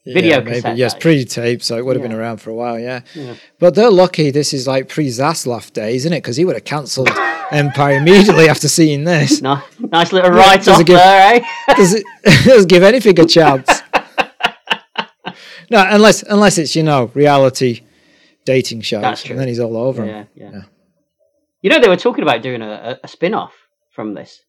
Video 0.07 0.37
yeah, 0.37 0.43
maybe. 0.43 0.77
Yes, 0.77 0.93
pre-tape, 0.93 1.63
so 1.63 1.79
it 1.79 1.83
would 1.83 1.95
have 1.95 2.03
been 2.03 2.13
around 2.13 2.37
for 2.37 2.51
a 2.51 2.53
while. 2.53 2.77
Yeah, 2.79 3.01
Yeah. 3.15 3.33
but 3.57 3.73
they're 3.73 3.89
lucky. 3.89 4.29
This 4.29 4.53
is 4.53 4.67
like 4.67 4.87
pre-Zaslav 4.87 5.73
days, 5.73 6.03
isn't 6.03 6.13
it? 6.13 6.17
Because 6.21 6.37
he 6.37 6.45
would 6.45 6.53
have 6.55 6.63
cancelled 6.63 7.09
Empire 7.51 7.97
immediately 7.97 8.47
after 8.47 8.67
seeing 8.67 9.03
this. 9.03 9.41
Nice, 9.41 9.63
nice 9.79 10.13
little 10.13 10.29
Yeah, 10.31 10.37
write 10.37 10.63
does 10.63 10.75
off 10.75 10.81
it 10.81 10.87
there, 10.87 11.35
eh? 11.37 11.73
Does 11.75 11.95
it 11.95 12.03
doesn't 12.45 12.69
give 12.69 12.83
anything 12.83 13.19
a 13.19 13.25
chance? 13.25 13.67
No, 15.69 15.85
unless 15.89 16.23
unless 16.23 16.57
it's 16.57 16.75
you 16.75 16.83
know 16.83 17.11
reality 17.13 17.81
dating 18.45 18.81
shows, 18.81 19.25
and 19.29 19.39
then 19.39 19.47
he's 19.47 19.59
all 19.59 19.75
over. 19.77 20.05
Yeah, 20.05 20.25
yeah, 20.35 20.51
Yeah. 20.53 20.61
You 21.61 21.69
know, 21.71 21.79
they 21.79 21.87
were 21.89 21.95
talking 21.97 22.21
about 22.21 22.43
doing 22.43 22.61
a, 22.61 22.99
a, 23.03 23.07
spin 23.07 23.33
off 23.33 23.53
from 23.91 24.13
this. 24.13 24.39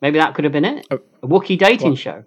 Maybe 0.00 0.18
that 0.20 0.34
could 0.34 0.44
have 0.44 0.52
been 0.52 0.64
it. 0.64 0.86
A- 0.92 1.00
A 1.22 1.26
Wookiee 1.26 1.58
dating 1.58 1.90
what? 1.90 1.98
show. 1.98 2.24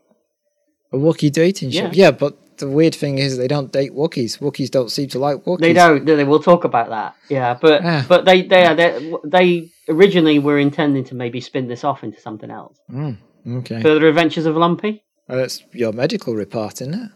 A 0.91 0.97
Wookiee 0.97 1.31
dating 1.31 1.71
show. 1.71 1.83
Yeah. 1.83 1.91
Yeah. 1.93 2.11
but 2.11 2.57
the 2.57 2.67
weird 2.67 2.93
thing 2.93 3.17
is 3.17 3.37
they 3.37 3.47
don't 3.47 3.71
date 3.71 3.93
Wookiees. 3.93 4.39
Wookiees 4.39 4.69
don't 4.69 4.91
seem 4.91 5.07
to 5.09 5.19
like 5.19 5.37
Wookiees. 5.45 5.59
They 5.61 5.71
don't, 5.71 6.03
do 6.03 6.17
they? 6.17 6.25
We'll 6.25 6.43
talk 6.43 6.65
about 6.65 6.89
that. 6.89 7.15
Yeah, 7.29 7.57
but 7.61 7.81
Yeah. 7.81 8.03
but 8.09 8.25
they 8.25 8.41
they 8.41 8.73
they 8.75 9.13
they 9.23 9.69
originally 9.87 10.39
were 10.39 10.59
intending 10.59 11.05
to 11.05 11.15
maybe 11.15 11.39
spin 11.39 11.69
this 11.69 11.85
off 11.85 12.03
into 12.03 12.19
something 12.19 12.51
else. 12.51 12.77
Mm, 12.91 13.17
okay. 13.59 13.81
Further 13.81 14.07
Adventures 14.09 14.45
of 14.47 14.57
Lumpy. 14.57 15.01
Well, 15.29 15.37
that's 15.37 15.63
your 15.71 15.93
medical 15.93 16.35
report, 16.35 16.81
isn't 16.81 16.93
it? 16.93 17.11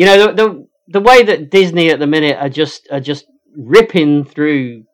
You 0.00 0.06
know 0.06 0.28
the 0.28 0.32
the 0.32 0.66
the 0.88 1.00
way 1.00 1.24
that 1.24 1.50
Disney 1.50 1.90
at 1.90 1.98
the 1.98 2.06
minute 2.06 2.38
are 2.40 2.48
just 2.48 2.88
are 2.90 3.00
just 3.00 3.26
ripping 3.54 4.24
through 4.24 4.84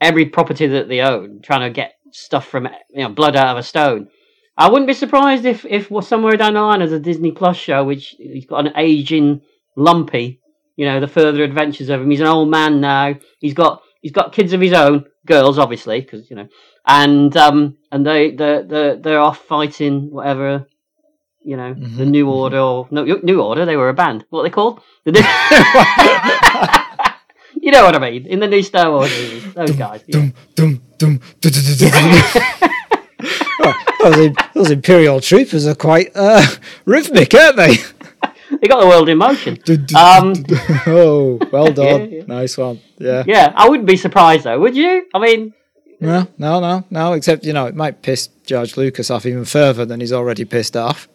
every 0.00 0.24
property 0.24 0.66
that 0.68 0.88
they 0.88 1.00
own, 1.02 1.42
trying 1.42 1.68
to 1.68 1.70
get 1.70 1.92
stuff 2.12 2.48
from 2.48 2.68
you 2.88 3.02
know 3.02 3.10
blood 3.10 3.36
out 3.36 3.48
of 3.48 3.58
a 3.58 3.62
stone. 3.62 4.08
I 4.56 4.70
wouldn't 4.70 4.86
be 4.86 4.94
surprised 4.94 5.44
if 5.44 5.66
if 5.66 5.90
somewhere 6.06 6.38
down 6.38 6.54
the 6.54 6.62
line 6.62 6.78
there's 6.78 6.92
a 6.92 6.98
Disney 6.98 7.30
Plus 7.30 7.58
show 7.58 7.84
which 7.84 8.14
he's 8.18 8.46
got 8.46 8.66
an 8.66 8.72
aging 8.74 9.42
Lumpy. 9.76 10.40
You 10.76 10.86
know 10.86 10.98
the 10.98 11.08
further 11.08 11.44
adventures 11.44 11.90
of 11.90 12.00
him. 12.00 12.10
He's 12.10 12.20
an 12.20 12.26
old 12.26 12.48
man 12.48 12.80
now. 12.80 13.16
He's 13.40 13.52
got 13.52 13.82
he's 14.00 14.12
got 14.12 14.32
kids 14.32 14.54
of 14.54 14.62
his 14.62 14.72
own, 14.72 15.04
girls 15.26 15.58
obviously, 15.58 16.00
because 16.00 16.30
you 16.30 16.36
know, 16.36 16.48
and 16.86 17.36
um 17.36 17.76
and 17.92 18.06
they 18.06 18.30
they 18.30 18.62
they 18.66 18.96
they're 18.98 19.20
off 19.20 19.44
fighting 19.44 20.10
whatever. 20.10 20.64
You 21.44 21.56
know 21.58 21.74
the 21.74 22.04
Mhm, 22.04 22.08
New 22.10 22.24
mhm. 22.26 22.32
Order 22.32 22.58
or 22.58 22.88
no 22.90 23.04
New 23.04 23.40
Order. 23.42 23.66
They 23.66 23.76
were 23.76 23.90
a 23.90 23.94
band. 23.94 24.24
What 24.30 24.40
are 24.40 24.44
they 24.44 24.50
called? 24.50 24.80
The 25.04 25.12
New- 25.12 25.20
you 27.62 27.70
know 27.70 27.84
what 27.84 27.94
I 27.94 27.98
mean? 27.98 28.26
In 28.26 28.40
the 28.40 28.46
new 28.46 28.62
Star 28.62 28.90
Wars 28.90 29.10
movies, 29.10 29.52
those 29.54 29.70
guys. 29.72 30.02
Dum, 30.08 30.32
dum, 30.54 30.80
dum, 30.98 31.20
du- 31.40 31.50
du- 31.50 31.62
du- 31.62 31.76
du- 31.76 31.90
du. 31.90 32.40
Oh, 34.06 34.10
those, 34.10 34.34
those 34.54 34.70
Imperial 34.70 35.18
troopers 35.20 35.66
are 35.66 35.74
quite 35.74 36.10
uh, 36.14 36.44
rhythmic, 36.84 37.32
aren't 37.34 37.56
they? 37.56 37.76
They 38.60 38.68
got 38.68 38.80
the 38.80 38.86
world 38.86 39.08
in 39.08 39.16
motion. 39.18 39.58
Um, 39.96 40.34
oh, 40.86 41.38
well 41.50 41.72
done. 41.72 42.10
Yeah, 42.10 42.18
yeah. 42.18 42.22
Nice 42.26 42.56
one. 42.58 42.80
Yeah. 42.98 43.24
Yeah, 43.26 43.52
I 43.56 43.66
wouldn't 43.68 43.88
be 43.88 43.96
surprised 43.96 44.44
though, 44.44 44.58
would 44.60 44.76
you? 44.76 45.06
I 45.14 45.18
mean, 45.18 45.54
No, 46.00 46.26
no, 46.38 46.60
no, 46.60 46.84
no. 46.90 47.12
Except, 47.14 47.44
you 47.44 47.52
know, 47.54 47.64
it 47.66 47.74
might 47.74 48.02
piss 48.02 48.28
George 48.46 48.76
Lucas 48.76 49.10
off 49.10 49.24
even 49.26 49.44
further 49.46 49.84
than 49.86 50.00
he's 50.00 50.12
already 50.12 50.44
pissed 50.44 50.76
off. 50.76 51.08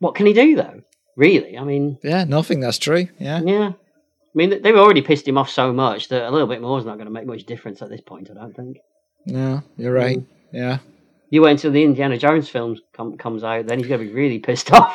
What 0.00 0.14
can 0.14 0.26
he 0.26 0.32
do 0.32 0.56
though? 0.56 0.82
Really? 1.16 1.56
I 1.56 1.64
mean, 1.64 1.98
Yeah, 2.02 2.24
nothing. 2.24 2.60
That's 2.60 2.78
true. 2.78 3.08
Yeah. 3.18 3.40
yeah. 3.44 3.72
I 3.72 4.34
mean, 4.34 4.60
they've 4.62 4.76
already 4.76 5.00
pissed 5.00 5.26
him 5.26 5.38
off 5.38 5.48
so 5.48 5.72
much 5.72 6.08
that 6.08 6.28
a 6.28 6.30
little 6.30 6.46
bit 6.46 6.60
more 6.60 6.78
is 6.78 6.84
not 6.84 6.96
going 6.96 7.06
to 7.06 7.12
make 7.12 7.24
much 7.26 7.44
difference 7.44 7.80
at 7.80 7.88
this 7.88 8.02
point. 8.02 8.30
I 8.30 8.34
don't 8.34 8.54
think. 8.54 8.78
No, 9.24 9.62
you're 9.78 9.94
right. 9.94 10.18
Mm. 10.18 10.26
Yeah. 10.52 10.78
You 11.30 11.42
wait 11.42 11.52
until 11.52 11.72
the 11.72 11.82
Indiana 11.82 12.18
Jones 12.18 12.48
film 12.48 12.76
com- 12.92 13.16
comes 13.16 13.42
out, 13.42 13.66
then 13.66 13.78
he's 13.78 13.88
going 13.88 14.00
to 14.00 14.06
be 14.06 14.12
really 14.12 14.38
pissed 14.38 14.70
off. 14.74 14.94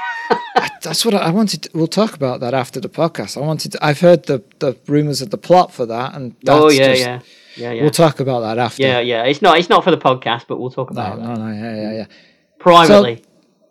That's 0.82 1.04
what 1.04 1.14
I, 1.14 1.18
I 1.18 1.30
wanted. 1.32 1.64
To, 1.64 1.70
we'll 1.74 1.88
talk 1.88 2.14
about 2.14 2.40
that 2.40 2.54
after 2.54 2.80
the 2.80 2.88
podcast. 2.90 3.36
I 3.36 3.42
wanted. 3.42 3.74
To, 3.74 3.86
I've 3.86 4.00
heard 4.00 4.26
the 4.26 4.44
the 4.60 4.78
rumors 4.88 5.22
of 5.22 5.30
the 5.30 5.38
plot 5.38 5.74
for 5.74 5.86
that, 5.86 6.16
and 6.16 6.36
that's 6.44 6.60
oh 6.60 6.70
yeah, 6.70 6.88
just- 6.88 7.02
yeah, 7.02 7.20
yeah, 7.56 7.72
yeah. 7.74 7.82
We'll 7.82 7.92
talk 7.92 8.20
about 8.20 8.40
that 8.42 8.58
after. 8.58 8.82
yeah, 8.82 9.00
yeah. 9.00 9.24
It's 9.24 9.42
not. 9.42 9.60
It's 9.60 9.70
not 9.70 9.84
for 9.84 9.92
the 9.92 9.98
podcast, 9.98 10.46
but 10.48 10.60
we'll 10.60 10.72
talk 10.72 10.90
about 10.90 11.20
no, 11.20 11.28
that 11.28 11.38
no. 11.40 11.52
Yeah, 11.52 11.76
yeah, 11.76 11.92
yeah. 11.98 12.06
privately. 12.60 13.24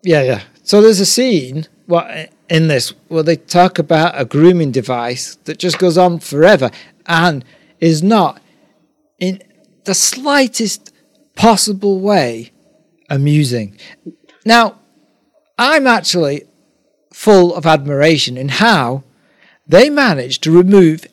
Yeah, 0.02 0.22
yeah. 0.22 0.42
So 0.70 0.80
there's 0.80 1.00
a 1.00 1.04
scene 1.04 1.66
well, 1.88 2.26
in 2.48 2.68
this 2.68 2.90
where 3.08 3.24
they 3.24 3.34
talk 3.34 3.80
about 3.80 4.12
a 4.14 4.24
grooming 4.24 4.70
device 4.70 5.34
that 5.46 5.58
just 5.58 5.80
goes 5.80 5.98
on 5.98 6.20
forever 6.20 6.70
and 7.06 7.44
is 7.80 8.04
not 8.04 8.40
in 9.18 9.42
the 9.82 9.94
slightest 9.94 10.94
possible 11.34 11.98
way 11.98 12.52
amusing. 13.08 13.76
Now, 14.46 14.78
I'm 15.58 15.88
actually 15.88 16.44
full 17.12 17.52
of 17.52 17.66
admiration 17.66 18.36
in 18.36 18.48
how 18.48 19.02
they 19.66 19.90
managed 19.90 20.44
to 20.44 20.52
remove 20.52 21.04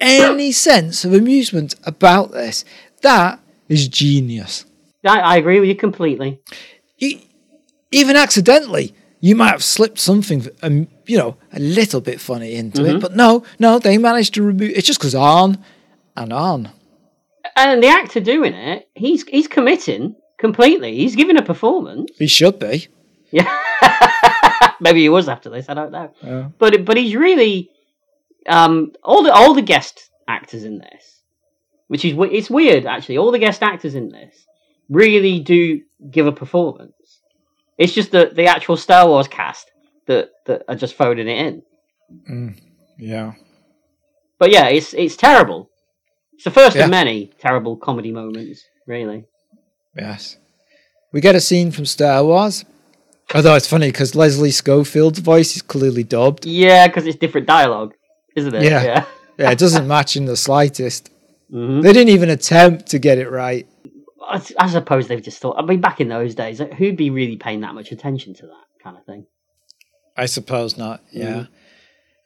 any 0.00 0.50
sense 0.50 1.04
of 1.04 1.14
amusement 1.14 1.76
about 1.84 2.32
this. 2.32 2.64
That 3.02 3.38
is 3.68 3.86
genius. 3.86 4.66
I, 5.06 5.20
I 5.20 5.36
agree 5.36 5.60
with 5.60 5.68
you 5.68 5.76
completely. 5.76 6.40
you, 6.98 7.20
even 7.92 8.16
accidentally, 8.16 8.92
you 9.24 9.34
might 9.34 9.52
have 9.52 9.64
slipped 9.64 9.98
something, 9.98 10.46
um, 10.62 10.86
you 11.06 11.16
know, 11.16 11.38
a 11.50 11.58
little 11.58 12.02
bit 12.02 12.20
funny 12.20 12.56
into 12.56 12.84
it. 12.84 13.00
But 13.00 13.16
no, 13.16 13.42
no, 13.58 13.78
they 13.78 13.96
managed 13.96 14.34
to 14.34 14.42
remove. 14.42 14.72
It 14.72 14.84
just 14.84 15.00
goes 15.00 15.14
on 15.14 15.64
and 16.14 16.30
on. 16.30 16.70
And 17.56 17.82
the 17.82 17.88
actor 17.88 18.20
doing 18.20 18.52
it, 18.52 18.86
he's 18.94 19.26
he's 19.26 19.48
committing 19.48 20.14
completely. 20.38 20.96
He's 20.96 21.16
giving 21.16 21.38
a 21.38 21.42
performance. 21.42 22.10
He 22.18 22.26
should 22.26 22.58
be. 22.58 22.88
Yeah, 23.30 23.50
maybe 24.80 25.00
he 25.00 25.08
was 25.08 25.26
after 25.26 25.48
this. 25.48 25.70
I 25.70 25.74
don't 25.74 25.90
know. 25.90 26.12
Yeah. 26.22 26.48
But 26.58 26.84
but 26.84 26.98
he's 26.98 27.16
really 27.16 27.70
um 28.46 28.92
all 29.02 29.22
the 29.22 29.32
all 29.32 29.54
the 29.54 29.62
guest 29.62 30.10
actors 30.28 30.64
in 30.64 30.80
this, 30.80 31.22
which 31.86 32.04
is 32.04 32.14
it's 32.30 32.50
weird 32.50 32.84
actually. 32.84 33.16
All 33.16 33.32
the 33.32 33.38
guest 33.38 33.62
actors 33.62 33.94
in 33.94 34.10
this 34.10 34.44
really 34.90 35.40
do 35.40 35.80
give 36.10 36.26
a 36.26 36.32
performance. 36.32 36.92
It's 37.78 37.92
just 37.92 38.10
the 38.12 38.30
the 38.34 38.46
actual 38.46 38.76
Star 38.76 39.06
Wars 39.08 39.28
cast 39.28 39.70
that 40.06 40.30
that 40.46 40.62
are 40.68 40.76
just 40.76 40.94
phoning 40.94 41.28
it 41.28 41.62
in. 42.28 42.56
Yeah. 42.98 43.32
But 44.38 44.50
yeah, 44.52 44.66
it's 44.68 44.94
it's 44.94 45.16
terrible. 45.16 45.70
It's 46.34 46.44
the 46.44 46.50
first 46.50 46.76
Yeah. 46.76 46.84
of 46.84 46.90
many 46.90 47.32
terrible 47.38 47.76
comedy 47.76 48.10
moments, 48.12 48.64
really. 48.86 49.24
Yes. 49.96 50.36
We 51.12 51.20
get 51.20 51.34
a 51.36 51.40
scene 51.40 51.70
from 51.70 51.86
Star 51.86 52.24
Wars. 52.24 52.64
Although 53.34 53.54
it's 53.54 53.68
funny 53.68 53.88
because 53.88 54.14
Leslie 54.14 54.50
Schofield's 54.50 55.20
voice 55.20 55.56
is 55.56 55.62
clearly 55.62 56.04
dubbed. 56.04 56.44
Yeah, 56.44 56.86
because 56.88 57.06
it's 57.06 57.16
different 57.16 57.46
dialogue, 57.46 57.94
isn't 58.36 58.54
it? 58.54 58.64
Yeah. 58.64 58.82
yeah. 58.82 59.04
Yeah, 59.38 59.50
it 59.50 59.58
doesn't 59.58 59.88
match 59.88 60.16
in 60.16 60.26
the 60.26 60.36
slightest. 60.36 61.10
hmm 61.50 61.80
They 61.80 61.92
didn't 61.92 62.10
even 62.10 62.28
attempt 62.30 62.86
to 62.88 62.98
get 62.98 63.18
it 63.18 63.30
right. 63.30 63.66
I, 64.28 64.42
I 64.58 64.68
suppose 64.68 65.08
they've 65.08 65.22
just 65.22 65.40
thought. 65.40 65.56
I 65.58 65.64
mean, 65.64 65.80
back 65.80 66.00
in 66.00 66.08
those 66.08 66.34
days, 66.34 66.60
who'd 66.78 66.96
be 66.96 67.10
really 67.10 67.36
paying 67.36 67.60
that 67.60 67.74
much 67.74 67.92
attention 67.92 68.34
to 68.34 68.46
that 68.46 68.82
kind 68.82 68.96
of 68.96 69.04
thing? 69.04 69.26
I 70.16 70.26
suppose 70.26 70.76
not. 70.76 71.02
Yeah. 71.12 71.46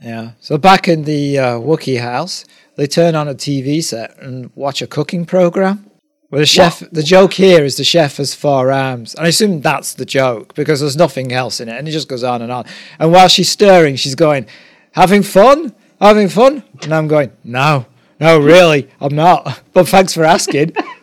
Yeah. 0.00 0.32
So 0.40 0.58
back 0.58 0.86
in 0.86 1.04
the 1.04 1.38
uh, 1.38 1.58
Wookiee 1.58 2.00
house, 2.00 2.44
they 2.76 2.86
turn 2.86 3.14
on 3.14 3.26
a 3.26 3.34
TV 3.34 3.82
set 3.82 4.16
and 4.18 4.50
watch 4.54 4.80
a 4.80 4.86
cooking 4.86 5.26
program. 5.26 5.84
Where 6.28 6.40
the 6.40 6.46
chef, 6.46 6.82
the 6.92 7.02
joke 7.02 7.32
here 7.32 7.64
is 7.64 7.78
the 7.78 7.84
chef 7.84 8.18
has 8.18 8.34
four 8.34 8.70
arms. 8.70 9.14
And 9.14 9.24
I 9.24 9.28
assume 9.28 9.62
that's 9.62 9.94
the 9.94 10.04
joke 10.04 10.54
because 10.54 10.80
there's 10.80 10.96
nothing 10.96 11.32
else 11.32 11.58
in 11.58 11.70
it. 11.70 11.78
And 11.78 11.88
it 11.88 11.92
just 11.92 12.06
goes 12.06 12.22
on 12.22 12.42
and 12.42 12.52
on. 12.52 12.66
And 12.98 13.10
while 13.10 13.28
she's 13.28 13.48
stirring, 13.48 13.96
she's 13.96 14.14
going, 14.14 14.46
having 14.92 15.22
fun? 15.22 15.74
Having 16.00 16.28
fun? 16.28 16.62
And 16.82 16.94
I'm 16.94 17.08
going, 17.08 17.32
no, 17.44 17.86
no, 18.20 18.38
really, 18.38 18.88
I'm 19.00 19.14
not. 19.14 19.62
But 19.72 19.88
thanks 19.88 20.12
for 20.12 20.24
asking. 20.24 20.74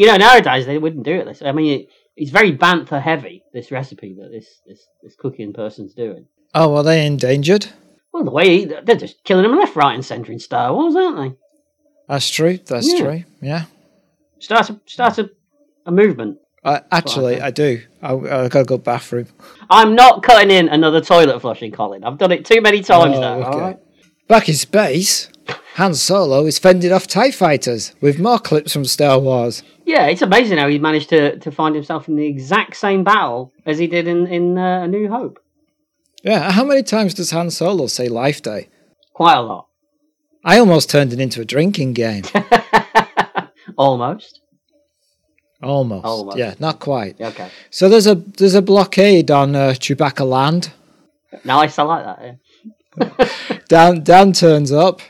You 0.00 0.06
know, 0.06 0.16
nowadays 0.16 0.64
they 0.64 0.78
wouldn't 0.78 1.04
do 1.04 1.12
it. 1.12 1.26
This, 1.26 1.42
I 1.42 1.52
mean, 1.52 1.80
it, 1.80 1.88
it's 2.16 2.30
very 2.30 2.56
bantha 2.56 3.02
heavy. 3.02 3.42
This 3.52 3.70
recipe 3.70 4.14
that 4.18 4.30
this 4.30 4.60
this 4.66 4.86
this 5.02 5.14
cooking 5.14 5.52
person's 5.52 5.92
doing. 5.92 6.24
oh, 6.54 6.74
are 6.76 6.82
they 6.82 7.04
endangered? 7.04 7.66
Well, 8.10 8.24
the 8.24 8.30
way 8.30 8.64
they're 8.64 8.96
just 8.96 9.22
killing 9.24 9.42
them 9.42 9.58
left, 9.58 9.76
right, 9.76 9.94
and 9.94 10.02
centre 10.02 10.32
in 10.32 10.38
Star 10.38 10.72
Wars, 10.72 10.96
aren't 10.96 11.18
they? 11.18 11.36
That's 12.08 12.30
true. 12.30 12.56
That's 12.64 12.90
Yeah. 12.90 12.98
true. 13.04 13.24
Yeah. 13.42 13.64
Start 14.38 14.70
a 14.70 14.80
start 14.86 15.18
a, 15.18 15.30
a 15.84 15.92
movement. 15.92 16.38
Uh, 16.64 16.80
actually, 16.90 17.34
think. 17.34 17.44
I 17.44 17.50
do. 17.50 17.82
I, 18.02 18.12
I 18.14 18.48
gotta 18.48 18.64
go 18.64 18.78
bathroom. 18.78 19.26
I'm 19.68 19.94
not 19.94 20.22
cutting 20.22 20.50
in 20.50 20.70
another 20.70 21.02
toilet 21.02 21.40
flushing, 21.40 21.72
Colin. 21.72 22.04
I've 22.04 22.16
done 22.16 22.32
it 22.32 22.46
too 22.46 22.62
many 22.62 22.80
times 22.82 23.16
Oh, 23.18 23.20
now. 23.20 23.34
okay. 23.40 23.44
all 23.48 23.60
right? 23.60 23.78
Back 24.28 24.48
in 24.48 24.54
space, 24.54 25.28
Han 25.74 25.94
Solo 25.94 26.46
is 26.46 26.58
fending 26.58 26.92
off 26.92 27.06
TIE 27.06 27.30
fighters 27.30 27.94
with 28.00 28.18
more 28.18 28.38
clips 28.38 28.72
from 28.72 28.84
Star 28.84 29.18
Wars. 29.18 29.62
Yeah, 29.84 30.06
it's 30.06 30.22
amazing 30.22 30.58
how 30.58 30.68
he 30.68 30.78
managed 30.78 31.08
to, 31.10 31.38
to 31.38 31.50
find 31.50 31.74
himself 31.74 32.08
in 32.08 32.16
the 32.16 32.26
exact 32.26 32.76
same 32.76 33.04
battle 33.04 33.52
as 33.66 33.78
he 33.78 33.86
did 33.86 34.06
in, 34.06 34.26
in 34.26 34.58
uh, 34.58 34.82
A 34.82 34.88
New 34.88 35.08
Hope. 35.08 35.40
Yeah, 36.22 36.50
how 36.50 36.64
many 36.64 36.82
times 36.82 37.14
does 37.14 37.30
Han 37.30 37.50
Solo 37.50 37.86
say 37.86 38.08
Life 38.08 38.42
Day? 38.42 38.68
Quite 39.14 39.36
a 39.36 39.42
lot. 39.42 39.68
I 40.44 40.58
almost 40.58 40.90
turned 40.90 41.12
it 41.12 41.20
into 41.20 41.40
a 41.40 41.44
drinking 41.44 41.92
game. 41.92 42.24
Almost. 43.76 44.40
Almost. 45.62 46.04
Almost. 46.04 46.38
Yeah, 46.38 46.54
not 46.58 46.80
quite. 46.80 47.20
Okay. 47.20 47.48
So 47.70 47.88
there's 47.88 48.06
a 48.06 48.14
there's 48.14 48.54
a 48.54 48.62
blockade 48.62 49.30
on 49.30 49.54
uh, 49.54 49.70
Chewbacca 49.70 50.26
land. 50.26 50.72
Nice, 51.44 51.78
I 51.78 51.82
like 51.82 52.04
that. 52.04 52.38
Yeah. 52.98 53.58
Dan 53.68 54.02
Dan 54.02 54.32
turns 54.32 54.72
up 54.72 55.00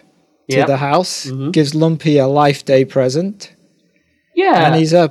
to 0.50 0.56
Yep. 0.58 0.66
the 0.66 0.76
house, 0.78 1.26
Mhm. 1.26 1.52
gives 1.52 1.74
Lumpy 1.74 2.18
a 2.18 2.26
Life 2.26 2.64
Day 2.64 2.84
present, 2.84 3.52
Yeah. 4.34 4.66
and 4.66 4.74
he's 4.76 4.92
uh, 4.94 5.08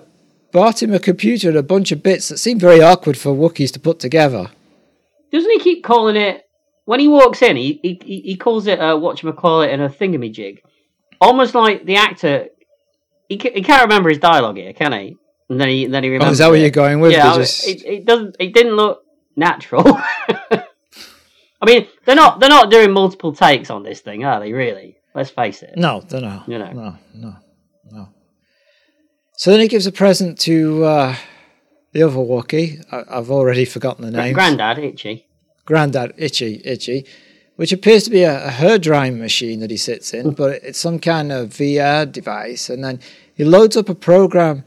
bought 0.51 0.81
him 0.83 0.93
a 0.93 0.99
computer 0.99 1.49
and 1.49 1.57
a 1.57 1.63
bunch 1.63 1.91
of 1.91 2.01
bits 2.03 2.29
that 2.29 2.37
seem 2.37 2.59
very 2.59 2.81
awkward 2.81 3.17
for 3.17 3.31
Wookiees 3.33 3.71
to 3.73 3.79
put 3.79 3.99
together. 3.99 4.47
Doesn't 5.31 5.51
he 5.51 5.59
keep 5.59 5.83
calling 5.83 6.15
it 6.15 6.43
when 6.85 6.99
he 6.99 7.07
walks 7.07 7.41
in? 7.41 7.55
He 7.55 7.79
he, 7.83 8.21
he 8.25 8.35
calls 8.35 8.65
it 8.67 8.79
a 8.79 8.95
whatchamacallit 8.97 9.71
and 9.71 9.81
a 9.81 9.89
thingamajig, 9.89 10.59
almost 11.21 11.53
like 11.55 11.85
the 11.85 11.95
actor. 11.97 12.47
He 13.27 13.35
he 13.37 13.61
can't 13.61 13.83
remember 13.83 14.09
his 14.09 14.17
dialogue 14.17 14.57
here, 14.57 14.73
can 14.73 14.91
he? 14.93 15.17
And 15.49 15.59
then 15.61 15.67
he 15.69 15.85
then 15.85 16.03
he 16.03 16.09
Oh, 16.09 16.13
remembers. 16.13 16.33
is 16.33 16.37
that 16.39 16.47
what 16.49 16.57
it. 16.57 16.61
you're 16.61 16.69
going 16.71 16.99
with? 16.99 17.11
Yeah, 17.11 17.35
just- 17.35 17.67
it, 17.67 17.83
it 17.85 18.05
doesn't. 18.05 18.35
It 18.39 18.53
didn't 18.53 18.75
look 18.75 19.01
natural. 19.35 19.83
I 21.61 21.65
mean, 21.65 21.87
they're 22.05 22.15
not 22.15 22.39
they're 22.39 22.49
not 22.49 22.71
doing 22.71 22.91
multiple 22.91 23.33
takes 23.33 23.69
on 23.69 23.83
this 23.83 23.99
thing, 23.99 24.23
are 24.23 24.39
they? 24.39 24.53
Really? 24.53 24.95
Let's 25.15 25.29
face 25.31 25.63
it. 25.63 25.73
No, 25.75 26.03
no, 26.11 26.19
no, 26.19 26.43
You 26.47 26.59
know. 26.59 26.71
no, 26.71 26.95
no, 27.13 27.35
no. 27.91 28.09
So 29.37 29.51
then 29.51 29.59
he 29.61 29.67
gives 29.67 29.87
a 29.87 29.91
present 29.91 30.37
to 30.41 30.83
uh, 30.83 31.15
the 31.93 32.03
other 32.03 32.17
Wookiee. 32.17 32.83
I, 32.91 33.03
I've 33.17 33.31
already 33.31 33.65
forgotten 33.65 34.05
the 34.05 34.11
name. 34.11 34.33
Grandad, 34.33 34.77
itchy. 34.79 35.25
Grandad 35.65 36.13
Itchy 36.17 36.61
Itchy, 36.65 37.05
which 37.55 37.71
appears 37.71 38.03
to 38.05 38.09
be 38.09 38.23
a, 38.23 38.47
a 38.47 38.49
hair 38.49 38.79
drying 38.79 39.19
machine 39.19 39.59
that 39.59 39.69
he 39.69 39.77
sits 39.77 40.15
in, 40.15 40.31
but 40.31 40.63
it's 40.63 40.79
some 40.79 40.97
kind 40.97 41.31
of 41.31 41.49
VR 41.49 42.11
device. 42.11 42.71
And 42.71 42.83
then 42.83 42.99
he 43.35 43.43
loads 43.43 43.77
up 43.77 43.87
a 43.87 43.93
program, 43.93 44.63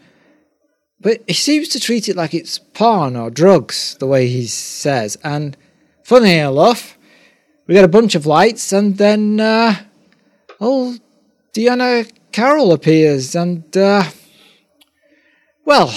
but 1.00 1.22
he 1.26 1.34
seems 1.34 1.68
to 1.70 1.80
treat 1.80 2.08
it 2.08 2.14
like 2.14 2.34
it's 2.34 2.58
porn 2.60 3.16
or 3.16 3.30
drugs, 3.30 3.96
the 3.98 4.06
way 4.06 4.28
he 4.28 4.46
says. 4.46 5.18
And 5.24 5.56
funny 6.04 6.34
enough, 6.38 6.96
we 7.66 7.74
get 7.74 7.84
a 7.84 7.88
bunch 7.88 8.14
of 8.14 8.24
lights, 8.24 8.72
and 8.72 8.96
then 8.96 9.40
uh, 9.40 9.74
old 10.62 11.00
Deanna 11.52 12.10
Carroll 12.32 12.72
appears, 12.72 13.34
and 13.34 13.76
uh, 13.76 14.04
well, 15.64 15.94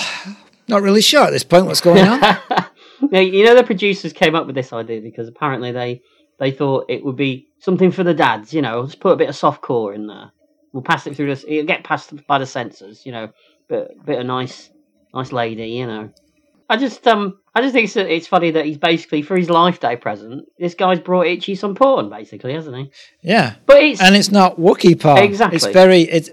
not 0.68 0.82
really 0.82 1.02
sure 1.02 1.24
at 1.26 1.32
this 1.32 1.44
point 1.44 1.66
what's 1.66 1.82
going 1.82 2.06
on. 2.06 2.38
Now, 3.12 3.20
you 3.20 3.46
know 3.46 3.56
the 3.56 3.64
producers 3.64 4.14
came 4.14 4.36
up 4.36 4.48
with 4.48 4.56
this 4.56 4.74
idea 4.74 5.02
because 5.02 5.28
apparently 5.28 5.72
they 5.72 6.02
they 6.40 6.52
thought 6.52 6.86
it 6.90 7.04
would 7.04 7.16
be 7.16 7.48
something 7.60 7.92
for 7.92 8.04
the 8.04 8.14
dads. 8.14 8.54
You 8.54 8.62
know, 8.62 8.82
let's 8.82 8.96
put 8.96 9.14
a 9.14 9.18
bit 9.18 9.30
of 9.30 9.36
soft 9.36 9.62
core 9.62 9.94
in 9.94 10.08
there. 10.08 10.32
We'll 10.74 10.84
pass 10.84 11.06
it 11.08 11.16
through 11.16 11.28
this. 11.28 11.46
It'll 11.48 11.66
get 11.66 11.84
passed 11.84 12.14
by 12.28 12.40
the 12.40 12.46
censors. 12.46 13.06
You 13.06 13.12
know, 13.12 13.30
bit 13.68 13.92
bit 14.06 14.20
of 14.20 14.26
nice 14.26 14.70
nice 15.14 15.32
lady. 15.32 15.68
You 15.68 15.88
know, 15.88 16.10
I 16.70 16.78
just 16.78 17.06
um 17.08 17.38
I 17.56 17.62
just 17.62 17.74
think 17.74 17.86
it's, 17.86 17.96
it's 17.96 18.28
funny 18.28 18.52
that 18.52 18.66
he's 18.66 18.78
basically 18.78 19.22
for 19.22 19.38
his 19.38 19.50
life 19.50 19.80
day 19.80 19.96
present. 19.96 20.46
This 20.60 20.76
guy's 20.76 21.00
brought 21.00 21.26
Itchy 21.26 21.56
some 21.56 21.74
porn, 21.74 22.10
basically, 22.10 22.54
hasn't 22.54 22.76
he? 22.76 22.92
yeah. 23.22 23.56
But 23.66 23.82
it's 23.82 24.02
and 24.02 24.14
it's 24.14 24.30
not 24.30 24.58
Wookiee 24.58 25.00
porn. 25.00 25.20
Exactly. 25.20 25.56
It's 25.56 25.66
very. 25.68 26.02
It's. 26.02 26.30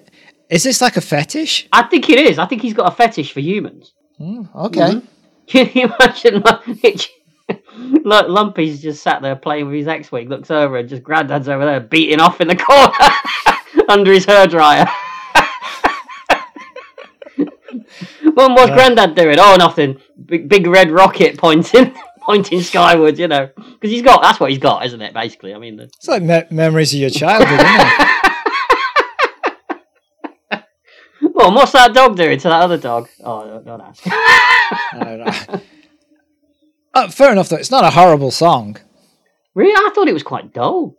Is 0.50 0.64
this 0.64 0.82
like 0.82 0.96
a 0.96 1.00
fetish? 1.00 1.68
I 1.72 1.85
think 1.85 2.11
it 2.11 2.18
is. 2.18 2.38
I 2.38 2.46
think 2.46 2.61
he's 2.61 2.74
got 2.74 2.92
a 2.92 2.94
fetish 2.94 3.32
for 3.32 3.40
humans. 3.40 3.94
Mm, 4.20 4.54
okay. 4.54 5.00
Can 5.46 5.70
you 5.74 5.85
imagine 5.85 6.42
like, 6.42 6.85
Itchy? 6.85 7.11
Look, 7.76 8.28
Lumpy's 8.28 8.82
just 8.82 9.02
sat 9.02 9.22
there 9.22 9.37
playing 9.37 9.66
with 9.66 9.76
his 9.76 9.88
X-wing. 9.88 10.28
Looks 10.28 10.50
over 10.50 10.76
and 10.76 10.88
just 10.88 11.02
Granddad's 11.02 11.48
over 11.48 11.64
there 11.64 11.80
beating 11.80 12.20
off 12.20 12.40
in 12.40 12.48
the 12.48 12.56
corner 12.56 12.92
under 13.88 14.12
his 14.12 14.26
hairdryer. 14.26 14.88
Mum, 18.22 18.54
what's 18.54 18.68
Yeah. 18.70 18.74
Granddad 18.74 19.14
doing? 19.14 19.37
Oh, 19.38 19.56
nothing. 19.58 19.98
Big, 20.24 20.48
big 20.48 20.66
red 20.66 20.90
rocket 20.90 21.38
pointing, 21.38 21.94
pointing 22.20 22.61
skyward. 22.62 23.18
You 23.18 23.28
know, 23.28 23.50
because 23.56 23.90
he's 23.90 24.02
got. 24.02 24.22
That's 24.22 24.38
what 24.40 24.50
he's 24.50 24.58
got, 24.58 24.85
isn't 24.87 25.00
it? 25.00 25.14
Basically, 25.14 25.54
I 25.54 25.58
mean, 25.58 25.76
the, 25.76 25.85
It's 25.85 26.08
like 26.08 26.22
me- 26.22 26.44
memories 26.50 26.92
of 26.94 27.00
your 27.00 27.11
childhood, 27.11 27.61
isn't 27.61 27.80
it? 27.80 28.08
Well, 31.35 31.54
what's 31.54 31.72
that 31.72 31.92
dog 31.94 32.16
doing 32.16 32.38
to 32.38 32.48
that 32.48 32.62
other 32.62 32.76
dog? 32.78 33.08
Oh, 33.24 33.44
don't, 33.48 33.64
don't 33.64 33.80
ask. 33.80 34.06
Know. 34.94 35.61
Uh, 36.94 37.08
fair 37.08 37.32
enough, 37.32 37.48
though. 37.48 37.56
It's 37.56 37.70
not 37.70 37.85
a 37.85 37.90
horrible 37.90 38.30
song. 38.30 38.76
really, 39.54 39.72
I 39.72 39.90
thought 39.94 40.06
it 40.08 40.12
was 40.12 40.22
quite 40.22 40.52
dull. 40.52 40.94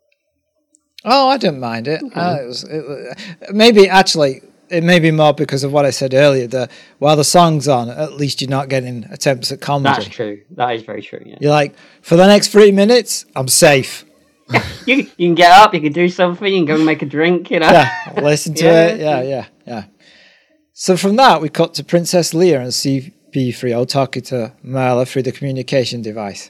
Oh, 1.06 1.30
I 1.30 1.38
didn't 1.38 1.60
mind 1.60 1.88
it. 1.88 2.02
Uh, 2.16 2.40
it, 2.42 2.48
was, 2.48 2.64
it 2.64 2.84
was. 2.86 3.16
Maybe 3.52 3.88
actually, 3.88 4.42
it 4.74 4.84
may 4.84 5.00
be 5.00 5.12
more 5.12 5.34
because 5.34 5.64
of 5.64 5.72
what 5.72 5.86
I 5.86 5.92
said 5.92 6.14
earlier. 6.14 6.48
That 6.48 6.72
while 7.00 7.16
the 7.16 7.24
song's 7.24 7.68
on, 7.68 7.90
at 7.90 8.14
least 8.14 8.42
you're 8.42 8.50
not 8.50 8.70
getting 8.70 9.06
attempts 9.06 9.52
at 9.52 9.62
comedy. 9.62 9.96
That's 10.04 10.08
true. 10.16 10.42
That 10.52 10.76
is 10.76 10.84
very 10.84 11.02
true. 11.02 11.22
Yeah. 11.26 11.38
You're 11.40 11.52
like, 11.52 11.76
for 12.02 12.16
the 12.16 12.28
next 12.28 12.50
three 12.50 12.72
minutes, 12.72 13.26
I'm 13.36 13.48
safe. 13.48 14.06
You 14.86 14.96
you 15.18 15.28
can 15.30 15.36
get 15.36 15.52
up, 15.52 15.74
you 15.74 15.80
can 15.80 15.94
do 15.94 16.10
something, 16.10 16.46
you 16.52 16.60
can 16.60 16.66
go 16.66 16.76
and 16.76 16.86
make 16.86 17.02
a 17.02 17.06
drink. 17.06 17.50
You 17.50 17.60
know. 17.62 17.70
yeah, 17.72 17.90
listen 18.22 18.54
to 18.56 18.66
Yeah, 18.66 18.88
it. 18.88 19.00
Yeah, 19.00 19.22
yeah, 19.22 19.46
yeah. 19.66 19.84
So 20.74 20.98
from 20.98 21.16
that, 21.16 21.42
we 21.42 21.48
cut 21.48 21.74
to 21.76 21.84
Princess 21.86 22.34
Leia 22.34 22.60
and 22.60 22.72
CP3O 23.34 23.88
talking 23.88 24.24
to 24.24 24.52
Marla 24.66 25.08
through 25.08 25.22
the 25.24 25.32
communication 25.32 26.02
device. 26.02 26.50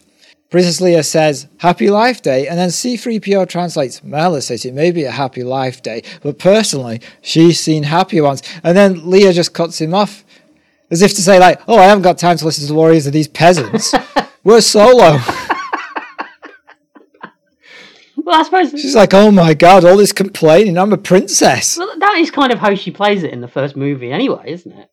Princess 0.54 0.80
Leia 0.82 1.04
says, 1.04 1.48
Happy 1.58 1.90
Life 1.90 2.22
Day, 2.22 2.48
and 2.48 2.60
then 2.60 2.70
C3PO 2.70 3.50
translates, 3.50 4.02
Marla 4.02 4.40
says 4.40 4.64
it 4.66 4.76
may 4.76 4.92
be 4.92 5.04
a 5.04 5.10
happy 5.10 5.44
life 5.44 5.82
day, 5.82 6.04
but 6.22 6.38
personally, 6.38 7.02
she's 7.24 7.60
seen 7.60 7.82
happier 7.82 8.22
ones. 8.22 8.44
And 8.64 8.78
then 8.78 8.98
Leia 8.98 9.34
just 9.34 9.56
cuts 9.56 9.82
him 9.82 9.96
off, 9.96 10.24
as 10.92 11.02
if 11.02 11.16
to 11.16 11.24
say, 11.24 11.40
like, 11.40 11.60
oh, 11.68 11.80
I 11.80 11.86
haven't 11.86 12.04
got 12.04 12.20
time 12.20 12.38
to 12.38 12.46
listen 12.46 12.68
to 12.68 12.72
the 12.72 12.78
worries 12.80 13.08
of 13.08 13.14
these 13.14 13.28
peasants. 13.28 13.96
We're 14.44 14.62
Solo? 14.62 15.18
Well, 18.18 18.40
I 18.40 18.44
suppose 18.44 18.70
She's 18.80 18.96
like, 18.96 19.16
oh 19.16 19.32
my 19.32 19.56
god, 19.56 19.84
all 19.84 19.98
this 19.98 20.14
complaining, 20.14 20.78
I'm 20.78 20.94
a 20.94 20.98
princess. 21.00 21.80
well, 21.80 21.98
that 21.98 22.20
is 22.20 22.30
kind 22.30 22.54
of 22.54 22.60
how 22.60 22.76
she 22.76 22.92
plays 22.92 23.24
it 23.24 23.34
in 23.34 23.42
the 23.42 23.48
first 23.48 23.76
movie, 23.76 24.12
anyway, 24.12 24.52
isn't 24.52 24.72
it? 24.72 24.92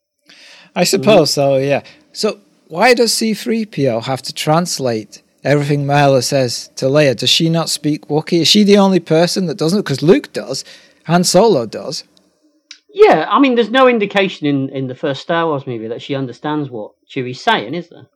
I 0.75 0.85
suppose 0.85 1.35
so, 1.35 1.59
yeah. 1.59 1.83
So 2.13 2.41
why 2.69 2.95
does 2.95 3.13
C3PO 3.13 4.05
have 4.05 4.23
to 4.23 4.33
translate 4.33 5.21
everything 5.45 5.85
Marla 5.87 6.23
says 6.23 6.69
to 6.77 6.87
Leia? 6.87 7.17
Does 7.17 7.31
she 7.31 7.49
not 7.49 7.69
speak 7.69 8.07
Wookiee? 8.09 8.41
Is 8.43 8.49
she 8.49 8.63
the 8.65 8.79
only 8.79 9.01
person 9.01 9.47
that 9.47 9.57
doesn't? 9.59 9.81
Because 9.81 10.03
Luke 10.03 10.33
does, 10.33 10.65
Han 11.05 11.25
Solo 11.25 11.67
does. 11.67 12.05
Yeah, 12.93 13.27
I 13.31 13.39
mean, 13.39 13.55
there's 13.55 13.71
no 13.71 13.87
indication 13.89 14.47
in, 14.49 14.69
in 14.71 14.87
the 14.89 14.95
first 14.97 15.23
Star 15.23 15.47
Wars 15.47 15.67
movie 15.67 15.89
that 15.89 16.03
she 16.03 16.15
understands 16.15 16.71
what 16.71 16.93
Chewie's 17.09 17.41
saying, 17.41 17.75
is 17.75 17.89
there? 17.89 18.07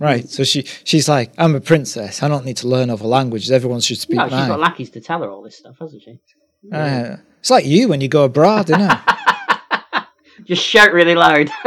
Right. 0.00 0.28
So 0.28 0.44
she 0.44 0.62
she's 0.82 1.08
like, 1.08 1.32
I'm 1.38 1.54
a 1.54 1.60
princess. 1.60 2.22
I 2.22 2.28
don't 2.28 2.44
need 2.44 2.56
to 2.58 2.68
learn 2.68 2.90
other 2.90 3.06
languages. 3.06 3.50
Everyone 3.52 3.80
should 3.80 3.98
speak 3.98 4.16
No, 4.16 4.24
she's 4.24 4.32
mine. 4.32 4.48
got 4.48 4.60
lackeys 4.60 4.90
to 4.90 5.00
tell 5.00 5.20
her 5.22 5.30
all 5.30 5.42
this 5.42 5.56
stuff, 5.58 5.76
hasn't 5.78 6.02
she? 6.02 6.18
Uh, 6.72 7.16
it's 7.38 7.50
like 7.50 7.64
you 7.66 7.88
when 7.88 8.00
you 8.00 8.08
go 8.08 8.24
abroad, 8.24 8.70
isn't 8.70 8.80
it? 8.90 8.98
Just 10.44 10.62
shout 10.64 10.92
really 10.92 11.14
loud. 11.14 11.48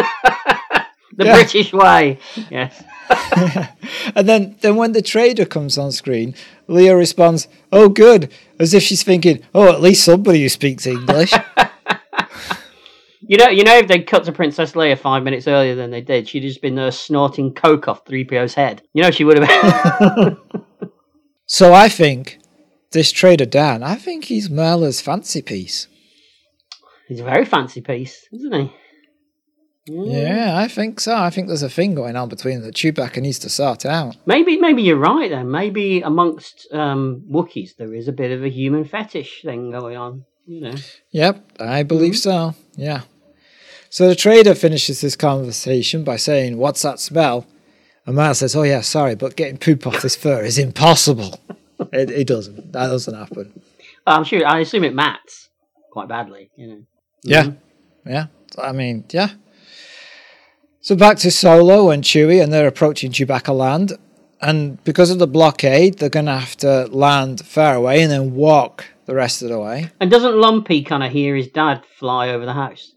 the 1.15 1.26
Yeah. 1.26 1.36
British 1.36 1.72
way. 1.72 2.20
Yes. 2.50 2.84
and 4.15 4.28
then, 4.28 4.56
then 4.62 4.76
when 4.76 4.91
the 4.91 5.02
trader 5.02 5.46
comes 5.46 5.78
on 5.78 5.91
screen, 5.91 6.36
Leia 6.67 6.98
responds, 6.98 7.48
"Oh, 7.72 7.89
good," 7.89 8.32
as 8.60 8.74
if 8.74 8.84
she's 8.84 9.04
thinking, 9.04 9.41
"Oh, 9.54 9.72
at 9.72 9.82
least 9.82 10.04
somebody 10.04 10.41
who 10.41 10.50
speaks 10.50 10.86
English." 10.86 11.34
You 13.28 13.36
know, 13.36 13.50
you 13.50 13.65
know, 13.65 13.78
if 13.78 13.89
they'd 13.89 14.08
cut 14.08 14.24
to 14.24 14.32
Princess 14.32 14.72
Leia 14.72 14.98
five 14.98 15.22
minutes 15.22 15.50
earlier 15.50 15.76
than 15.76 15.91
they 15.91 16.00
did, 16.00 16.30
she'd 16.30 16.41
just 16.41 16.62
been 16.62 16.76
there 16.76 16.91
snorting 16.91 17.54
coke 17.54 17.89
off 17.89 18.06
3PO's 18.06 18.54
head. 18.54 18.84
You 18.93 19.04
know, 19.04 19.12
she 19.12 19.26
would 19.26 19.38
have 19.38 20.38
so 21.46 21.74
I 21.74 21.89
think 21.89 22.39
this 22.91 23.12
trader 23.12 23.46
Dan, 23.46 23.84
I 23.84 23.96
think 23.96 24.26
he's 24.26 24.48
Merla's 24.48 25.02
fancy 25.02 25.41
piece. 25.41 25.88
He's 27.10 27.20
a 27.20 27.26
very 27.26 27.43
fancy 27.43 27.82
piece, 27.82 28.28
isn't 28.32 28.54
he? 28.54 28.74
Yeah, 29.88 30.58
I 30.58 30.67
think 30.67 31.00
so. 31.00 31.15
I 31.15 31.30
think 31.30 31.47
there's 31.47 31.63
a 31.63 31.69
thing 31.69 31.95
going 31.95 32.15
on 32.15 32.30
between 32.30 32.62
the 32.62 32.71
Chewbacca 32.71 33.21
needs 33.21 33.39
to 33.39 33.50
sort 33.50 33.86
out. 33.86 34.17
Maybe, 34.26 34.58
maybe 34.58 34.82
you're 34.82 34.97
right 34.97 35.30
then. 35.30 35.50
Maybe 35.50 36.02
amongst 36.02 36.67
um, 36.73 37.23
Wookiees 37.32 37.76
there 37.78 37.93
is 37.93 38.08
a 38.08 38.12
bit 38.12 38.32
of 38.32 38.43
a 38.43 38.50
human 38.50 38.84
fetish 38.86 39.41
thing 39.43 39.71
going 39.71 39.97
on. 39.97 40.26
You 40.45 40.62
know. 40.62 40.76
Yep, 41.12 41.62
I 41.62 41.84
believe 41.84 42.17
so. 42.17 42.56
Yeah. 42.76 43.02
So 43.89 44.08
the 44.08 44.15
trader 44.15 44.56
finishes 44.56 45.02
this 45.02 45.15
conversation 45.15 46.04
by 46.04 46.17
saying, 46.17 46.58
What's 46.58 46.82
that 46.82 47.00
smell? 47.00 47.45
And 48.06 48.15
Marla 48.15 48.36
says, 48.36 48.56
Oh, 48.56 48.63
yeah, 48.63 48.82
sorry, 48.82 49.15
but 49.15 49.36
getting 49.36 49.58
poop 49.58 49.86
off 49.88 50.02
this 50.02 50.15
fur 50.15 50.43
is 50.43 50.58
impossible. 50.58 51.39
it, 51.91 52.10
it 52.10 52.28
doesn't. 52.28 52.71
That 52.73 52.88
doesn't 52.88 53.13
happen. 53.13 53.62
I'm 54.06 54.23
sure. 54.23 54.45
I 54.45 54.60
assume 54.60 54.84
it 54.84 54.93
mats. 54.95 55.50
quite 55.91 56.08
badly. 56.08 56.50
You 56.56 56.67
know. 56.67 56.82
Yeah. 57.23 57.43
Mhm. 57.43 57.58
Yeah. 58.06 58.26
I 58.58 58.71
mean, 58.71 59.06
yeah. 59.12 59.30
So 60.88 60.95
back 60.95 61.17
to 61.17 61.32
Solo 61.32 61.89
and 61.89 62.02
Chewie, 62.02 62.41
and 62.41 62.54
they're 62.54 62.65
approaching 62.65 63.12
Chewbacca 63.12 63.54
land. 63.54 63.97
And 64.39 64.82
because 64.86 65.10
of 65.10 65.19
the 65.19 65.28
blockade, 65.28 65.97
they're 65.97 66.08
going 66.08 66.28
to 66.28 66.38
have 66.38 66.56
to 66.60 66.86
land 66.86 67.45
far 67.45 67.76
away 67.76 68.02
and 68.02 68.10
then 68.10 68.34
walk 68.34 68.86
the 69.06 69.13
rest 69.13 69.41
of 69.41 69.50
the 69.50 69.60
way. 69.60 69.91
And 70.00 70.10
doesn't 70.10 70.38
Lumpy 70.38 70.84
kind 70.84 71.04
of 71.04 71.12
hear 71.12 71.36
his 71.36 71.50
dad 71.50 71.84
fly 72.00 72.30
over 72.30 72.45
the 72.45 72.54
house? 72.54 72.93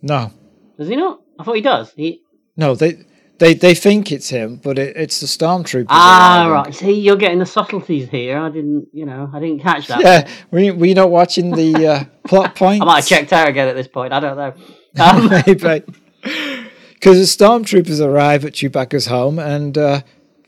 No, 0.00 0.30
Does 0.78 0.86
he 0.86 0.94
not? 0.94 1.20
I 1.36 1.42
thought 1.42 1.56
he 1.56 1.62
does. 1.62 1.92
He 1.96 2.22
no, 2.56 2.76
they 2.76 3.04
they 3.38 3.54
they 3.54 3.74
think 3.74 4.12
it's 4.12 4.28
him, 4.28 4.60
but 4.62 4.78
it, 4.78 4.96
it's 4.96 5.18
the 5.18 5.26
stormtroopers. 5.26 5.86
ah 5.88 6.46
right. 6.48 6.72
See, 6.72 6.92
you're 6.92 7.16
getting 7.16 7.40
the 7.40 7.46
subtleties 7.46 8.08
here. 8.08 8.38
I 8.38 8.50
didn't, 8.50 8.86
you 8.92 9.04
know, 9.04 9.28
I 9.34 9.40
didn't 9.40 9.62
catch 9.62 9.88
that. 9.88 10.00
Yeah, 10.00 10.28
we 10.52 10.70
we 10.70 10.94
not 10.94 11.10
watching 11.10 11.50
the 11.50 11.86
uh, 11.88 12.04
plot 12.24 12.54
points. 12.54 12.82
I 12.82 12.84
might 12.84 12.96
have 12.98 13.06
checked 13.06 13.32
out 13.32 13.48
again 13.48 13.66
at 13.66 13.74
this 13.74 13.88
point. 13.88 14.12
I 14.12 14.20
don't 14.20 14.36
know. 14.36 14.54
Um, 15.00 15.30
maybe 15.46 15.84
because 17.02 17.18
the 17.18 17.44
stormtroopers 17.44 18.00
arrive 18.00 18.44
at 18.44 18.52
Chewbacca's 18.52 19.06
home 19.06 19.40
and 19.40 19.76
uh, 19.76 20.02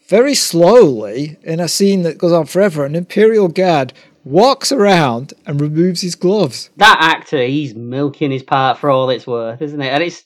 very 0.07 0.37
slowly, 0.37 1.37
in 1.43 1.59
a 1.59 1.67
scene 1.67 2.03
that 2.03 2.17
goes 2.17 2.31
on 2.33 2.47
forever, 2.47 2.85
an 2.85 2.95
Imperial 2.95 3.49
guard 3.49 3.93
walks 4.23 4.71
around 4.71 5.35
and 5.47 5.61
removes 5.61 6.03
his 6.03 6.15
gloves. 6.15 6.71
that 6.77 6.97
actor, 7.01 7.43
he's 7.45 7.75
milking 7.75 8.31
his 8.31 8.45
part 8.45 8.79
for 8.79 8.89
all 8.89 9.11
it's 9.11 9.27
worth, 9.27 9.61
isn't 9.63 9.81
it? 9.83 9.89
And 9.89 10.01
it's, 10.05 10.25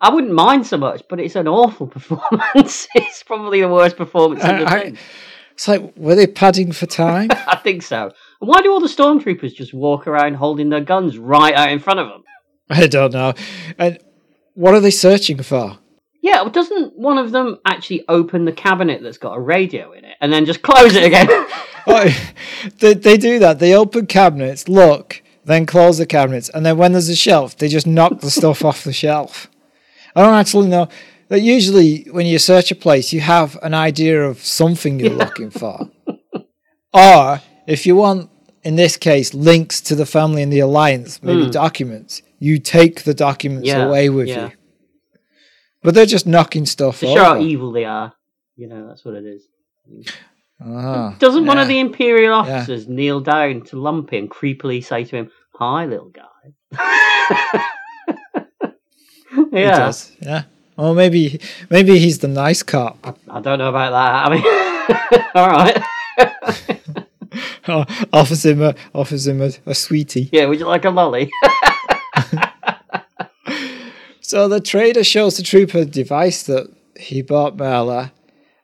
I 0.00 0.12
wouldn't 0.12 0.32
mind 0.32 0.66
so 0.66 0.76
much, 0.76 1.04
but 1.08 1.20
it's 1.20 1.36
an 1.36 1.46
awful 1.46 1.86
performance. 1.96 2.88
it's 2.96 3.22
probably 3.22 3.60
the 3.60 3.68
worst 3.68 3.96
performance 3.96 4.42
in 4.42 4.58
the 4.58 4.68
I- 4.68 4.94
It's 5.52 5.68
like, 5.68 5.96
were 5.96 6.16
they 6.16 6.26
padding 6.26 6.72
for 6.72 6.86
time? 6.86 7.28
I 7.46 7.54
think 7.62 7.82
so. 7.82 8.06
And 8.40 8.48
why 8.48 8.60
do 8.60 8.72
all 8.72 8.80
the 8.80 8.88
stormtroopers 8.88 9.54
just 9.54 9.72
walk 9.72 10.08
around 10.08 10.34
holding 10.34 10.68
their 10.70 10.80
guns 10.80 11.16
right 11.16 11.54
out 11.54 11.70
in 11.70 11.78
front 11.78 12.00
of 12.00 12.08
them? 12.08 12.24
I 12.68 12.88
don't 12.88 13.12
know. 13.12 13.34
And 13.78 14.00
what 14.54 14.74
are 14.74 14.80
they 14.80 14.90
searching 14.90 15.42
for? 15.42 15.78
Yeah, 16.22 16.46
doesn't 16.48 16.98
one 16.98 17.16
of 17.18 17.32
them 17.32 17.58
actually 17.64 18.04
open 18.08 18.44
the 18.44 18.52
cabinet 18.52 19.02
that's 19.02 19.16
got 19.18 19.36
a 19.36 19.40
radio 19.40 19.92
in 19.92 20.04
it 20.04 20.16
and 20.20 20.30
then 20.32 20.44
just 20.44 20.60
close 20.62 20.94
it 20.94 21.04
again? 21.04 21.28
Oh, 21.86 22.14
they, 22.78 22.92
they 22.92 23.16
do 23.16 23.38
that. 23.38 23.58
They 23.58 23.74
open 23.74 24.06
cabinets, 24.06 24.68
look, 24.68 25.22
then 25.46 25.64
close 25.64 25.96
the 25.96 26.04
cabinets, 26.04 26.50
and 26.50 26.64
then 26.64 26.76
when 26.76 26.92
there's 26.92 27.08
a 27.08 27.16
shelf, 27.16 27.56
they 27.56 27.68
just 27.68 27.86
knock 27.86 28.20
the 28.20 28.30
stuff 28.30 28.62
off 28.66 28.84
the 28.84 28.92
shelf. 28.92 29.48
I 30.14 30.22
don't 30.22 30.34
actually 30.34 30.68
know. 30.68 30.88
That 31.28 31.40
usually, 31.40 32.02
when 32.10 32.26
you 32.26 32.38
search 32.38 32.70
a 32.70 32.74
place, 32.74 33.14
you 33.14 33.20
have 33.20 33.58
an 33.62 33.72
idea 33.72 34.22
of 34.22 34.44
something 34.44 35.00
you're 35.00 35.08
looking 35.14 35.48
for. 35.50 35.88
or 36.92 37.40
if 37.66 37.86
you 37.86 37.96
want, 37.96 38.28
in 38.62 38.76
this 38.76 38.98
case, 38.98 39.32
links 39.32 39.80
to 39.82 39.94
the 39.94 40.06
family 40.06 40.42
and 40.42 40.52
the 40.52 40.60
alliance, 40.60 41.22
maybe 41.22 41.44
Hmm. 41.44 41.50
documents, 41.50 42.20
you 42.40 42.58
take 42.58 43.04
the 43.04 43.14
documents 43.14 43.68
Yeah, 43.68 43.84
away 43.84 44.08
with 44.08 44.26
yeah. 44.26 44.46
you. 44.48 44.52
But 45.82 45.94
they're 45.94 46.06
just 46.06 46.26
knocking 46.26 46.66
stuff 46.66 46.98
to 47.00 47.06
show 47.06 47.24
how 47.24 47.40
evil 47.40 47.70
they 47.70 47.84
are. 47.84 48.12
You 48.56 48.66
know, 48.68 48.88
that's 48.88 49.04
what 49.04 49.14
it 49.14 49.24
is. 49.24 49.46
Ah, 50.62 51.14
Doesn't 51.18 51.46
one 51.46 51.58
of 51.58 51.68
the 51.68 51.78
Imperial 51.78 52.34
officers 52.34 52.86
kneel 52.88 53.20
down 53.20 53.62
to 53.66 53.78
Lumpy 53.80 54.18
and 54.18 54.28
creepily 54.30 54.84
say 54.84 55.04
to 55.04 55.16
him, 55.16 55.30
Hi, 55.54 55.86
little 55.86 56.10
guy? 56.10 56.24
He 59.52 59.60
yeah. 59.60 59.78
does, 59.78 60.10
yeah. 60.20 60.42
Or 60.76 60.92
maybe 60.94 61.40
maybe 61.70 61.98
he's 61.98 62.18
the 62.18 62.28
nice 62.28 62.62
cop. 62.62 63.18
I 63.28 63.40
don't 63.40 63.58
know 63.58 63.68
about 63.68 63.90
that. 63.92 64.26
I 64.26 64.28
mean, 64.34 64.44
all 65.34 65.48
right. 65.48 65.82
offers 68.12 68.44
him 68.44 68.60
a 68.62 68.74
offers 68.94 69.26
him 69.26 69.40
a, 69.40 69.50
a 69.66 69.74
sweetie. 69.74 70.28
Yeah, 70.32 70.46
would 70.46 70.58
you 70.58 70.66
like 70.66 70.84
a 70.84 70.90
lolly? 70.90 71.30
So 74.30 74.46
the 74.46 74.60
trader 74.60 75.02
shows 75.02 75.36
the 75.36 75.42
trooper 75.42 75.78
a 75.78 75.84
device 75.84 76.44
that 76.44 76.72
he 76.96 77.20
bought 77.20 77.56
Merla, 77.56 78.12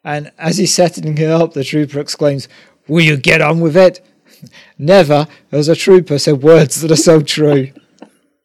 and 0.05 0.31
as 0.39 0.59
he's 0.59 0.73
setting 0.73 1.19
it 1.19 1.29
up, 1.29 1.55
the 1.55 1.65
trooper 1.65 1.99
exclaims, 1.99 2.47
"Will 2.87 3.03
you 3.03 3.17
get 3.17 3.43
on 3.43 3.59
with 3.59 3.77
it?" 3.77 4.01
Never 4.79 5.27
has 5.51 5.67
a 5.67 5.75
trooper 5.75 6.21
said 6.21 6.41
words 6.41 6.83
that 6.83 6.93
are 6.93 7.03
so 7.11 7.21
true. 7.21 7.73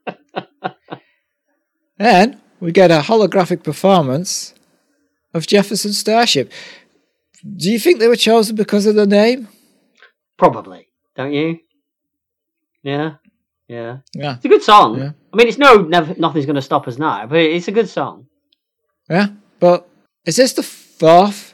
then 1.99 2.41
we 2.59 2.71
get 2.71 2.89
a 2.89 3.01
holographic 3.01 3.61
performance 3.61 4.55
of 5.31 5.45
Jefferson 5.45 5.93
Starship. 5.93 6.51
Do 7.55 7.71
you 7.71 7.77
think 7.77 7.99
they 7.99 8.07
were 8.07 8.15
chosen 8.15 8.55
because 8.55 8.87
of 8.87 8.95
the 8.95 9.05
name? 9.05 9.47
Probably, 10.39 10.87
don't 11.15 11.33
you? 11.33 11.59
Yeah, 12.81 13.17
yeah. 13.67 13.97
Yeah. 14.15 14.37
It's 14.37 14.45
a 14.45 14.49
good 14.49 14.63
song. 14.63 14.97
Yeah. 14.97 15.11
I 15.33 15.37
mean, 15.37 15.47
it's 15.47 15.57
no, 15.57 15.81
never, 15.81 16.13
nothing's 16.17 16.45
going 16.45 16.55
to 16.55 16.61
stop 16.61 16.87
us 16.87 16.97
now, 16.97 17.25
but 17.25 17.39
it's 17.39 17.67
a 17.67 17.71
good 17.71 17.87
song. 17.89 18.27
Yeah, 19.09 19.27
but 19.59 19.87
is 20.25 20.35
this 20.35 20.53
the 20.53 20.63
fourth 20.63 21.53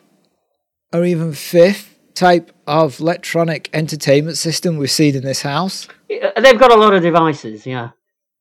or 0.94 1.06
even 1.06 1.34
fifth 1.34 1.98
type 2.16 2.52
of 2.66 3.00
electronic 3.00 3.70
entertainment 3.74 4.38
system 4.38 4.78
we've 4.78 4.90
seen 4.92 5.16
in 5.16 5.24
this 5.24 5.42
house? 5.44 5.88
They've 6.10 6.60
got 6.60 6.72
a 6.72 6.76
lot 6.76 6.94
of 6.94 7.02
devices, 7.04 7.66
yeah. 7.66 7.90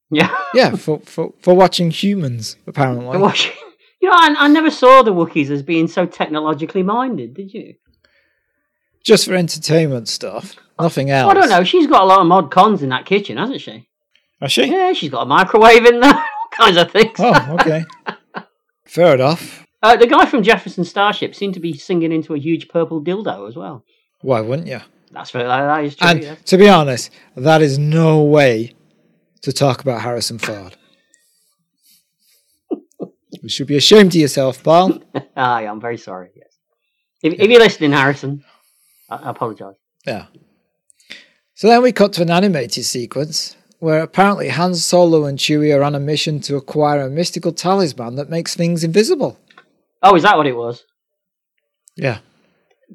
Yeah. 0.09 0.33
Yeah, 0.55 0.77
for 0.77 1.01
for, 1.01 1.33
for 1.43 1.55
watching 1.55 1.91
humans, 1.91 2.57
apparently. 2.67 3.19
watching- 3.19 3.53
You 4.01 4.09
know, 4.11 4.15
I, 4.17 4.35
I 4.45 4.49
never 4.49 4.71
saw 4.71 5.03
the 5.03 5.13
Wookiees 5.13 5.51
as 5.51 5.63
being 5.63 5.89
so 5.89 6.07
technologically 6.07 6.85
minded, 6.85 7.35
did 7.35 7.53
you? 7.53 7.75
Just 9.03 9.27
for 9.27 9.35
entertainment 9.35 10.07
stuff, 10.09 10.55
nothing 10.79 11.11
else. 11.11 11.31
I 11.31 11.35
don't 11.35 11.49
know. 11.49 11.65
She's 11.65 11.87
got 11.89 12.03
a 12.03 12.05
lot 12.05 12.21
of 12.21 12.27
mod 12.27 12.51
cons 12.53 12.83
in 12.83 12.91
that 12.91 13.05
kitchen, 13.07 13.37
hasn't 13.37 13.61
she? 13.63 13.89
Has 14.41 14.53
she? 14.53 14.67
Yeah, 14.67 14.93
she's 14.93 15.11
got 15.11 15.23
a 15.23 15.27
microwave 15.27 15.87
in 15.87 16.01
there, 16.01 16.13
all 16.15 16.49
kinds 16.53 16.77
of 16.77 16.91
things. 16.91 17.19
Oh, 17.19 17.57
okay. 17.61 17.85
Fair 18.85 19.15
enough. 19.15 19.67
Uh, 19.83 19.97
the 19.97 20.07
guy 20.07 20.27
from 20.27 20.43
Jefferson 20.43 20.85
Starship 20.85 21.35
seemed 21.35 21.55
to 21.55 21.61
be 21.61 21.77
singing 21.77 22.13
into 22.13 22.35
a 22.35 22.39
huge 22.39 22.69
purple 22.69 23.03
dildo 23.03 23.49
as 23.49 23.57
well. 23.57 23.85
Why 24.21 24.41
wouldn't 24.41 24.69
you? 24.69 24.81
That's 25.11 25.31
very, 25.31 25.45
that 25.45 25.85
is 25.85 25.97
true. 25.97 26.09
And 26.09 26.23
yeah. 26.23 26.35
to 26.35 26.59
be 26.59 26.69
honest, 26.69 27.11
that 27.37 27.63
is 27.63 27.79
no 27.79 28.23
way 28.23 28.75
to 29.43 29.53
talk 29.53 29.81
about 29.81 30.03
Harrison 30.03 30.39
Ford. 30.39 30.77
you 33.43 33.49
should 33.49 33.67
be 33.67 33.77
ashamed 33.77 34.09
of 34.09 34.17
yourself, 34.17 34.63
Paul. 34.63 35.01
Ah, 35.37 35.59
I'm 35.59 35.81
very 35.81 35.99
sorry. 35.99 36.31
Yes. 36.35 36.49
If, 37.23 37.35
if 37.35 37.51
you're 37.51 37.61
listening, 37.61 37.93
Harrison, 37.93 38.45
I, 39.09 39.17
I 39.17 39.31
apologise. 39.31 39.77
Yeah. 40.07 40.27
So 41.55 41.69
then 41.69 41.83
we 41.83 41.93
cut 41.93 42.13
to 42.15 42.23
an 42.23 42.31
animated 42.31 42.85
sequence 42.85 43.57
where 43.79 44.03
apparently 44.03 44.49
Han 44.49 44.75
Solo 44.75 45.25
and 45.25 45.39
Chewie 45.39 45.77
are 45.77 45.83
on 45.83 45.95
a 45.95 46.01
mission 46.01 46.41
to 46.41 46.57
acquire 46.57 47.03
a 47.03 47.11
mystical 47.11 47.53
talisman 47.53 48.17
that 48.17 48.31
makes 48.31 48.55
things 48.55 48.85
invisible. 48.85 49.39
Oh, 50.03 50.15
is 50.15 50.23
that 50.23 50.37
what 50.37 50.47
it 50.47 50.57
was? 50.57 50.85
Yeah. 51.97 52.19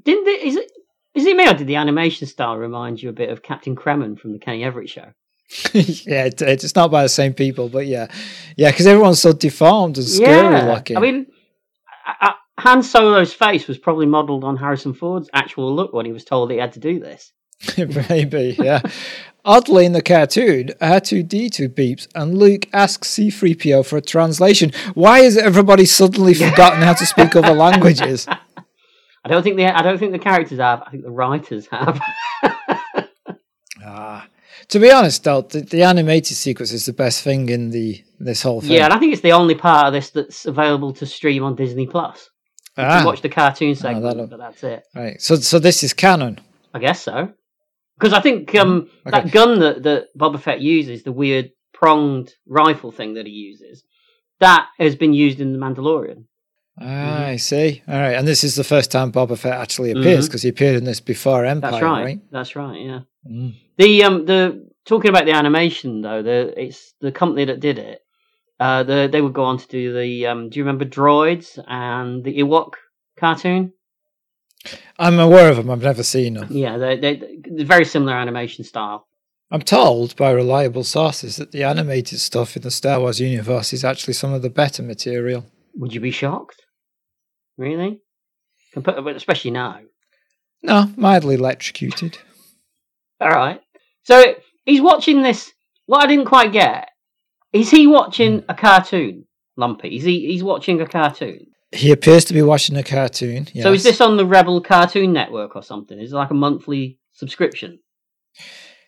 Didn't 0.03 0.27
it, 0.27 0.41
is 0.41 0.55
it 0.55 0.71
is 1.13 1.25
it 1.25 1.35
me 1.35 1.47
or 1.47 1.53
did 1.53 1.67
the 1.67 1.75
animation 1.75 2.27
style 2.27 2.57
remind 2.57 3.01
you 3.01 3.09
a 3.09 3.13
bit 3.13 3.29
of 3.29 3.43
Captain 3.43 3.75
Kremmen 3.75 4.15
from 4.15 4.31
the 4.31 4.39
Kenny 4.39 4.63
Everett 4.63 4.89
show? 4.89 5.11
yeah, 5.73 6.25
it, 6.25 6.41
it's 6.41 6.75
not 6.75 6.91
by 6.91 7.03
the 7.03 7.09
same 7.09 7.33
people, 7.33 7.67
but 7.67 7.85
yeah. 7.85 8.07
Yeah, 8.55 8.71
because 8.71 8.87
everyone's 8.87 9.21
so 9.21 9.33
deformed 9.33 9.97
and 9.97 10.07
scary 10.07 10.65
looking. 10.65 10.95
I 10.95 11.01
mean, 11.01 11.27
I, 12.05 12.15
I, 12.21 12.33
Han 12.61 12.83
Solo's 12.83 13.33
face 13.33 13.67
was 13.67 13.77
probably 13.77 14.05
modelled 14.05 14.45
on 14.45 14.55
Harrison 14.55 14.93
Ford's 14.93 15.29
actual 15.33 15.75
look 15.75 15.91
when 15.91 16.05
he 16.05 16.13
was 16.13 16.23
told 16.23 16.51
he 16.51 16.57
had 16.57 16.73
to 16.73 16.79
do 16.79 16.99
this. 16.99 17.33
Maybe, 18.09 18.55
yeah. 18.59 18.81
Oddly, 19.43 19.85
in 19.85 19.93
the 19.93 20.01
cartoon, 20.03 20.67
R2D2 20.81 21.69
beeps 21.69 22.07
and 22.13 22.37
Luke 22.37 22.67
asks 22.73 23.09
C3PO 23.09 23.85
for 23.85 23.97
a 23.97 24.01
translation. 24.01 24.71
Why 24.93 25.21
has 25.21 25.35
everybody 25.37 25.85
suddenly 25.85 26.33
forgotten 26.35 26.81
how 26.83 26.93
to 26.93 27.05
speak 27.07 27.35
other 27.35 27.53
languages? 27.65 28.27
I 28.27 29.29
don't 29.29 29.41
think 29.43 29.57
the 29.57 29.65
I 29.65 29.81
don't 29.81 29.97
think 29.97 30.11
the 30.11 30.19
characters 30.19 30.59
have. 30.59 30.83
I 30.85 30.91
think 30.91 31.03
the 31.03 31.11
writers 31.11 31.67
have. 31.71 31.99
Ah. 33.83 34.27
To 34.69 34.79
be 34.79 34.91
honest, 34.91 35.23
though, 35.23 35.41
the, 35.41 35.61
the 35.61 35.83
animated 35.83 36.37
sequence 36.37 36.71
is 36.71 36.85
the 36.85 36.93
best 36.93 37.23
thing 37.23 37.49
in 37.49 37.71
the 37.71 38.03
this 38.19 38.43
whole 38.43 38.61
thing. 38.61 38.71
yeah, 38.71 38.85
and 38.85 38.93
I 38.93 38.99
think 38.99 39.11
it's 39.11 39.21
the 39.23 39.31
only 39.31 39.55
part 39.55 39.87
of 39.87 39.93
this 39.93 40.11
that's 40.11 40.45
available 40.45 40.93
to 40.93 41.05
stream 41.05 41.43
on 41.43 41.55
Disney 41.55 41.87
Plus. 41.87 42.29
You 42.77 42.83
Ah, 42.83 42.97
can 42.97 43.05
watch 43.05 43.21
the 43.21 43.29
cartoon 43.29 43.73
segment, 43.75 44.03
that'll- 44.03 44.27
but 44.27 44.37
that's 44.37 44.63
it. 44.63 44.83
right. 44.95 45.19
So, 45.21 45.35
so 45.37 45.57
this 45.59 45.83
is 45.83 45.93
canon. 45.93 46.39
I 46.73 46.79
guess 46.79 47.01
so. 47.01 47.33
Because 48.01 48.13
I 48.13 48.21
think 48.21 48.53
um, 48.55 48.81
Mm, 48.81 48.87
Okay. 49.07 49.11
that 49.21 49.31
gun 49.31 49.59
that, 49.59 49.83
that 49.83 50.07
Boba 50.17 50.39
Fett 50.39 50.59
uses, 50.59 51.03
the 51.03 51.11
weird 51.11 51.51
pronged 51.73 52.33
rifle 52.47 52.91
thing 52.91 53.13
that 53.13 53.27
he 53.27 53.31
uses, 53.31 53.83
that 54.39 54.65
has 54.79 54.95
been 54.95 55.13
used 55.13 55.39
in 55.39 55.53
The 55.53 55.59
Mandalorian. 55.59 56.25
Ah, 56.81 57.25
I 57.25 57.35
see. 57.35 57.83
All 57.87 57.93
right, 57.99 58.15
and 58.15 58.27
this 58.27 58.43
is 58.43 58.55
the 58.55 58.63
first 58.63 58.91
time 58.91 59.11
Boba 59.11 59.37
Fett 59.37 59.53
actually 59.53 59.91
appears 59.91 60.25
Mhm. 60.25 60.29
because 60.29 60.41
he 60.41 60.49
appeared 60.49 60.77
in 60.77 60.83
this 60.85 60.99
before 60.99 61.45
Empire, 61.45 61.71
That's 61.71 61.83
right. 61.83 62.03
right? 62.05 62.19
That's 62.31 62.55
right. 62.55 62.79
Yeah. 62.81 62.99
Mm. 63.29 63.53
The 63.77 64.03
um 64.03 64.25
the 64.25 64.67
talking 64.85 65.09
about 65.09 65.25
the 65.25 65.33
animation 65.33 66.01
though, 66.01 66.23
the 66.23 66.53
it's 66.57 66.95
the 67.01 67.11
company 67.11 67.45
that 67.45 67.59
did 67.59 67.77
it. 67.77 67.99
Uh, 68.59 68.83
the, 68.83 69.09
they 69.11 69.21
would 69.21 69.33
go 69.33 69.43
on 69.43 69.57
to 69.59 69.67
do 69.67 69.93
the 69.93 70.25
um. 70.27 70.49
Do 70.49 70.57
you 70.59 70.63
remember 70.65 70.85
Droids 70.85 71.59
and 71.67 72.23
the 72.23 72.39
Ewok 72.39 72.73
cartoon? 73.17 73.73
I'm 74.99 75.19
aware 75.19 75.49
of 75.49 75.57
them. 75.57 75.69
I've 75.69 75.81
never 75.81 76.03
seen 76.03 76.35
them. 76.35 76.47
Yeah, 76.49 76.77
they 76.77 76.97
they 76.97 77.39
they're 77.43 77.65
very 77.65 77.85
similar 77.85 78.13
animation 78.13 78.63
style. 78.63 79.07
I'm 79.51 79.61
told 79.61 80.15
by 80.15 80.31
reliable 80.31 80.85
sources 80.85 81.35
that 81.35 81.51
the 81.51 81.63
animated 81.63 82.19
stuff 82.19 82.55
in 82.55 82.61
the 82.61 82.71
Star 82.71 83.01
Wars 83.01 83.19
universe 83.19 83.73
is 83.73 83.83
actually 83.83 84.13
some 84.13 84.31
of 84.31 84.41
the 84.41 84.49
better 84.49 84.81
material. 84.81 85.45
Would 85.75 85.93
you 85.93 85.99
be 85.99 86.11
shocked? 86.11 86.61
Really? 87.57 88.01
Compa- 88.73 89.15
especially 89.15 89.51
now. 89.51 89.79
No, 90.63 90.91
mildly 90.95 91.35
electrocuted. 91.35 92.17
All 93.19 93.29
right. 93.29 93.61
So 94.03 94.35
he's 94.65 94.81
watching 94.81 95.21
this. 95.21 95.51
What 95.85 96.03
I 96.03 96.07
didn't 96.07 96.25
quite 96.25 96.53
get 96.53 96.89
is 97.51 97.69
he 97.69 97.87
watching 97.87 98.39
hmm. 98.39 98.45
a 98.49 98.53
cartoon, 98.53 99.25
Lumpy? 99.57 99.97
Is 99.97 100.03
he? 100.03 100.27
He's 100.27 100.43
watching 100.43 100.79
a 100.81 100.87
cartoon. 100.87 101.47
He 101.73 101.91
appears 101.91 102.25
to 102.25 102.33
be 102.33 102.41
watching 102.41 102.75
a 102.75 102.83
cartoon. 102.83 103.47
Yes. 103.53 103.63
So 103.63 103.71
is 103.73 103.83
this 103.83 104.01
on 104.01 104.17
the 104.17 104.25
Rebel 104.25 104.59
Cartoon 104.61 105.13
Network 105.13 105.55
or 105.55 105.63
something? 105.63 105.97
Is 105.99 106.11
it 106.11 106.15
like 106.15 106.29
a 106.29 106.33
monthly 106.33 106.99
subscription? 107.13 107.79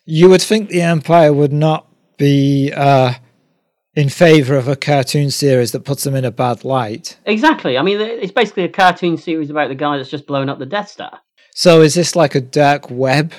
You 0.04 0.28
would 0.28 0.42
think 0.42 0.68
the 0.68 0.82
Empire 0.82 1.32
would 1.32 1.52
not 1.52 1.86
be 2.18 2.72
uh, 2.76 3.14
in 3.94 4.10
favor 4.10 4.56
of 4.56 4.68
a 4.68 4.76
cartoon 4.76 5.30
series 5.30 5.72
that 5.72 5.84
puts 5.84 6.04
them 6.04 6.14
in 6.14 6.26
a 6.26 6.30
bad 6.30 6.62
light. 6.64 7.16
Exactly. 7.24 7.78
I 7.78 7.82
mean, 7.82 7.98
it's 8.00 8.32
basically 8.32 8.64
a 8.64 8.68
cartoon 8.68 9.16
series 9.16 9.48
about 9.48 9.68
the 9.68 9.74
guy 9.74 9.96
that's 9.96 10.10
just 10.10 10.26
blown 10.26 10.50
up 10.50 10.58
the 10.58 10.66
Death 10.66 10.90
Star. 10.90 11.20
So 11.54 11.80
is 11.80 11.94
this 11.94 12.14
like 12.14 12.34
a 12.34 12.40
dark 12.40 12.90
web 12.90 13.32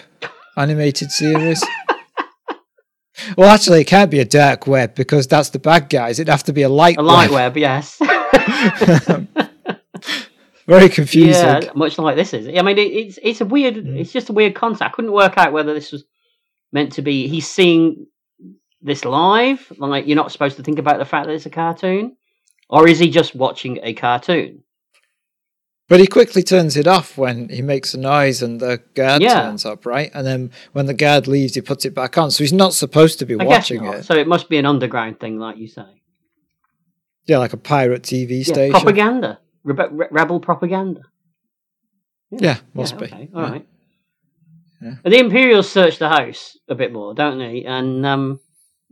animated 0.58 1.12
series? 1.12 1.64
well, 3.38 3.50
actually, 3.54 3.82
it 3.82 3.86
can't 3.86 4.10
be 4.10 4.20
a 4.22 4.26
dark 4.26 4.66
web 4.66 4.96
because 4.96 5.28
that's 5.28 5.50
the 5.50 5.60
bad 5.60 5.90
guys. 5.90 6.18
It'd 6.20 6.32
have 6.32 6.44
to 6.46 6.54
be 6.54 6.64
a 6.64 6.70
light 6.70 6.98
A 6.98 7.04
light 7.04 7.30
web. 7.30 7.56
web, 7.56 7.58
yes. 7.58 8.02
Very 10.68 10.90
confusing. 10.90 11.44
yeah, 11.44 11.60
much 11.76 11.98
like 12.00 12.16
this 12.16 12.34
is. 12.34 12.48
I 12.48 12.62
mean, 12.64 12.78
it, 12.80 12.92
it's 12.92 13.20
it's 13.22 13.42
a 13.42 13.46
weird. 13.46 13.76
Mm. 13.76 14.00
It's 14.00 14.12
just 14.12 14.30
a 14.30 14.34
weird 14.34 14.56
concept. 14.56 14.90
I 14.90 14.94
couldn't 14.94 15.12
work 15.12 15.38
out 15.38 15.54
whether 15.54 15.74
this 15.74 15.92
was 15.92 16.04
meant 16.72 16.94
to 16.94 17.02
be. 17.04 17.28
He's 17.28 17.48
seeing 17.48 18.08
this 18.82 19.06
live, 19.06 19.72
like 19.78 20.08
you're 20.08 20.16
not 20.16 20.32
supposed 20.32 20.58
to 20.58 20.64
think 20.64 20.80
about 20.80 20.98
the 20.98 21.06
fact 21.06 21.28
that 21.28 21.34
it's 21.34 21.46
a 21.46 21.50
cartoon, 21.52 22.18
or 22.70 22.88
is 22.88 22.98
he 23.00 23.10
just 23.10 23.36
watching 23.36 23.80
a 23.84 23.94
cartoon? 23.94 24.64
But 25.88 26.00
he 26.00 26.08
quickly 26.08 26.42
turns 26.42 26.76
it 26.78 26.88
off 26.88 27.16
when 27.16 27.50
he 27.50 27.62
makes 27.62 27.94
a 27.94 28.00
noise 28.00 28.42
and 28.42 28.60
the 28.60 28.82
guard 28.96 29.22
Yeah. 29.22 29.44
turns 29.44 29.66
up, 29.66 29.86
right? 29.86 30.10
And 30.16 30.26
then 30.26 30.50
when 30.74 30.88
the 30.88 30.96
guard 30.96 31.28
leaves, 31.28 31.54
he 31.54 31.62
puts 31.62 31.86
it 31.86 31.94
back 31.94 32.18
on. 32.18 32.32
So 32.32 32.44
he's 32.44 32.52
not 32.54 32.74
supposed 32.74 33.20
to 33.20 33.26
be 33.28 33.40
I 33.40 33.44
watching 33.44 33.86
it. 33.86 34.04
So 34.04 34.16
it 34.16 34.28
must 34.28 34.50
be 34.50 34.58
an 34.58 34.66
underground 34.66 35.20
thing, 35.20 35.38
like 35.38 35.58
you 35.58 35.68
say. 35.68 35.86
Yeah, 37.28 37.40
like 37.40 37.54
a 37.54 37.58
pirate 37.58 38.04
TV 38.04 38.40
Yeah, 38.40 38.54
station. 38.54 38.72
propaganda, 38.72 39.40
Rebe- 39.66 39.90
re- 39.92 40.08
rebel 40.12 40.40
propaganda. 40.40 41.02
Yeah, 42.32 42.58
must 42.74 42.98
be. 42.98 43.06
Okay, 43.06 43.30
all 43.34 43.42
Yeah. 43.44 43.50
right. 43.52 43.68
Yeah. 44.82 44.96
The 45.04 45.20
Imperials 45.20 45.70
search 45.70 45.98
the 46.00 46.10
house 46.10 46.58
a 46.68 46.76
bit 46.76 46.92
more, 46.94 47.14
don't 47.14 47.40
they? 47.40 47.64
And 47.64 48.06
um, 48.06 48.40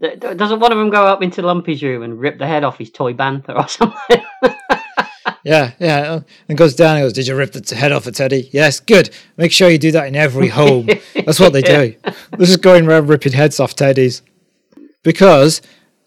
th- 0.01 0.19
doesn't 0.19 0.59
one 0.59 0.71
of 0.71 0.77
them 0.77 0.89
go 0.89 1.05
up 1.05 1.21
into 1.21 1.41
Lumpy's 1.41 1.83
room 1.83 2.01
and 2.03 2.19
rip 2.19 2.39
the 2.39 2.47
head 2.47 2.63
off 2.63 2.77
his 2.77 2.89
toy 2.89 3.13
bantha 3.13 3.55
or 3.55 3.67
something? 3.67 4.23
Yeah, 5.43 5.71
yeah. 5.79 5.97
uh, 6.13 6.21
And 6.47 6.57
goes 6.57 6.73
down 6.73 6.95
and 6.95 7.03
goes, 7.03 7.11
Did 7.13 7.27
you 7.27 7.35
rip 7.35 7.51
the 7.51 7.75
head 7.75 7.91
off 7.91 8.07
a 8.07 8.11
teddy? 8.13 8.49
Yes, 8.53 8.79
good. 8.79 9.09
Make 9.35 9.51
sure 9.51 9.69
you 9.69 9.77
do 9.77 9.91
that 9.91 10.07
in 10.07 10.15
every 10.15 10.47
home. 10.47 10.87
That's 11.25 11.39
what 11.39 11.51
they 11.53 11.61
do. 11.61 11.95
This 12.37 12.49
is 12.49 12.57
going 12.57 12.87
around 12.87 13.07
ripping 13.09 13.33
heads 13.33 13.59
off 13.59 13.75
teddies. 13.75 14.21
Because 15.03 15.61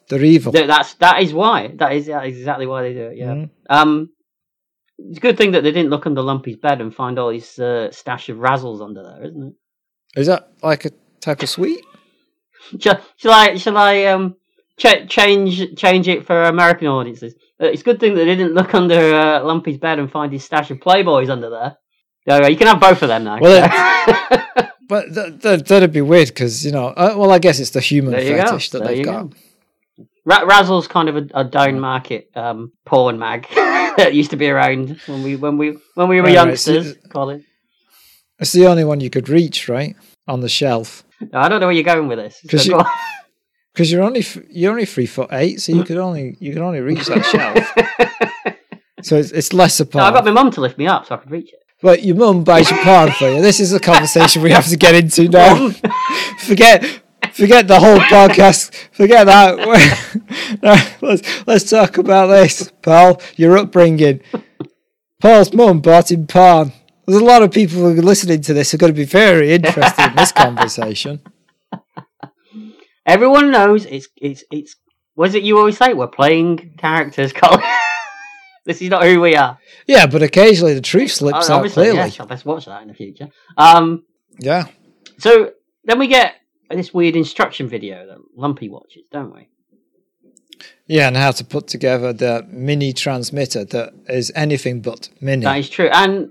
they're 0.08 0.24
evil. 0.24 0.52
Th- 0.52 0.66
That's 0.66 0.94
that 0.94 1.22
is 1.22 1.32
why. 1.34 1.68
That 1.76 1.92
is 1.92 2.06
that 2.06 2.26
is 2.26 2.38
exactly 2.38 2.66
why 2.66 2.82
they 2.82 2.92
do 2.94 3.04
it. 3.06 3.16
Yeah. 3.16 3.34
Mhm. 3.34 3.50
Um, 3.70 4.10
it's 4.98 5.18
a 5.18 5.20
good 5.20 5.36
thing 5.36 5.52
that 5.52 5.62
they 5.62 5.72
didn't 5.72 5.90
look 5.90 6.06
under 6.06 6.22
Lumpy's 6.22 6.56
bed 6.56 6.80
and 6.80 6.94
find 6.94 7.18
all 7.18 7.30
his 7.30 7.58
uh, 7.58 7.90
stash 7.90 8.28
of 8.28 8.38
razzles 8.38 8.80
under 8.82 9.02
there, 9.02 9.24
isn't 9.28 9.42
it? 9.48 10.20
Is 10.20 10.26
that 10.28 10.48
like 10.62 10.84
a 10.86 10.90
type 11.20 11.42
of 11.42 11.48
sweet? 11.48 11.84
Shall, 12.80 13.00
shall 13.16 13.32
I? 13.32 13.56
Shall 13.56 13.76
I? 13.76 14.04
Um, 14.06 14.36
ch- 14.78 15.08
change 15.08 15.76
change 15.76 16.08
it 16.08 16.26
for 16.26 16.44
American 16.44 16.88
audiences. 16.88 17.34
Uh, 17.60 17.66
it's 17.66 17.82
a 17.82 17.84
good 17.84 18.00
thing 18.00 18.14
that 18.14 18.24
they 18.24 18.34
didn't 18.34 18.54
look 18.54 18.74
under 18.74 19.14
uh, 19.14 19.40
Lumpy's 19.44 19.78
bed 19.78 19.98
and 19.98 20.10
find 20.10 20.32
his 20.32 20.44
stash 20.44 20.70
of 20.70 20.78
Playboys 20.78 21.30
under 21.30 21.48
there. 21.50 21.76
Yeah, 22.26 22.48
you 22.48 22.56
can 22.56 22.66
have 22.66 22.80
both 22.80 23.02
of 23.02 23.08
them 23.08 23.22
now. 23.24 23.38
Well, 23.40 23.68
But 24.88 25.12
th- 25.14 25.42
th- 25.42 25.62
that'd 25.64 25.92
be 25.92 26.00
weird 26.00 26.28
because, 26.28 26.64
you 26.64 26.70
know, 26.72 26.86
uh, 26.88 27.14
well, 27.16 27.32
I 27.32 27.38
guess 27.40 27.58
it's 27.58 27.70
the 27.70 27.80
human 27.80 28.14
you 28.24 28.36
go. 28.36 28.44
fetish 28.46 28.70
that 28.70 28.84
There 28.84 28.94
they've 28.94 29.04
got. 29.04 29.30
go. 29.30 29.36
Ra- 30.26 30.44
Razzle's 30.44 30.88
kind 30.88 31.08
of 31.08 31.16
a, 31.16 31.26
a 31.34 31.44
down 31.44 31.80
market 31.80 32.28
um, 32.34 32.72
porn 32.84 33.18
mag 33.18 33.46
that 33.54 34.12
used 34.12 34.30
to 34.32 34.36
be 34.36 34.50
around 34.50 35.00
when 35.06 35.22
we 35.22 35.36
when 35.36 35.56
we 35.56 35.78
when 35.94 36.08
we 36.08 36.16
were 36.20 36.24
Right, 36.26 36.34
youngsters. 36.34 36.96
Colin, 37.10 37.44
It's 38.38 38.52
the 38.52 38.66
only 38.66 38.84
one 38.84 39.00
you 39.00 39.08
could 39.08 39.28
reach, 39.28 39.68
right? 39.68 39.96
On 40.28 40.40
the 40.40 40.48
shelf. 40.48 41.04
no, 41.32 41.38
I 41.38 41.48
don't 41.48 41.60
know 41.60 41.66
where 41.66 41.74
you're 41.74 41.84
going 41.94 42.08
with 42.08 42.18
this. 42.18 42.40
'Cause 42.48 42.64
So 42.66 42.78
you- 42.78 42.84
Because 43.72 43.90
you're 43.92 44.02
only 44.02 44.20
f- 44.20 44.38
you're 44.50 44.72
only 44.72 44.84
three 44.86 45.06
foot 45.06 45.28
eight, 45.32 45.60
so 45.60 45.72
you 45.72 45.84
could 45.84 45.98
only 45.98 46.36
you 46.40 46.52
can 46.52 46.62
only 46.62 46.80
reach 46.80 47.06
that 47.06 47.24
shelf. 47.24 47.56
So 49.02 49.14
it's, 49.16 49.30
it's 49.30 49.52
less 49.52 49.78
No, 49.78 49.84
apart. 49.84 50.04
I 50.12 50.16
got 50.16 50.24
my 50.24 50.32
mum 50.32 50.50
to 50.52 50.60
lift 50.60 50.78
me 50.78 50.88
up 50.88 51.06
so 51.06 51.14
I 51.14 51.18
could 51.18 51.30
reach 51.30 51.52
it. 51.52 51.60
But 51.80 52.02
your 52.02 52.16
mum 52.16 52.42
buys 52.42 52.68
your 52.70 52.82
porn 52.82 53.12
for 53.12 53.28
you. 53.30 53.40
This 53.40 53.60
is 53.60 53.72
a 53.72 53.78
conversation 53.78 54.42
we 54.42 54.50
have 54.50 54.66
to 54.66 54.76
get 54.76 54.96
into 54.96 55.28
now. 55.28 55.70
forget, 56.40 56.82
forget 57.32 57.68
the 57.68 57.78
whole 57.80 57.98
podcast. 57.98 58.74
Forget 58.92 59.26
that. 59.26 60.58
no, 60.62 60.76
let's 61.08 61.46
let's 61.46 61.70
talk 61.70 61.98
about 61.98 62.26
this, 62.28 62.70
Paul. 62.82 63.20
Your 63.36 63.56
upbringing. 63.58 64.20
Paul's 65.20 65.52
mum 65.52 65.80
bought 65.80 66.10
him 66.10 66.26
porn. 66.26 66.72
There's 67.06 67.20
a 67.20 67.24
lot 67.24 67.42
of 67.42 67.52
people 67.52 67.78
who 67.78 67.98
are 67.98 68.02
listening 68.02 68.40
to 68.42 68.52
this 68.54 68.70
who 68.72 68.76
are 68.76 68.78
going 68.78 68.92
to 68.92 68.96
be 68.96 69.04
very 69.04 69.52
interested 69.52 70.10
in 70.10 70.16
this 70.16 70.32
conversation. 70.32 71.20
Everyone 73.06 73.50
knows 73.50 73.84
it's 73.86 74.08
it's 74.16 74.44
it's. 74.50 74.76
Was 75.14 75.34
it 75.34 75.42
you 75.44 75.56
always 75.58 75.78
say? 75.78 75.94
We're 75.94 76.08
playing 76.08 76.74
characters, 76.76 77.32
Colin. 77.34 77.62
this 78.66 78.82
is 78.82 78.90
not 78.90 79.04
who 79.04 79.20
we 79.20 79.34
are. 79.36 79.58
Yeah, 79.86 80.06
but 80.06 80.22
occasionally 80.22 80.74
the 80.74 80.80
truth 80.82 81.12
slips 81.12 81.48
Oh, 81.48 81.54
out 81.54 81.56
obviously, 81.58 81.84
clearly. 81.84 81.98
yes, 82.10 82.20
let's 82.28 82.44
watch 82.44 82.66
that 82.66 82.82
in 82.82 82.88
the 82.88 82.94
future. 82.94 83.28
Um, 83.56 84.04
Yeah. 84.38 84.64
so 85.18 85.52
then 85.84 85.98
we 85.98 86.08
get 86.08 86.34
this 86.70 86.92
weird 86.92 87.16
instruction 87.16 87.68
video 87.68 88.06
that 88.06 88.18
Lumpy 88.34 88.68
watches, 88.68 89.06
don't 89.10 89.34
we? 89.34 89.48
Yeah, 90.86 91.08
and 91.08 91.16
how 91.16 91.32
to 91.32 91.44
put 91.44 91.66
together 91.66 92.12
the 92.12 92.46
mini 92.48 92.92
transmitter 92.92 93.64
that 93.64 93.92
is 94.08 94.32
anything 94.34 94.80
but 94.80 95.08
mini. 95.20 95.44
That 95.44 95.58
is 95.58 95.68
true. 95.68 95.88
And 95.92 96.30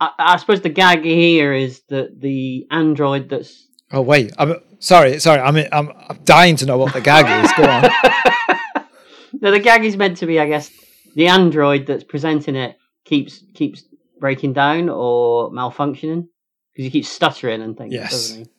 I, 0.00 0.10
I 0.18 0.36
suppose 0.36 0.60
the 0.60 0.68
gag 0.68 1.04
here 1.04 1.52
is 1.52 1.82
that 1.88 2.20
the 2.20 2.66
android 2.70 3.28
that's 3.28 3.66
Oh 3.90 4.02
wait, 4.02 4.32
I'm 4.38 4.56
sorry, 4.78 5.18
sorry. 5.18 5.40
I'm 5.40 5.56
I'm, 5.72 5.90
I'm 6.08 6.18
dying 6.24 6.56
to 6.56 6.66
know 6.66 6.76
what 6.76 6.92
the 6.92 7.00
gag 7.00 7.44
is. 7.44 7.52
Go 7.52 7.64
on. 7.64 8.86
no, 9.40 9.50
the 9.50 9.60
gag 9.60 9.84
is 9.84 9.96
meant 9.96 10.18
to 10.18 10.26
be, 10.26 10.38
I 10.38 10.46
guess, 10.46 10.70
the 11.14 11.28
android 11.28 11.86
that's 11.86 12.04
presenting 12.04 12.54
it 12.54 12.76
keeps 13.04 13.42
keeps 13.54 13.84
breaking 14.20 14.52
down 14.52 14.90
or 14.90 15.50
malfunctioning 15.50 16.28
because 16.74 16.84
he 16.84 16.90
keeps 16.90 17.08
stuttering 17.08 17.62
and 17.62 17.76
things. 17.76 17.94
Yes. 17.94 18.10
doesn't 18.10 18.44
he? 18.44 18.50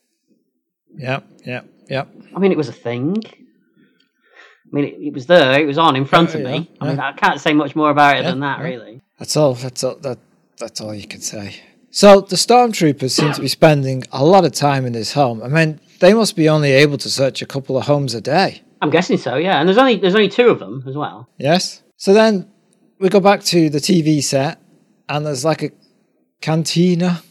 Yeah, 0.96 1.20
yeah, 1.46 1.62
yeah. 1.90 2.06
I 2.36 2.40
mean, 2.40 2.52
it 2.52 2.58
was 2.58 2.70
a 2.70 2.74
thing. 2.74 3.16
I 3.26 4.76
mean, 4.76 4.86
it, 4.86 4.96
it 5.08 5.14
was 5.14 5.26
there. 5.26 5.60
It 5.60 5.66
was 5.66 5.78
on 5.78 5.96
in 5.96 6.06
front 6.06 6.36
of 6.36 6.42
Yeah, 6.42 6.52
me. 6.52 6.72
I 6.80 6.88
mean, 6.88 6.98
yeah. 6.98 7.10
I 7.10 7.14
can't 7.14 7.40
say 7.40 7.54
much 7.54 7.76
more 7.76 7.90
about 7.90 8.18
it 8.18 8.24
Yeah, 8.24 8.32
than 8.32 8.40
that, 8.42 8.60
yeah. 8.60 8.66
really. 8.66 9.02
That's 9.18 9.36
all. 9.36 9.54
That's 9.56 9.84
all. 9.84 9.96
That 9.96 10.20
that's 10.58 10.80
all 10.82 10.94
you 10.94 11.08
can 11.08 11.22
say. 11.22 11.56
So 11.92 12.22
the 12.22 12.36
stormtroopers 12.36 13.12
seem 13.12 13.32
to 13.34 13.42
be 13.42 13.48
spending 13.48 14.04
a 14.12 14.24
lot 14.24 14.46
of 14.46 14.52
time 14.52 14.86
in 14.86 14.94
this 14.94 15.14
home. 15.14 15.42
I 15.42 15.48
mean, 15.48 15.80
they 16.00 16.14
must 16.14 16.36
be 16.36 16.48
only 16.48 16.72
able 16.72 16.98
to 17.00 17.10
search 17.10 17.42
a 17.42 17.46
couple 17.48 17.78
of 17.78 17.86
homes 17.86 18.14
a 18.14 18.22
day. 18.22 18.62
I'm 18.82 18.92
guessing 18.92 19.18
so. 19.18 19.36
Yeah, 19.38 19.60
and 19.60 19.68
there's 19.68 19.78
only 19.80 19.96
there's 19.98 20.16
only 20.16 20.30
two 20.30 20.50
of 20.50 20.60
them 20.60 20.84
as 20.88 20.96
well. 20.96 21.28
Yes. 21.38 21.82
So 21.98 22.14
then 22.14 22.48
we 23.00 23.10
go 23.10 23.20
back 23.20 23.42
to 23.46 23.70
the 23.70 23.80
TV 23.80 24.22
set, 24.24 24.62
and 25.10 25.26
there's 25.26 25.44
like 25.44 25.64
a 25.64 25.72
cantina 26.42 27.22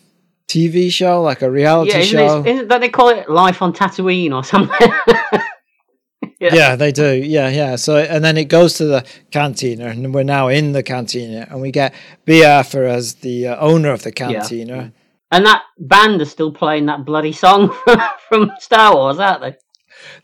TV 0.49 0.91
show, 0.91 1.23
like 1.23 1.43
a 1.43 1.51
reality 1.51 1.93
yeah, 1.93 1.99
isn't, 1.99 2.19
show. 2.19 2.41
it, 2.41 2.47
isn't 2.47 2.69
that 2.69 2.81
they 2.81 2.89
call 2.89 3.11
it 3.11 3.29
Life 3.29 3.61
on 3.61 3.73
Tatooine 3.73 4.35
or 4.35 4.43
something? 4.43 4.91
yeah. 6.41 6.55
yeah, 6.55 6.77
they 6.77 6.91
do. 6.91 7.15
Yeah, 7.15 7.49
yeah. 7.51 7.77
So 7.77 7.97
and 7.97 8.25
then 8.25 8.37
it 8.37 8.47
goes 8.47 8.75
to 8.75 8.87
the 8.87 9.07
cantina, 9.31 9.87
and 9.87 10.15
we're 10.15 10.23
now 10.23 10.49
in 10.49 10.73
the 10.73 10.83
cantina, 10.83 11.47
and 11.51 11.61
we 11.61 11.71
get 11.71 11.95
Bea 12.25 12.45
Arthur 12.45 12.85
as 12.85 13.17
the 13.17 13.49
uh, 13.49 13.57
owner 13.59 13.93
of 13.93 14.03
the 14.03 14.13
cantina. 14.13 14.93
And 15.31 15.45
that 15.45 15.63
band 15.79 16.23
is 16.23 16.31
still 16.31 16.51
playing 16.51 16.87
that 16.87 17.05
bloody 17.05 17.33
song 17.33 17.71
from, 17.85 18.01
from 18.29 18.53
Star 18.59 18.95
Wars, 18.95 19.19
aren't 19.19 19.43
they? 19.43 19.57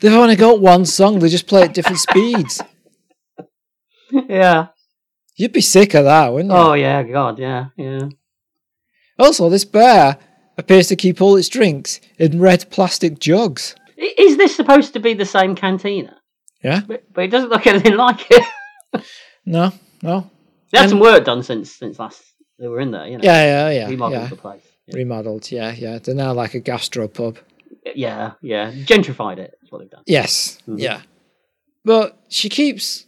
They've 0.01 0.13
only 0.13 0.37
got 0.37 0.61
one 0.61 0.87
song; 0.87 1.19
they 1.19 1.29
just 1.29 1.47
play 1.47 1.63
at 1.63 1.75
different 1.75 1.99
speeds. 2.11 2.63
Yeah. 4.11 4.69
You'd 5.37 5.53
be 5.53 5.61
sick 5.61 5.95
of 5.95 6.05
that, 6.05 6.33
wouldn't 6.33 6.53
you? 6.53 6.57
Oh 6.57 6.75
yeah, 6.75 7.03
God, 7.03 7.39
yeah, 7.39 7.67
yeah. 7.77 8.09
Also, 9.19 9.49
this 9.49 9.65
bear 9.65 10.19
appears 10.59 10.89
to 10.89 10.97
keep 10.97 11.21
all 11.21 11.37
its 11.37 11.49
drinks 11.49 12.01
in 12.19 12.41
red 12.41 12.69
plastic 12.71 13.19
jugs. 13.19 13.75
Is 13.97 14.37
this 14.37 14.55
supposed 14.57 14.93
to 14.95 15.01
be 15.01 15.15
the 15.15 15.25
same 15.25 15.55
cantina? 15.55 16.17
Yeah? 16.63 16.81
But, 16.87 17.05
but 17.13 17.25
it 17.25 17.29
doesn't 17.31 17.51
look 17.51 17.67
anything 17.67 17.97
like 17.97 18.27
it. 18.31 18.45
No, 19.47 19.73
no. 20.03 20.31
They 20.73 20.79
had 20.79 20.85
And- 20.85 20.91
some 20.91 21.01
work 21.01 21.25
done 21.27 21.43
since 21.43 21.71
since 21.71 21.99
last 21.99 22.23
they 22.59 22.67
were 22.69 22.81
in 22.81 22.93
there. 22.93 23.07
You 23.07 23.19
know, 23.19 23.25
Yeah, 23.25 23.69
yeah, 23.69 23.71
yeah, 23.81 23.89
remodeled 23.91 24.23
yeah. 24.23 24.29
the 24.29 24.37
place. 24.37 24.63
Yeah. 24.87 24.97
Remodeled. 24.97 25.51
Yeah, 25.53 25.73
yeah. 25.77 25.99
They're 25.99 26.15
now 26.15 26.33
like 26.33 26.55
a 26.55 26.61
gastropub. 26.61 27.37
yeah, 27.95 28.33
yeah. 28.41 28.73
Gentrified 28.73 29.37
it. 29.39 29.55
That's 29.61 29.71
what 29.71 29.81
they've 29.81 29.91
done. 29.91 30.03
Yes, 30.07 30.59
Mhm. 30.67 30.79
yeah. 30.81 31.03
But 31.85 32.19
she 32.31 32.49
keeps 32.49 33.05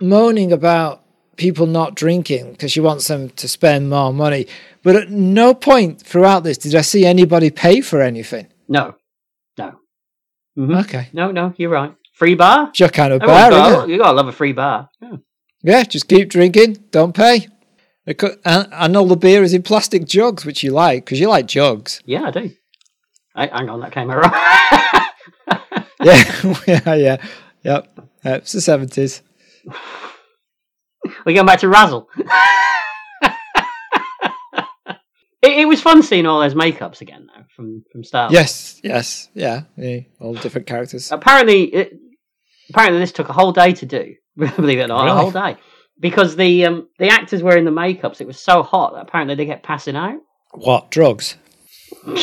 moaning 0.00 0.50
about 0.52 1.04
people 1.36 1.66
not 1.66 1.94
drinking 1.94 2.52
because 2.52 2.72
she 2.72 2.80
wants 2.80 3.08
them 3.08 3.30
to 3.30 3.48
spend 3.48 3.90
more 3.90 4.12
money. 4.12 4.46
But 4.82 4.96
at 4.96 5.10
no 5.10 5.54
point 5.54 6.00
throughout 6.00 6.44
this 6.44 6.58
did 6.58 6.74
I 6.74 6.80
see 6.82 7.04
anybody 7.04 7.50
pay 7.50 7.80
for 7.80 8.00
anything. 8.02 8.46
No, 8.68 8.94
no. 9.58 9.72
Mhm. 10.58 10.80
Okay. 10.84 11.08
No, 11.12 11.30
no, 11.30 11.52
you're 11.56 11.70
right. 11.70 11.94
Free 12.14 12.34
bar. 12.34 12.68
It's 12.70 12.80
your 12.80 12.88
kind 12.88 13.12
of 13.12 13.22
Everyone's 13.22 13.50
bar, 13.50 13.70
got- 13.72 13.88
you 13.88 13.98
gotta 13.98 14.16
love 14.16 14.28
a 14.28 14.32
free 14.32 14.52
bar. 14.52 14.88
Yeah. 15.00 15.16
Yeah, 15.62 15.82
just 15.84 16.08
keep 16.08 16.28
drinking, 16.30 16.84
don't 16.90 17.14
pay. 17.14 17.48
And 18.44 18.96
all 18.96 19.06
the 19.06 19.16
beer 19.16 19.42
is 19.42 19.52
in 19.52 19.62
plastic 19.62 20.04
jugs, 20.06 20.44
which 20.44 20.62
you 20.62 20.70
like 20.70 21.04
because 21.04 21.18
you 21.18 21.28
like 21.28 21.46
jugs. 21.46 22.00
Yeah, 22.04 22.22
I 22.26 22.30
do. 22.30 22.50
I, 23.34 23.46
hang 23.48 23.68
on, 23.68 23.80
that 23.80 23.92
came 23.92 24.10
out 24.10 24.22
wrong. 24.22 24.32
Yeah, 26.02 26.54
yeah, 26.68 26.94
yeah, 26.94 27.16
yep. 27.64 27.98
Uh, 28.24 28.30
it's 28.34 28.52
the 28.52 28.60
seventies. 28.60 29.22
We're 31.26 31.34
going 31.34 31.46
back 31.46 31.58
to 31.60 31.68
Razzle. 31.68 32.08
it, 35.42 35.42
it 35.42 35.68
was 35.68 35.82
fun 35.82 36.04
seeing 36.04 36.24
all 36.24 36.40
those 36.40 36.54
makeups 36.54 37.00
again, 37.00 37.26
though, 37.26 37.42
from 37.54 37.84
from 37.90 38.04
Star. 38.04 38.26
Wars. 38.26 38.32
Yes, 38.32 38.80
yes, 38.84 39.28
yeah, 39.34 39.62
yeah. 39.76 40.00
All 40.20 40.34
different 40.34 40.68
characters. 40.68 41.10
Apparently, 41.10 41.64
it, 41.64 41.94
apparently 42.70 43.00
this 43.00 43.10
took 43.10 43.28
a 43.28 43.32
whole 43.32 43.52
day 43.52 43.72
to 43.72 43.84
do. 43.84 44.14
Believe 44.36 44.78
it 44.78 44.84
or 44.84 44.88
not, 44.88 45.08
a 45.08 45.14
whole 45.14 45.32
day 45.32 45.56
because 45.98 46.36
the 46.36 46.66
um, 46.66 46.88
the 46.98 47.08
actors 47.08 47.42
were 47.42 47.56
in 47.56 47.64
the 47.64 47.70
makeups. 47.72 48.20
It 48.20 48.28
was 48.28 48.38
so 48.38 48.62
hot 48.62 48.94
that 48.94 49.02
apparently 49.02 49.34
they 49.34 49.46
get 49.46 49.64
passing 49.64 49.96
out. 49.96 50.20
What 50.52 50.90
drugs? 50.90 51.36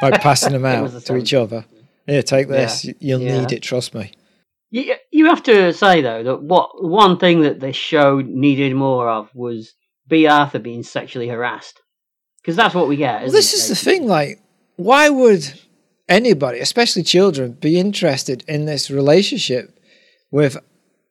Like 0.00 0.20
passing 0.20 0.52
them 0.52 0.64
out 0.64 1.02
to 1.06 1.16
each 1.16 1.34
other. 1.34 1.64
Here, 2.06 2.22
take 2.22 2.46
this. 2.46 2.84
You 2.84 2.94
You'll 3.00 3.20
Yeah. 3.20 3.40
need 3.40 3.50
it. 3.50 3.64
Trust 3.64 3.94
me. 3.94 4.12
You, 4.72 4.94
you 5.10 5.26
have 5.26 5.42
to 5.44 5.74
say 5.74 6.00
though 6.00 6.22
that 6.22 6.42
what 6.42 6.82
one 6.82 7.18
thing 7.18 7.42
that 7.42 7.60
this 7.60 7.76
show 7.76 8.22
needed 8.24 8.74
more 8.74 9.08
of 9.08 9.28
was 9.34 9.74
Bea 10.08 10.26
Arthur 10.26 10.58
being 10.58 10.82
sexually 10.82 11.28
harassed 11.28 11.78
because 12.40 12.56
that's 12.56 12.74
what 12.74 12.88
we 12.88 12.96
get. 12.96 13.22
Well, 13.22 13.30
this 13.32 13.52
it, 13.52 13.56
is 13.58 13.68
the 13.68 13.76
thing. 13.76 14.06
Like, 14.06 14.40
why 14.76 15.10
would 15.10 15.60
anybody, 16.08 16.58
especially 16.58 17.02
children, 17.02 17.52
be 17.52 17.78
interested 17.78 18.44
in 18.48 18.64
this 18.64 18.90
relationship 18.90 19.78
with 20.30 20.56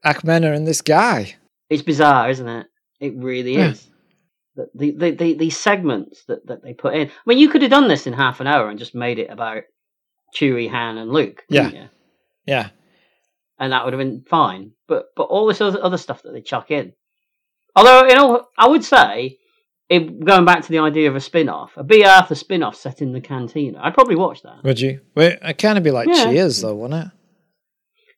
Ackmena 0.04 0.56
and 0.56 0.66
this 0.68 0.82
guy? 0.82 1.36
It's 1.70 1.84
bizarre, 1.84 2.32
isn't 2.32 2.48
it? 2.48 2.66
It 3.00 3.14
really 3.16 3.54
Yeah. 3.54 3.70
is. 3.70 3.88
The, 4.56 4.92
the, 4.92 5.12
the, 5.12 5.34
the, 5.36 5.50
segments 5.52 6.26
that, 6.28 6.46
that 6.48 6.62
they 6.62 6.74
put 6.74 6.94
in. 6.94 7.08
I 7.08 7.12
mean, 7.26 7.38
you 7.38 7.48
could 7.48 7.62
have 7.62 7.72
done 7.72 7.88
this 7.88 8.06
in 8.06 8.14
half 8.14 8.42
an 8.42 8.48
hour 8.48 8.70
and 8.70 8.78
just 8.78 8.94
made 8.94 9.18
it 9.18 9.30
about 9.30 9.64
Chewie, 10.36 10.70
Han, 10.70 10.98
and 10.98 11.12
Luke. 11.12 11.44
couldn't 11.50 11.76
you? 11.76 11.90
Yeah, 12.46 12.70
and 13.62 13.72
that 13.72 13.86
would 13.86 13.94
have 13.94 14.00
been 14.00 14.26
fine. 14.30 14.72
But 14.90 15.06
but 15.16 15.24
all 15.24 15.46
this 15.48 15.62
other, 15.62 15.82
other 15.82 15.98
stuff 15.98 16.24
that 16.24 16.32
they 16.34 16.42
chuck 16.42 16.72
in. 16.72 16.92
Although, 17.76 18.04
you 18.08 18.16
know, 18.16 18.48
I 18.58 18.68
would 18.68 18.84
say, 18.84 19.38
if, 19.90 20.04
going 20.26 20.44
back 20.44 20.64
to 20.64 20.70
the 20.70 20.80
idea 20.80 21.08
of 21.10 21.16
a 21.16 21.22
spin 21.22 21.48
off, 21.48 21.72
a 21.78 21.84
Bea 21.86 22.04
Arthur 22.04 22.36
spin 22.36 22.64
off 22.64 22.76
set 22.76 23.02
in 23.02 23.14
the 23.14 23.22
cantina, 23.22 23.80
I'd 23.82 23.94
probably 23.94 24.18
watch 24.18 24.42
that. 24.44 24.62
would 24.66 24.82
you? 24.82 25.00
Well, 25.16 25.34
it 25.42 25.58
kind 25.58 25.78
of 25.78 25.84
be 25.86 25.92
like 25.92 26.10
Yeah. 26.10 26.26
Cheers, 26.26 26.62
though, 26.62 26.76
wouldn't 26.76 27.06
it? 27.06 27.12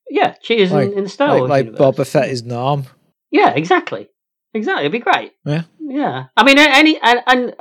Yeah, 0.10 0.34
Cheers 0.41 0.72
Like- 0.72 0.91
in, 0.91 0.98
in 1.00 1.04
the 1.04 1.10
Star 1.10 1.30
Like, 1.30 1.39
Wars. 1.39 1.50
like 1.50 1.66
universe. 1.66 1.96
Boba 1.96 2.08
Fett 2.08 2.30
is 2.30 2.44
Norm. 2.44 2.86
Yeah, 3.32 3.52
exactly. 3.52 4.10
Exactly. 4.56 4.84
It'd 4.86 4.91
be 4.91 5.00
great. 5.00 5.34
Yeah. 5.46 5.64
Yeah. 5.80 6.26
I 6.38 6.44
mean, 6.44 6.58
any 6.60 7.00
and, 7.02 7.20
and 7.28 7.56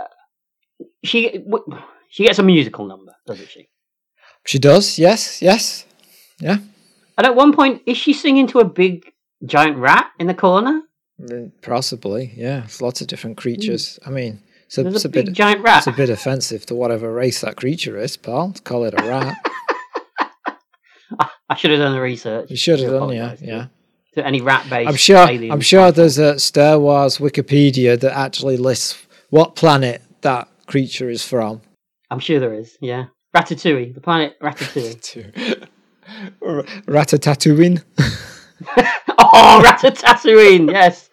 she 1.04 1.44
she 2.10 2.24
gets 2.24 2.38
a 2.38 2.42
musical 2.42 2.86
number, 2.86 3.14
doesn't 3.26 3.48
she? 3.48 3.68
She 4.46 4.58
does. 4.58 4.98
Yes, 4.98 5.40
yes. 5.42 5.86
And 7.18 7.26
at 7.26 7.34
one 7.34 7.52
point, 7.52 7.82
is 7.86 7.96
she 7.96 8.12
singing 8.12 8.46
to 8.48 8.60
a 8.60 8.64
big 8.64 9.04
giant 9.44 9.76
rat 9.76 10.10
in 10.18 10.26
the 10.26 10.34
corner? 10.34 10.82
Mm, 11.20 11.52
Possibly. 11.62 12.32
Yeah. 12.36 12.60
There's 12.60 12.82
lots 12.82 13.00
of 13.00 13.06
different 13.06 13.36
creatures. 13.36 13.98
I 14.06 14.10
mean, 14.10 14.42
it's 14.66 14.78
a, 14.78 14.86
it's 14.86 15.04
a 15.04 15.08
a 15.08 15.10
bit. 15.10 15.32
giant 15.32 15.60
rat. 15.62 15.78
It's 15.78 15.86
a 15.86 15.92
bit 15.92 16.10
offensive 16.10 16.64
to 16.66 16.74
whatever 16.74 17.12
race 17.12 17.40
that 17.42 17.56
creature 17.56 17.98
is, 17.98 18.16
pal. 18.16 18.52
To 18.52 18.62
call 18.62 18.84
it 18.84 18.94
a 18.98 19.02
rat. 19.06 19.36
I 21.48 21.54
should 21.56 21.70
have 21.70 21.80
done 21.80 21.92
the 21.92 22.00
research. 22.00 22.50
You 22.50 22.56
should 22.56 22.80
have 22.80 22.90
done, 22.90 23.10
yeah, 23.12 23.34
to- 23.34 23.44
yeah. 23.44 23.66
To 24.14 24.26
any 24.26 24.40
rat 24.42 24.68
based. 24.68 24.88
I'm 24.88 24.96
sure. 24.96 25.18
I'm 25.18 25.60
sure 25.62 25.90
there's 25.90 26.18
a 26.18 26.38
Star 26.38 26.78
Wars 26.78 27.16
Wikipedia 27.18 27.98
that 28.00 28.14
actually 28.16 28.56
lists 28.58 29.06
what 29.30 29.54
planet 29.56 30.02
that 30.20 30.48
creature 30.66 31.08
is 31.08 31.24
from. 31.26 31.62
I'm 32.10 32.18
sure 32.18 32.38
there 32.40 32.52
is. 32.52 32.76
Yeah. 32.80 33.06
Ratatouille, 33.34 33.94
the 33.94 34.00
planet 34.02 34.38
Ratatouille. 34.42 35.66
Ratatouille. 36.40 37.82
oh, 39.18 39.62
Ratatouille. 39.64 40.70
Yes, 40.70 41.08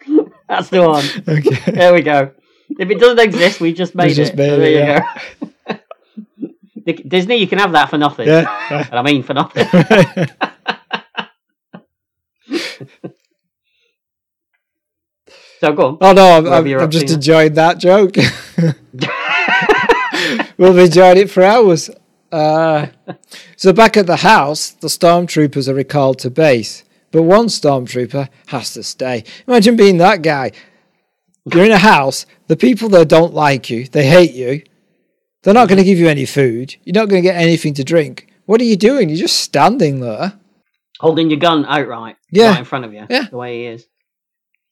that's 0.48 0.68
the 0.68 0.86
one. 0.86 1.04
okay. 1.28 1.72
There 1.72 1.94
we 1.94 2.02
go. 2.02 2.32
If 2.78 2.90
it 2.90 3.00
doesn't 3.00 3.18
exist, 3.18 3.60
we 3.60 3.72
just 3.72 3.94
made 3.94 4.14
just 4.14 4.32
it. 4.32 4.36
made 4.36 4.50
So 4.50 4.56
there 4.58 4.66
it, 4.66 4.72
you 4.72 4.78
yeah. 4.78 5.16
go. 6.86 6.92
Disney, 7.08 7.36
you 7.36 7.46
can 7.46 7.58
have 7.58 7.72
that 7.72 7.90
for 7.90 7.98
nothing. 7.98 8.28
Yeah. 8.28 8.46
And 8.70 8.94
I 8.98 9.02
mean 9.02 9.22
for 9.22 9.34
nothing. 9.34 9.66
So 15.60 15.72
go 15.74 15.88
on. 15.88 15.98
oh 16.00 16.12
no, 16.14 16.38
I'm, 16.38 16.46
I'm, 16.46 16.66
I'm 16.80 16.90
just 16.90 17.10
enjoying 17.10 17.52
that 17.52 17.76
joke. 17.76 18.16
we'll 20.56 20.72
be 20.72 20.84
enjoying 20.84 21.18
it 21.18 21.30
for 21.30 21.42
hours. 21.42 21.90
Uh, 22.32 22.86
so 23.56 23.72
back 23.72 23.96
at 23.96 24.06
the 24.06 24.16
house, 24.16 24.70
the 24.70 24.88
stormtroopers 24.88 25.68
are 25.68 25.74
recalled 25.74 26.18
to 26.20 26.30
base, 26.30 26.84
but 27.10 27.22
one 27.22 27.46
stormtrooper 27.46 28.28
has 28.46 28.72
to 28.74 28.82
stay. 28.82 29.24
Imagine 29.46 29.76
being 29.76 29.98
that 29.98 30.22
guy. 30.22 30.52
You're 31.52 31.64
in 31.64 31.72
a 31.72 31.78
house. 31.78 32.26
The 32.46 32.56
people 32.56 32.88
there 32.88 33.04
don't 33.04 33.34
like 33.34 33.70
you. 33.70 33.86
They 33.86 34.06
hate 34.06 34.32
you. 34.32 34.62
They're 35.42 35.54
not 35.54 35.68
going 35.68 35.78
to 35.78 35.84
give 35.84 35.98
you 35.98 36.08
any 36.08 36.26
food. 36.26 36.76
You're 36.84 36.94
not 36.94 37.08
going 37.08 37.22
to 37.22 37.28
get 37.28 37.40
anything 37.40 37.74
to 37.74 37.84
drink. 37.84 38.30
What 38.46 38.60
are 38.60 38.64
you 38.64 38.76
doing? 38.76 39.08
You're 39.08 39.18
just 39.18 39.40
standing 39.40 40.00
there. 40.00 40.34
Holding 40.98 41.30
your 41.30 41.38
gun 41.38 41.64
outright. 41.66 42.16
Yeah. 42.30 42.50
Right 42.50 42.58
in 42.58 42.64
front 42.64 42.84
of 42.84 42.92
you. 42.92 43.06
Yeah. 43.08 43.26
The 43.30 43.36
way 43.36 43.60
he 43.60 43.66
is. 43.66 43.86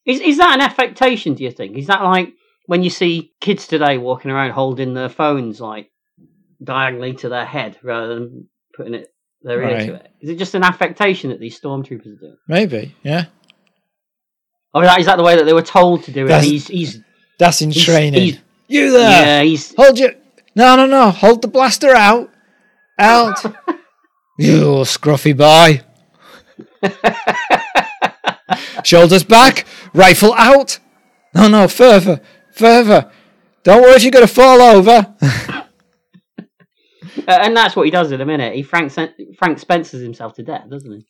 Is 0.05 0.19
is 0.21 0.37
that 0.37 0.55
an 0.55 0.61
affectation, 0.61 1.33
do 1.33 1.43
you 1.43 1.51
think? 1.51 1.77
Is 1.77 1.87
that 1.87 2.03
like 2.03 2.33
when 2.67 2.83
you 2.83 2.89
see 2.89 3.33
kids 3.41 3.67
today 3.67 3.97
walking 3.97 4.31
around 4.31 4.51
holding 4.51 4.93
their 4.93 5.09
phones 5.09 5.59
like 5.59 5.91
diagonally 6.63 7.13
to 7.13 7.29
their 7.29 7.45
head 7.45 7.77
rather 7.83 8.15
than 8.15 8.47
putting 8.75 8.93
it 8.93 9.13
their 9.41 9.61
ear 9.63 9.85
to 9.87 9.93
it? 9.95 10.11
Is 10.21 10.29
it 10.29 10.37
just 10.37 10.55
an 10.55 10.63
affectation 10.63 11.29
that 11.29 11.39
these 11.39 11.59
stormtroopers 11.59 12.05
are 12.17 12.19
doing? 12.19 12.37
Maybe, 12.47 12.95
yeah. 13.03 13.25
Or 14.73 14.83
is 14.83 15.05
that 15.07 15.17
the 15.17 15.23
way 15.23 15.35
that 15.35 15.45
they 15.45 15.53
were 15.53 15.61
told 15.61 16.03
to 16.03 16.11
do 16.11 16.25
it? 16.25 16.27
That's- 16.27 16.45
he's 16.45 16.67
he's 16.67 16.99
That's 17.39 17.61
in 17.61 17.71
He's- 17.71 17.85
training. 17.85 18.21
he's- 18.21 18.39
you 18.67 18.91
there? 18.91 19.09
yeah 19.09 19.41
he's 19.41 19.73
Hold 19.75 19.97
your. 19.97 20.11
No, 20.55 20.75
no, 20.75 20.85
no. 20.85 21.09
Hold 21.09 21.41
the 21.41 21.47
blaster 21.47 21.89
out. 21.95 22.29
Out. 22.99 23.43
you 24.37 24.61
scruffy 24.83 25.35
boy. 25.35 25.81
Shoulders 28.83 29.23
back. 29.23 29.65
Rifle 29.93 30.33
out. 30.33 30.79
No, 31.33 31.47
no. 31.47 31.67
Further. 31.67 32.21
Further. 32.53 33.11
Don't 33.63 33.81
worry 33.81 33.93
if 33.95 34.03
you're 34.03 34.11
going 34.11 34.27
to 34.27 34.33
fall 34.33 34.61
over. 34.61 35.15
Uh, 37.17 37.31
and 37.41 37.55
that's 37.55 37.75
what 37.75 37.85
he 37.85 37.91
does 37.91 38.11
in 38.11 38.21
a 38.21 38.25
minute. 38.25 38.53
He 38.55 38.63
Frank 38.63 38.91
Frank 39.37 39.59
Spencers 39.59 40.01
himself 40.01 40.33
to 40.35 40.43
death, 40.43 40.69
doesn't 40.69 40.91
he? 40.91 41.05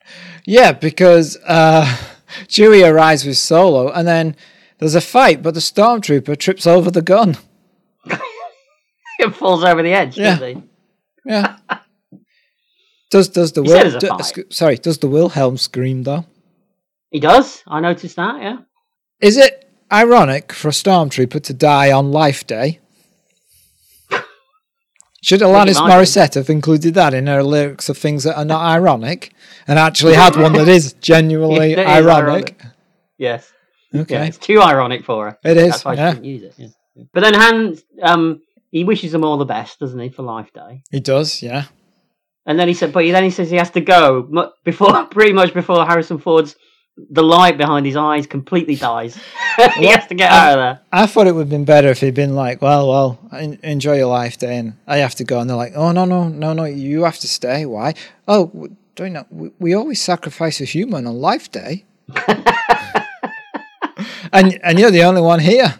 yeah, 0.45 0.71
because 0.71 1.37
uh, 1.45 1.85
Chewie 2.47 2.87
arrives 2.89 3.25
with 3.25 3.37
Solo, 3.37 3.89
and 3.91 4.07
then 4.07 4.35
there's 4.77 4.95
a 4.95 5.01
fight, 5.01 5.41
but 5.43 5.53
the 5.53 5.59
stormtrooper 5.59 6.37
trips 6.37 6.65
over 6.67 6.89
the 6.91 7.01
gun. 7.01 7.37
It 9.21 9.35
falls 9.35 9.65
over 9.65 9.83
the 9.83 9.91
edge, 9.91 10.17
Yeah. 10.17 10.35
doesn't 10.35 10.55
he? 10.55 10.63
Yeah. 11.25 11.57
does 13.11 13.27
does 13.29 13.51
the 13.51 13.63
He 13.63 13.69
Wil- 13.69 13.99
do- 13.99 14.23
sc- 14.23 14.51
sorry 14.51 14.77
does 14.77 14.99
the 14.99 15.09
Wilhelm 15.09 15.57
scream 15.57 16.03
though? 16.03 16.25
He 17.11 17.19
does. 17.19 17.61
I 17.67 17.79
noticed 17.81 18.15
that. 18.15 18.41
Yeah. 18.41 18.57
Is 19.19 19.35
it 19.35 19.69
ironic 19.91 20.53
for 20.53 20.69
a 20.69 20.71
stormtrooper 20.71 21.41
to 21.43 21.53
die 21.53 21.91
on 21.91 22.11
Life 22.13 22.47
Day? 22.47 22.79
Should 25.21 25.41
Alanis. 25.41 25.75
Morissette 25.75 26.35
have 26.35 26.49
included 26.49 26.93
that 26.93 27.13
in 27.13 27.27
her 27.27 27.43
lyrics 27.43 27.89
of 27.89 27.97
things 27.97 28.23
that 28.23 28.37
are 28.37 28.45
not 28.45 28.61
ironic 28.75 29.33
and 29.67 29.77
actually 29.77 30.13
had 30.13 30.35
one 30.35 30.53
that 30.53 30.67
is 30.67 30.93
genuinely 30.93 31.73
It 31.73 31.79
is 31.79 31.85
ironic? 31.85 32.61
Yes. 33.17 33.51
Okay. 33.93 34.15
Yeah, 34.15 34.25
it's 34.25 34.37
too 34.37 34.61
ironic 34.61 35.03
for 35.03 35.31
her. 35.31 35.39
It 35.43 35.57
is, 35.57 35.71
That's 35.71 35.85
why 35.85 35.93
yeah. 35.95 36.09
she 36.11 36.15
didn't 36.15 36.25
use 36.25 36.43
it. 36.43 36.53
Yeah. 36.57 37.03
But 37.13 37.21
then 37.21 37.33
Han, 37.33 37.77
um, 38.01 38.41
he 38.71 38.83
wishes 38.83 39.11
them 39.11 39.23
all 39.23 39.37
the 39.37 39.45
best, 39.45 39.79
doesn't 39.79 39.99
he, 39.99 40.09
for 40.09 40.23
Life 40.23 40.53
Day? 40.53 40.83
He 40.91 40.99
does, 40.99 41.41
yeah. 41.41 41.65
And 42.45 42.59
then 42.59 42.67
he 42.67 42.73
said, 42.73 42.93
but 42.93 43.03
then 43.03 43.23
he 43.23 43.29
says 43.29 43.49
he 43.49 43.57
has 43.57 43.71
to 43.71 43.81
go 43.81 44.53
before, 44.63 45.05
pretty 45.11 45.33
much 45.33 45.53
before 45.53 45.85
Harrison 45.85 46.17
Ford's 46.17 46.55
the 47.09 47.23
light 47.23 47.57
behind 47.57 47.85
his 47.85 47.95
eyes 47.95 48.27
completely 48.27 48.75
dies. 48.75 49.15
he 49.75 49.85
has 49.87 50.05
to 50.07 50.15
get 50.15 50.31
out 50.31 50.53
of 50.53 50.57
there. 50.57 50.79
I 50.91 51.05
thought 51.07 51.27
it 51.27 51.33
would 51.33 51.41
have 51.41 51.49
been 51.49 51.65
better 51.65 51.89
if 51.89 51.99
he'd 52.01 52.13
been 52.13 52.35
like, 52.35 52.61
well, 52.61 52.87
well, 52.89 53.19
en- 53.31 53.59
enjoy 53.63 53.97
your 53.97 54.07
life 54.07 54.37
day 54.37 54.57
and 54.57 54.73
I 54.87 54.97
have 54.97 55.15
to 55.15 55.23
go. 55.23 55.39
And 55.39 55.49
they're 55.49 55.57
like, 55.57 55.73
oh, 55.75 55.91
no, 55.91 56.05
no, 56.05 56.27
no, 56.27 56.53
no, 56.53 56.65
you 56.65 57.03
have 57.03 57.17
to 57.19 57.27
stay. 57.27 57.65
Why? 57.65 57.93
Oh, 58.27 58.47
w- 58.47 58.75
don't 58.95 59.07
you 59.07 59.13
know, 59.13 59.25
we, 59.29 59.51
we 59.59 59.73
always 59.73 60.01
sacrifice 60.01 60.59
a 60.61 60.65
human 60.65 61.07
on 61.07 61.15
life 61.15 61.51
day. 61.51 61.85
and, 64.33 64.59
and 64.63 64.79
you're 64.79 64.91
the 64.91 65.03
only 65.03 65.21
one 65.21 65.39
here, 65.39 65.79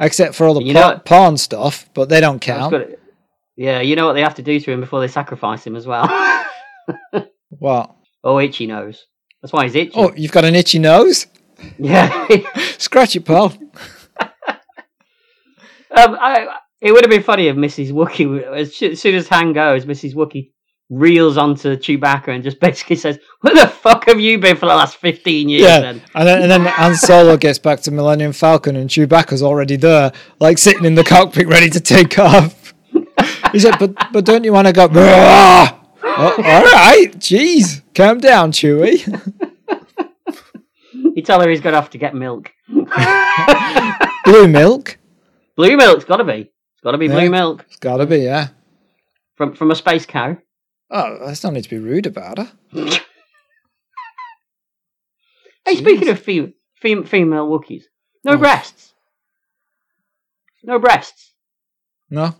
except 0.00 0.34
for 0.34 0.46
all 0.46 0.54
the 0.54 0.62
You 0.62 0.74
por- 0.74 0.82
know 1.04 1.30
what- 1.30 1.38
stuff, 1.40 1.88
but 1.94 2.08
they 2.08 2.20
don't 2.20 2.40
count. 2.40 2.70
good. 2.70 2.98
Yeah, 3.56 3.80
you 3.80 3.96
know 3.96 4.06
what 4.06 4.12
they 4.12 4.20
have 4.22 4.34
to 4.34 4.42
do 4.42 4.60
to 4.60 4.70
him 4.70 4.80
before 4.80 5.00
they 5.00 5.08
sacrifice 5.08 5.66
him 5.66 5.76
as 5.76 5.86
well. 5.86 6.06
What? 7.58 7.94
oh, 8.22 8.38
itchy 8.38 8.66
nose. 8.66 9.06
That's 9.42 9.52
why 9.52 9.64
he's 9.64 9.74
itchy. 9.74 9.92
Oh, 9.94 10.12
you've 10.16 10.32
got 10.32 10.44
an 10.44 10.54
itchy 10.54 10.78
nose? 10.78 11.26
Yeah. 11.78 12.26
Scratch 12.78 13.16
it, 13.16 13.24
Paul. 13.24 13.52
um, 14.20 14.28
I, 15.90 16.56
it 16.80 16.92
would 16.92 17.04
have 17.04 17.10
been 17.10 17.22
funny 17.22 17.48
if 17.48 17.56
Mrs. 17.56 17.92
Wookie, 17.92 18.42
as 18.42 18.80
as 18.82 19.00
soon 19.00 19.14
as 19.14 19.28
Han 19.28 19.52
goes, 19.52 19.84
Mrs. 19.84 20.14
Wookie 20.14 20.50
reels 20.88 21.36
onto 21.36 21.76
Chewbacca 21.76 22.28
and 22.28 22.44
just 22.44 22.60
basically 22.60 22.96
says, 22.96 23.18
"Where 23.40 23.54
the 23.54 23.66
fuck 23.66 24.06
have 24.06 24.20
you 24.20 24.38
been 24.38 24.56
for 24.56 24.66
the 24.66 24.74
last 24.74 24.96
fifteen 24.96 25.48
years?" 25.48 25.62
Yeah, 25.62 25.80
Then 25.80 26.02
and 26.14 26.28
then, 26.28 26.42
and 26.42 26.50
then 26.50 26.64
Han 26.66 26.94
Solo 26.94 27.36
gets 27.38 27.58
back 27.58 27.80
to 27.82 27.90
Millennium 27.90 28.32
Falcon, 28.32 28.76
and 28.76 28.88
Chewbacca's 28.90 29.42
already 29.42 29.76
there, 29.76 30.12
like 30.38 30.58
sitting 30.58 30.84
in 30.84 30.94
the 30.94 31.04
cockpit, 31.04 31.48
ready 31.48 31.70
to 31.70 31.80
take 31.80 32.18
off. 32.18 32.74
He 33.52 33.58
said, 33.58 33.76
"But 33.78 33.94
but 34.12 34.24
don't 34.24 34.44
you 34.44 34.52
want 34.52 34.66
to 34.66 34.72
go?" 34.72 34.88
Oh, 36.18 36.30
all 36.36 36.62
right, 36.64 37.08
jeez, 37.16 37.82
calm 37.94 38.18
down, 38.18 38.52
Chewie. 38.52 39.02
you 40.92 41.22
tell 41.22 41.40
her 41.40 41.48
he's 41.48 41.60
to 41.60 41.70
have 41.72 41.90
to 41.90 41.98
get 41.98 42.14
milk. 42.14 42.52
Blue 44.24 44.48
milk, 44.48 44.98
blue 45.56 45.76
milk's 45.76 46.04
got 46.04 46.16
to 46.16 46.24
be. 46.24 46.32
It's 46.72 46.80
got 46.82 46.92
to 46.92 46.98
be 46.98 47.06
Yeah. 47.06 47.12
blue 47.14 47.30
milk 47.30 47.64
it's 47.68 47.76
got 47.76 47.98
to 47.98 48.06
be, 48.06 48.18
yeah. 48.18 48.48
from 49.36 49.54
from 49.54 49.70
a 49.70 49.74
space 49.76 50.04
cow. 50.06 50.36
Oh, 50.90 51.18
that's 51.26 51.44
not 51.44 51.52
need 51.52 51.62
to 51.64 51.70
be 51.70 51.78
rude 51.78 52.06
about 52.06 52.38
her. 52.38 52.52
Hey, 55.64 55.76
speaking 55.76 56.08
of 56.08 56.20
fem- 56.20 56.54
fem- 56.80 57.04
female 57.04 57.48
Wookiees, 57.48 57.84
no 58.24 58.32
Oh. 58.32 58.36
breasts. 58.36 58.94
No 60.62 60.78
breasts. 60.78 61.32
No, 62.10 62.34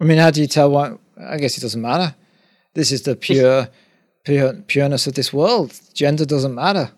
I 0.00 0.04
mean, 0.04 0.18
how 0.18 0.30
do 0.30 0.40
you 0.40 0.46
tell 0.48 0.70
what? 0.70 0.98
I 1.20 1.36
guess 1.38 1.56
it 1.58 1.60
doesn't 1.60 1.80
matter. 1.82 2.14
This 2.74 2.90
is 2.92 3.02
the 3.02 3.16
pure, 3.16 3.68
pure 4.24 4.52
pureness 4.66 5.06
of 5.06 5.14
this 5.14 5.32
world. 5.32 5.78
Gender 5.94 6.24
doesn't 6.24 6.54
matter. 6.54 6.90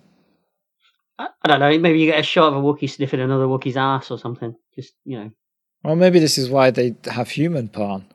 I, 1.18 1.28
I 1.42 1.48
don't 1.48 1.60
know. 1.60 1.78
Maybe 1.78 2.00
you 2.00 2.10
get 2.10 2.20
a 2.20 2.22
shot 2.22 2.52
of 2.52 2.56
a 2.56 2.60
Wookiee 2.66 2.90
sniffing 2.90 3.20
another 3.20 3.46
Wookiee's 3.46 3.76
ass 3.76 4.10
or 4.10 4.18
something. 4.18 4.54
Just 4.74 4.94
you 5.04 5.18
know, 5.18 5.30
Well, 5.84 5.96
maybe 5.96 6.18
this 6.18 6.38
is 6.38 6.48
why 6.50 6.70
they 6.70 6.94
have 7.06 7.30
human 7.30 7.68
porn 7.68 8.06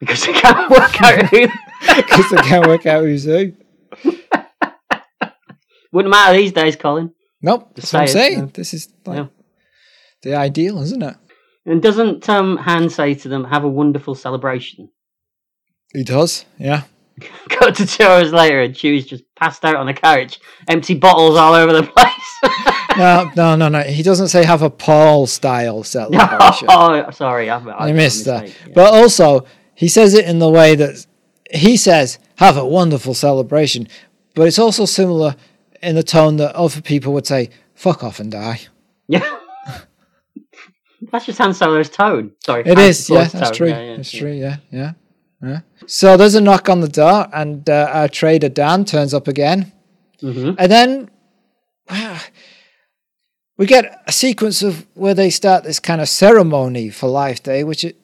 because 0.00 0.24
they 0.26 0.32
can't 0.32 0.70
work 0.78 1.00
out 1.02 1.26
who. 1.26 1.48
because 1.96 2.30
they 2.30 2.36
can't 2.42 2.66
work 2.66 2.86
out 2.86 3.02
who's 3.04 3.24
who. 3.24 3.52
Wouldn't 5.92 6.10
matter 6.10 6.36
these 6.36 6.52
days, 6.52 6.74
Colin. 6.76 7.12
Nope, 7.40 7.70
that's 7.74 7.92
what 7.92 8.02
I'm 8.02 8.08
saying. 8.08 8.38
yeah. 8.38 8.46
This 8.52 8.74
is 8.74 8.92
like 9.06 9.18
Yeah. 9.18 9.26
the 10.22 10.34
ideal, 10.34 10.80
isn't 10.82 11.02
it? 11.02 11.16
And 11.66 11.80
doesn't 11.82 12.28
um, 12.28 12.56
Han 12.58 12.90
say 12.90 13.14
to 13.14 13.28
them, 13.28 13.44
"Have 13.44 13.64
a 13.64 13.68
wonderful 13.68 14.14
celebration"? 14.14 14.90
He 15.94 16.04
does, 16.04 16.44
yeah. 16.58 16.82
Cut 17.48 17.76
to 17.76 17.86
two 17.86 18.04
hours 18.04 18.32
later, 18.32 18.60
and 18.62 18.74
Chewie's 18.74 19.06
just 19.06 19.22
passed 19.36 19.64
out 19.64 19.76
on 19.76 19.86
the 19.86 19.94
couch, 19.94 20.40
empty 20.68 20.94
bottles 20.94 21.36
all 21.38 21.54
over 21.54 21.72
the 21.72 21.82
place. 21.96 22.74
No, 22.96 23.28
no, 23.34 23.56
no, 23.56 23.68
no. 23.68 23.80
He 23.80 24.04
doesn't 24.04 24.28
say 24.28 24.44
have 24.44 24.62
a 24.62 24.70
Paul 24.70 25.26
style 25.26 25.82
celebration. 25.82 26.68
oh, 26.70 27.10
sorry, 27.10 27.50
I, 27.50 27.58
I 27.58 27.88
I 27.88 27.92
missed 27.92 28.24
that. 28.26 28.46
yeah. 28.46 28.72
But 28.72 28.94
also, 28.94 29.46
he 29.74 29.88
says 29.88 30.14
it 30.14 30.26
in 30.26 30.38
the 30.38 30.48
way 30.48 30.76
that 30.76 31.04
he 31.50 31.76
says, 31.76 32.20
have 32.36 32.56
a 32.56 32.64
wonderful 32.64 33.12
celebration. 33.14 33.88
But 34.36 34.46
it's 34.46 34.60
also 34.60 34.84
similar 34.84 35.34
in 35.82 35.96
the 35.96 36.04
tone 36.04 36.36
that 36.36 36.54
other 36.54 36.80
people 36.80 37.12
would 37.14 37.26
say, 37.26 37.50
fuck 37.74 38.04
off 38.04 38.20
and 38.20 38.30
die. 38.30 38.60
Yeah. 39.08 39.38
That's 41.10 41.26
just 41.26 41.38
Han 41.38 41.52
Solo's 41.52 41.90
tone. 41.90 42.30
Sorry. 42.44 42.60
It 42.60 42.78
Han 42.78 42.78
is, 42.78 43.10
yeah, 43.10 43.24
that's 43.24 43.32
tone. 43.32 43.52
true. 43.54 43.68
Yeah, 43.70 43.80
yeah, 43.80 43.92
it's 43.96 44.14
yeah. 44.14 44.20
true, 44.20 44.32
yeah, 44.32 44.56
yeah, 44.70 44.92
yeah. 45.42 45.60
So 45.86 46.16
there's 46.16 46.34
a 46.34 46.40
knock 46.40 46.68
on 46.68 46.80
the 46.80 46.88
door, 46.88 47.26
and 47.32 47.68
uh, 47.68 47.88
our 47.92 48.08
trader 48.08 48.48
Dan 48.48 48.84
turns 48.84 49.12
up 49.14 49.28
again. 49.28 49.72
Mhm. 50.22 50.56
And 50.58 50.72
then 50.72 51.10
we 53.58 53.66
get 53.66 54.02
a 54.06 54.12
sequence 54.12 54.62
of 54.62 54.86
where 54.94 55.14
they 55.14 55.30
start 55.30 55.64
this 55.64 55.80
kind 55.80 56.00
of 56.00 56.08
ceremony 56.08 56.90
for 56.90 57.08
Life 57.08 57.42
Day, 57.42 57.62
which 57.64 57.84
it 57.84 57.96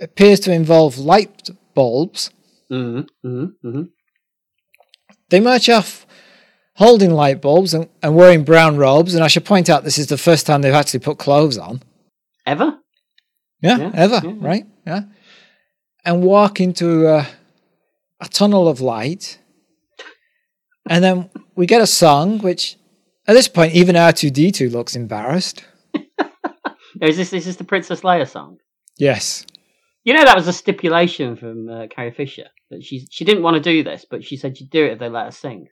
appears 0.00 0.40
to 0.40 0.52
involve 0.52 0.98
light 0.98 1.50
bulbs. 1.74 2.30
Mhm. 2.70 3.06
Mhm. 3.24 3.52
Mhm. 3.64 3.88
They 5.30 5.40
march 5.40 5.68
off 5.68 6.06
holding 6.76 7.12
light 7.12 7.40
bulbs 7.40 7.72
and, 7.72 7.88
and 8.02 8.16
wearing 8.16 8.42
brown 8.44 8.76
robes. 8.76 9.14
And 9.14 9.22
I 9.22 9.28
should 9.28 9.44
point 9.44 9.70
out 9.70 9.84
this 9.84 9.98
is 9.98 10.08
the 10.08 10.18
first 10.18 10.44
time 10.46 10.60
they've 10.62 10.74
actually 10.74 11.00
put 11.00 11.18
clothes 11.18 11.56
on. 11.56 11.82
Ever? 12.46 12.78
Yeah, 13.62 13.78
Yeah, 13.78 13.90
ever, 13.94 14.20
yeah. 14.24 14.32
right? 14.38 14.66
Yeah. 14.86 15.02
And 16.04 16.22
walk 16.22 16.60
into 16.60 17.06
a, 17.08 17.26
a 18.20 18.28
tunnel 18.28 18.68
of 18.68 18.80
light. 18.80 19.38
And 20.88 21.02
then 21.02 21.30
we 21.56 21.66
get 21.66 21.80
a 21.80 21.86
song, 21.86 22.40
which 22.40 22.76
at 23.26 23.32
this 23.32 23.48
point, 23.48 23.74
even 23.74 23.96
R2D2 23.96 24.70
looks 24.70 24.94
embarrassed. 24.96 25.64
Is 27.00 27.16
this 27.16 27.32
is 27.32 27.44
this 27.46 27.56
the 27.56 27.64
Princess 27.64 28.02
Leia 28.02 28.28
song? 28.28 28.58
Yes. 28.98 29.44
You 30.04 30.14
know 30.14 30.24
that 30.24 30.36
was 30.36 30.46
a 30.46 30.52
stipulation 30.52 31.36
from 31.36 31.68
uh, 31.68 31.86
Carrie 31.88 32.12
Fisher 32.12 32.46
that 32.70 32.84
she 32.84 33.06
she 33.10 33.24
didn't 33.24 33.42
want 33.42 33.56
to 33.56 33.62
do 33.62 33.82
this, 33.82 34.06
but 34.08 34.22
she 34.22 34.36
said 34.36 34.56
she'd 34.56 34.70
do 34.70 34.84
it 34.84 34.92
if 34.92 34.98
they 34.98 35.08
let 35.08 35.24
her 35.24 35.30
sing. 35.32 35.66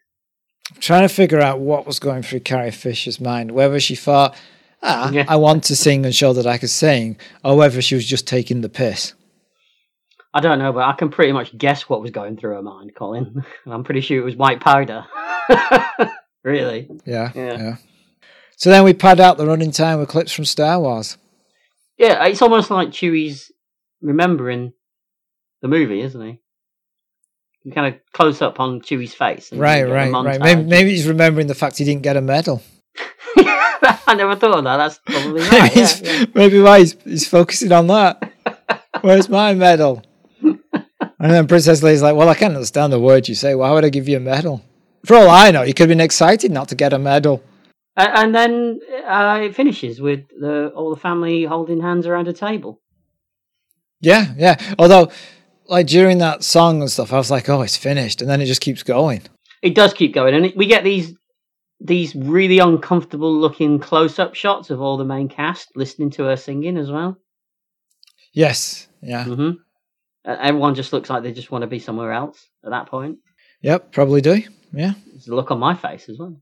I'm 0.75 0.81
trying 0.81 1.07
to 1.07 1.15
figure 1.15 1.41
out 1.41 1.61
what 1.61 1.87
was 1.87 1.99
going 1.99 2.23
through 2.23 2.41
Carrie 2.41 2.71
Fisher's 2.71 3.21
mind, 3.21 3.53
whether 3.53 3.79
she 3.79 3.95
thought, 3.95 4.35
ah, 4.83 5.11
Yeah. 5.11 5.25
I 5.29 5.37
want 5.37 5.65
to 5.65 5.77
sing 5.77 6.05
and 6.05 6.15
show 6.15 6.33
that 6.33 6.47
I 6.47 6.59
could 6.59 6.71
sing, 6.71 7.19
or 7.45 7.57
whether 7.57 7.83
she 7.83 7.95
was 7.95 8.07
just 8.07 8.27
taking 8.27 8.63
the 8.63 8.69
piss. 8.69 9.13
I 10.35 10.41
don't 10.41 10.59
know, 10.59 10.73
but 10.73 10.85
I 10.85 10.93
can 10.93 11.11
pretty 11.11 11.33
much 11.33 11.57
guess 11.57 11.89
what 11.89 12.01
was 12.01 12.11
going 12.11 12.37
through 12.39 12.55
her 12.55 12.63
mind, 12.63 12.95
Colin. 12.95 13.43
And 13.65 13.75
I'm 13.75 13.85
pretty 13.85 14.01
sure 14.01 14.19
it 14.19 14.25
was 14.25 14.37
white 14.37 14.61
powder. 14.61 15.05
really? 16.45 16.89
Yeah, 17.05 17.33
Yeah. 17.35 17.57
yeah. 17.59 17.77
So 18.57 18.71
then 18.71 18.85
we 18.85 18.95
pad 18.95 19.19
out 19.19 19.39
the 19.39 19.47
running 19.47 19.73
time 19.73 19.99
with 19.99 20.09
clips 20.09 20.33
from 20.33 20.45
Star 20.45 20.79
Wars. 20.81 21.17
Yeah, 21.99 22.25
it's 22.27 22.43
almost 22.43 22.71
like 22.71 22.89
Chewie's 22.91 23.51
remembering 24.01 24.73
the 25.63 25.69
movie, 25.69 26.01
isn't 26.01 26.21
he? 26.21 26.39
You 27.65 27.73
kind 27.73 27.93
of 27.95 28.01
close 28.13 28.41
up 28.41 28.61
on 28.61 28.81
Chewie's 28.81 29.15
face. 29.15 29.51
and 29.53 29.61
Right, 29.61 29.81
you 29.81 29.87
get 29.87 29.93
a 29.93 29.95
right, 29.95 30.13
right. 30.25 30.41
Maybe, 30.41 30.63
maybe 30.63 30.91
he's 30.91 31.07
remembering 31.09 31.47
the 31.49 31.55
fact 31.55 31.79
he 31.79 31.85
didn't 31.85 32.03
get 32.03 32.17
a 32.17 32.21
medal. 32.21 32.63
I 33.37 34.15
never 34.17 34.37
thought 34.37 34.59
of 34.59 34.65
that. 34.65 34.77
That's 34.77 34.99
probably 35.05 35.41
maybe, 35.43 35.57
right. 35.57 35.77
Yeah, 35.77 35.89
yeah. 36.03 36.25
maybe 36.35 36.61
why 36.61 36.81
he's, 36.81 36.97
he's 37.05 37.29
focusing 37.29 37.73
on 37.73 37.87
that. 37.89 38.33
Where's 39.01 39.29
my 39.29 39.55
medal? 39.55 40.03
And 41.23 41.31
then 41.31 41.47
Princess 41.47 41.81
Leia's 41.83 42.03
like, 42.03 42.17
well, 42.17 42.29
I 42.29 42.35
can't 42.35 42.55
understand 42.55 42.93
the 42.93 43.01
words 43.01 43.29
you 43.29 43.35
say. 43.35 43.55
Why 43.55 43.71
would 43.71 43.85
I 43.85 43.91
give 43.91 44.09
you 44.09 44.17
a 44.17 44.21
medal? 44.21 44.63
For 45.07 45.17
all 45.17 45.31
I 45.31 45.51
know, 45.53 45.63
you 45.63 45.73
could 45.73 45.85
have 45.85 45.89
been 45.97 46.01
excited 46.01 46.51
not 46.51 46.69
to 46.69 46.75
get 46.75 46.93
a 46.93 46.99
medal. 46.99 47.43
A- 47.97 48.19
And 48.19 48.35
then 48.35 48.81
uh, 49.07 49.39
it 49.43 49.55
finishes 49.55 50.01
with 50.01 50.21
the, 50.39 50.69
all 50.75 50.91
the 50.95 51.01
family 51.01 51.45
holding 51.45 51.81
hands 51.81 52.07
around 52.07 52.29
a 52.29 52.33
table. 52.33 52.81
Yeah, 54.01 54.35
yeah. 54.37 54.57
Although, 54.79 55.11
like 55.67 55.87
during 55.87 56.19
that 56.19 56.43
song 56.43 56.81
and 56.81 56.91
stuff, 56.91 57.13
I 57.13 57.19
was 57.19 57.31
like, 57.31 57.49
oh, 57.49 57.63
it's 57.63 57.77
finished. 57.77 58.21
And 58.21 58.29
then 58.29 58.41
it 58.41 58.47
just 58.47 58.61
keeps 58.61 58.83
going. 58.83 59.23
It 59.63 59.77
does 59.77 59.95
keep 59.95 60.13
going, 60.13 60.35
and 60.35 60.47
it, 60.47 60.57
we 60.57 60.67
get 60.67 60.83
these 60.83 61.15
these 61.79 62.15
really 62.17 62.59
uncomfortable 62.59 63.33
looking 63.33 63.79
close 63.79 64.19
up 64.19 64.35
shots 64.35 64.71
of 64.71 64.81
all 64.81 64.97
the 64.97 65.05
main 65.05 65.29
cast 65.29 65.69
listening 65.77 66.11
to 66.11 66.25
her 66.25 66.37
singing 66.37 66.77
as 66.77 66.91
well. 66.91 67.17
Yes. 68.33 68.89
Yeah. 69.01 69.25
hmm 69.25 69.51
Uh, 69.51 69.53
Uh, 70.25 70.37
everyone 70.41 70.75
just 70.75 70.93
looks 70.93 71.11
like 71.11 71.23
they 71.23 71.33
just 71.33 71.51
want 71.51 71.63
to 71.63 71.67
be 71.69 71.79
somewhere 71.79 72.13
else 72.13 72.47
at 72.65 72.71
that 72.71 72.87
point. 72.87 73.19
Yep, 73.63 73.93
probably 73.93 74.21
do. 74.21 74.43
Yeah. 74.73 74.93
There's 75.07 75.29
a 75.29 75.35
look 75.35 75.51
on 75.51 75.59
my 75.59 75.75
face 75.75 76.09
as 76.09 76.19
well. 76.19 76.37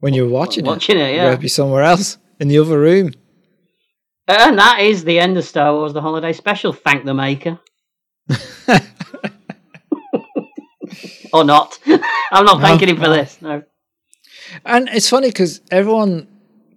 When 0.00 0.14
you're 0.14 0.28
watching 0.28 0.64
it. 0.64 0.68
Watching 0.68 0.98
it, 0.98 1.14
yeah. 1.14 1.30
gotta 1.30 1.38
be 1.40 1.48
somewhere 1.48 1.82
else 1.82 2.18
in 2.40 2.48
the 2.48 2.58
other 2.58 2.78
room. 2.78 3.12
And 4.28 4.58
that 4.58 4.80
is 4.80 5.04
the 5.04 5.18
end 5.18 5.38
of 5.38 5.44
Star 5.44 5.72
Wars: 5.72 5.92
The 5.94 6.00
Holiday 6.02 6.32
Special. 6.32 6.72
Thank 6.72 7.04
the 7.04 7.14
maker, 7.14 7.58
or 11.32 11.44
not. 11.44 11.78
I'm 12.32 12.44
not 12.44 12.58
No, 12.60 12.66
thanking 12.66 12.88
him 12.90 12.96
for 12.96 13.02
no. 13.04 13.14
this. 13.16 13.40
No. 13.42 13.62
And 14.64 14.88
it's 14.90 15.08
funny 15.08 15.28
because 15.28 15.60
everyone 15.70 16.26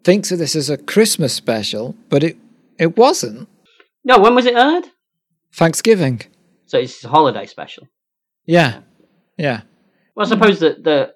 thinks 0.03 0.31
of 0.31 0.39
this 0.39 0.55
as 0.55 0.69
a 0.69 0.77
Christmas 0.77 1.33
special, 1.33 1.95
but 2.09 2.23
it 2.23 2.37
it 2.79 2.97
wasn't. 2.97 3.47
No, 4.03 4.19
when 4.19 4.33
was 4.35 4.45
it 4.45 4.55
aired? 4.55 4.85
Thanksgiving. 5.53 6.21
So 6.65 6.79
it's 6.79 7.03
a 7.03 7.09
holiday 7.09 7.45
special. 7.45 7.87
Yeah. 8.45 8.79
Yeah. 9.37 9.61
Well, 10.15 10.25
I 10.25 10.29
suppose 10.29 10.59
that 10.59 10.83
the 10.83 11.13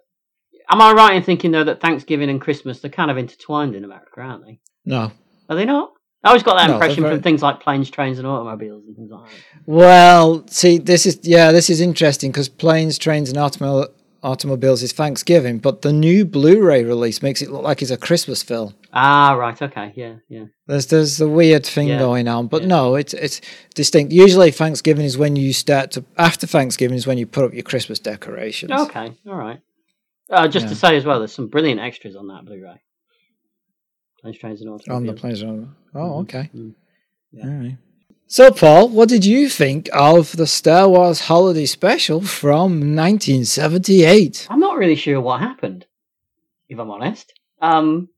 Am 0.69 0.81
I 0.81 0.91
right 0.93 1.15
in 1.15 1.23
thinking 1.23 1.51
though 1.51 1.63
that 1.63 1.79
Thanksgiving 1.81 2.29
and 2.29 2.41
Christmas 2.41 2.79
they're 2.79 2.89
kind 2.91 3.11
of 3.11 3.17
intertwined 3.17 3.75
in 3.75 3.83
America, 3.83 4.19
aren't 4.21 4.45
they? 4.45 4.59
No. 4.85 5.11
Are 5.49 5.55
they 5.55 5.65
not? 5.65 5.91
I 6.23 6.29
always 6.29 6.41
got 6.43 6.57
that 6.57 6.67
No, 6.67 6.73
impression 6.73 7.03
very- 7.03 7.15
from 7.15 7.21
things 7.23 7.43
like 7.43 7.59
planes, 7.61 7.89
trains, 7.91 8.17
and 8.17 8.27
automobiles 8.27 8.83
and 8.87 8.95
things 8.95 9.11
like 9.11 9.25
that. 9.29 9.35
Well, 9.67 10.43
see, 10.47 10.79
this 10.79 11.05
is 11.05 11.19
yeah, 11.21 11.51
this 11.51 11.69
is 11.69 11.79
interesting 11.81 12.31
because 12.31 12.49
planes, 12.49 12.97
trains, 12.97 13.29
and 13.29 13.37
automo- 13.37 13.89
automobiles 14.25 14.81
is 14.83 14.91
Thanksgiving, 14.91 15.59
but 15.59 15.81
the 15.81 15.93
new 15.93 16.25
Blu-ray 16.25 16.83
release 16.83 17.21
makes 17.21 17.41
it 17.41 17.51
look 17.51 17.63
like 17.63 17.81
it's 17.81 17.91
a 17.91 17.97
Christmas 17.97 18.41
film. 18.43 18.73
Ah, 18.91 19.33
right. 19.33 19.61
Okay. 19.61 19.93
Yeah. 19.95 20.15
Yeah. 20.29 20.45
There's 20.67 20.87
there's 20.87 21.21
a 21.21 21.27
weird 21.29 21.65
thing 21.65 21.87
Yeah. 21.89 21.99
going 21.99 22.27
on, 22.27 22.47
but 22.47 22.63
Yeah. 22.63 22.67
no, 22.69 22.95
it's 22.95 23.13
it's 23.13 23.39
distinct. 23.75 24.11
Usually, 24.11 24.51
Thanksgiving 24.51 25.05
is 25.05 25.17
when 25.17 25.35
you 25.35 25.53
start 25.53 25.91
to. 25.91 26.03
After 26.17 26.47
Thanksgiving 26.47 26.97
is 26.97 27.05
when 27.07 27.17
you 27.17 27.27
put 27.27 27.45
up 27.45 27.53
your 27.53 27.63
Christmas 27.63 27.99
decorations. 27.99 28.71
Okay. 28.71 29.11
All 29.27 29.35
right. 29.35 29.59
Uh, 30.29 30.47
just 30.47 30.67
to 30.69 30.75
say 30.75 30.97
as 30.97 31.05
well, 31.05 31.19
there's 31.19 31.33
some 31.33 31.47
brilliant 31.47 31.79
extras 31.79 32.15
on 32.15 32.27
that 32.29 32.45
Blu-ray. 32.45 32.81
Planes, 34.21 34.37
trains, 34.39 34.61
and 34.61 34.69
automobiles. 34.71 34.97
On 34.97 35.05
the 35.05 35.13
planes. 35.13 35.43
Oh, 35.43 35.67
Mhm. 35.95 36.21
okay. 36.23 36.49
Mm. 36.55 36.73
All 37.43 37.49
right. 37.49 37.77
So, 38.27 38.49
Paul, 38.49 38.89
what 38.89 39.07
did 39.09 39.23
you 39.23 39.49
think 39.49 39.87
of 39.93 40.35
the 40.35 40.47
Star 40.47 40.89
Wars 40.89 41.21
Holiday 41.21 41.67
Special 41.67 42.21
from 42.21 42.95
1978? 42.95 44.47
I'm 44.49 44.59
not 44.59 44.77
really 44.77 44.95
sure 44.95 45.21
what 45.21 45.41
happened, 45.41 45.85
if 46.67 46.79
I'm 46.79 46.89
honest. 46.89 47.31
Um, 47.61 48.09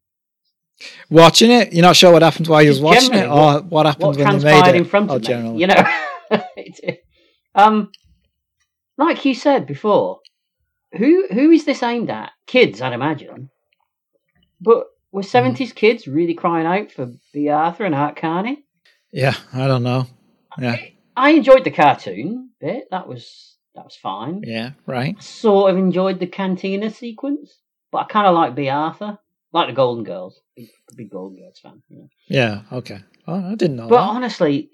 Watching 1.10 1.52
it, 1.52 1.74
you're 1.74 1.82
not 1.82 1.96
sure 1.98 2.14
what 2.14 2.22
happened 2.22 2.48
while 2.48 2.64
you 2.64 2.70
was 2.70 2.80
watching 2.80 3.16
it, 3.16 3.28
or 3.28 3.62
what 3.62 3.86
happened 3.86 4.06
what 4.06 4.18
when 4.18 4.38
they 4.38 4.44
made 4.44 4.68
it? 4.68 4.76
in 4.76 4.86
front 4.86 5.10
oh, 5.10 5.16
of 5.16 5.28
me, 5.28 5.60
you 5.60 5.68
know. 5.68 5.84
Um, 7.56 7.92
like 9.00 9.26
you 9.26 9.34
said 9.34 9.66
before, 9.66 10.20
who 10.96 11.28
who 11.32 11.50
is 11.50 11.66
this 11.66 11.82
aimed 11.82 12.12
at? 12.12 12.32
Kids, 12.46 12.82
I'd 12.84 12.94
imagine. 12.94 13.50
But 14.62 14.86
were 15.12 15.24
Hmm. 15.24 15.28
seventies 15.28 15.74
kids 15.74 16.08
really 16.08 16.36
crying 16.36 16.68
out 16.68 16.92
for 16.92 17.12
Bea 17.34 17.50
Arthur 17.50 17.86
and 17.86 17.96
Art 17.96 18.16
Carney? 18.16 18.64
Yeah, 19.18 19.36
I 19.54 19.68
don't 19.68 19.84
know. 19.84 20.06
Yeah, 20.60 20.78
I 21.16 21.32
enjoyed 21.32 21.64
the 21.64 21.72
cartoon 21.72 22.52
bit. 22.62 22.88
That 22.92 23.08
was 23.08 23.58
that 23.76 23.84
was 23.86 23.96
fine. 23.96 24.42
yeah, 24.44 24.72
right. 24.86 25.22
Sort 25.22 25.72
of 25.72 25.78
enjoyed 25.78 26.20
the 26.20 26.28
cantina 26.28 26.90
sequence, 26.92 27.60
but 27.92 27.98
I 28.00 28.04
kind 28.06 28.28
of 28.28 28.36
like 28.36 28.56
Bea 28.56 28.70
Arthur, 28.70 29.18
like 29.52 29.68
the 29.70 29.74
Golden 29.74 30.04
Girls. 30.04 30.40
Big, 30.56 30.70
big 30.96 31.10
Golden 31.10 31.40
Girls 31.40 31.60
fan. 31.60 31.82
You 31.90 31.98
know. 31.98 32.08
Yeah, 32.28 32.62
okay. 32.72 33.00
Oh, 33.28 33.52
I 33.52 33.56
didn't 33.56 33.76
know 33.78 33.88
But 33.88 33.98
that. 34.06 34.10
honestly, 34.16 34.70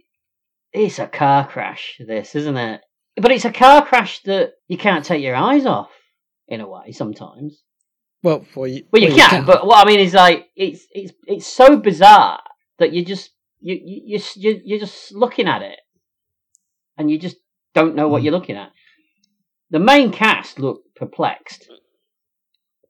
it's 0.73 0.99
a 0.99 1.07
car 1.07 1.47
crash. 1.47 1.99
This 2.05 2.35
isn't 2.35 2.57
it? 2.57 2.81
But 3.15 3.31
it's 3.31 3.45
a 3.45 3.51
car 3.51 3.85
crash 3.85 4.21
that 4.23 4.53
you 4.67 4.77
can't 4.77 5.05
take 5.05 5.23
your 5.23 5.35
eyes 5.35 5.65
off. 5.65 5.89
In 6.49 6.59
a 6.59 6.67
way, 6.67 6.91
sometimes. 6.91 7.63
Well, 8.21 8.45
well, 8.55 8.67
you, 8.67 8.83
Well, 8.91 9.01
you 9.01 9.15
well, 9.15 9.29
can, 9.29 9.45
but 9.45 9.65
what 9.65 9.85
I 9.85 9.89
mean 9.89 10.01
is 10.01 10.13
like 10.13 10.47
it's 10.57 10.85
it's 10.91 11.13
it's 11.25 11.47
so 11.47 11.77
bizarre 11.77 12.41
that 12.79 12.91
you 12.91 13.03
just 13.05 13.31
you 13.63 13.79
you 13.83 14.19
you 14.35 14.61
you're 14.65 14.79
just 14.79 15.11
looking 15.13 15.47
at 15.47 15.61
it, 15.61 15.79
and 16.97 17.09
you 17.09 17.17
just 17.17 17.37
don't 17.73 17.95
know 17.95 18.07
what 18.07 18.19
Hmm. 18.19 18.25
you're 18.25 18.33
looking 18.33 18.57
at. 18.57 18.71
The 19.71 19.79
main 19.79 20.11
cast 20.11 20.59
look 20.59 20.81
perplexed, 20.95 21.67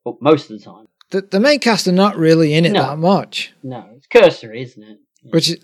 well, 0.04 0.18
most 0.20 0.50
of 0.50 0.58
the 0.58 0.64
time. 0.64 0.86
the, 1.10 1.22
the 1.22 1.40
main 1.40 1.58
cast 1.60 1.86
are 1.88 1.92
not 1.92 2.16
really 2.16 2.52
in 2.54 2.64
it 2.66 2.72
No. 2.72 2.82
that 2.82 2.98
much, 2.98 3.54
No, 3.62 3.88
it's 3.96 4.06
cursory, 4.06 4.62
isn't 4.62 4.82
it? 4.82 4.98
which 5.30 5.48
is 5.48 5.56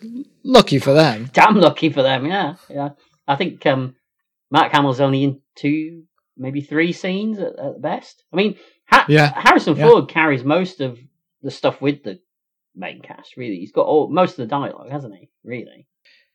lucky 0.43 0.79
for 0.79 0.95
them. 0.95 1.29
Damn 1.35 1.57
lucky 1.57 1.91
for 1.91 2.03
them, 2.03 2.25
yeah, 2.27 2.55
yeah. 2.71 2.91
I 3.29 3.37
think 3.37 3.67
um, 3.67 3.97
Mark 4.51 4.73
Hamill's 4.73 5.01
only 5.01 5.25
in 5.25 5.41
two, 5.57 6.05
maybe 6.39 6.63
three 6.63 6.93
scenes 6.93 7.39
at, 7.39 7.59
at 7.59 7.75
the 7.75 7.81
best. 7.81 8.25
I 8.33 8.37
mean, 8.37 8.57
ha- 8.87 9.05
Yeah, 9.09 9.31
Harrison 9.37 9.77
yeah. 9.77 9.87
Ford 9.89 10.09
carries 10.09 10.43
most 10.45 10.81
of 10.81 10.99
the 11.43 11.51
stuff 11.51 11.83
with 11.83 12.03
the 12.03 12.21
main 12.81 13.01
cast. 13.03 13.37
Really, 13.37 13.57
he's 13.57 13.73
got 13.73 13.87
all 13.87 14.09
most 14.09 14.33
of 14.33 14.37
the 14.39 14.47
dialogue, 14.47 14.91
hasn't 14.91 15.15
he? 15.15 15.29
Really? 15.45 15.87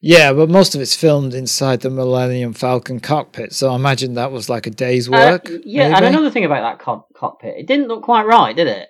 Yeah, 0.02 0.34
but 0.34 0.50
most 0.50 0.76
of 0.76 0.82
it's 0.82 0.96
filmed 0.96 1.34
inside 1.34 1.82
the 1.82 1.90
Millennium 1.90 2.54
Falcon 2.54 3.00
cockpit, 3.00 3.54
so 3.54 3.72
I 3.72 3.76
imagine 3.76 4.14
that 4.14 4.32
was 4.32 4.50
like 4.50 4.68
a 4.68 4.70
day's 4.70 5.10
work. 5.10 5.50
Uh, 5.50 5.58
yeah, 5.66 5.96
and 5.96 6.06
another 6.06 6.30
thing 6.30 6.46
about 6.46 6.62
that 6.62 6.80
co- 6.84 7.08
cockpit, 7.16 7.56
it 7.58 7.66
didn't 7.66 7.88
look 7.88 8.04
quite 8.04 8.26
right, 8.28 8.56
did 8.56 8.68
it? 8.68 8.90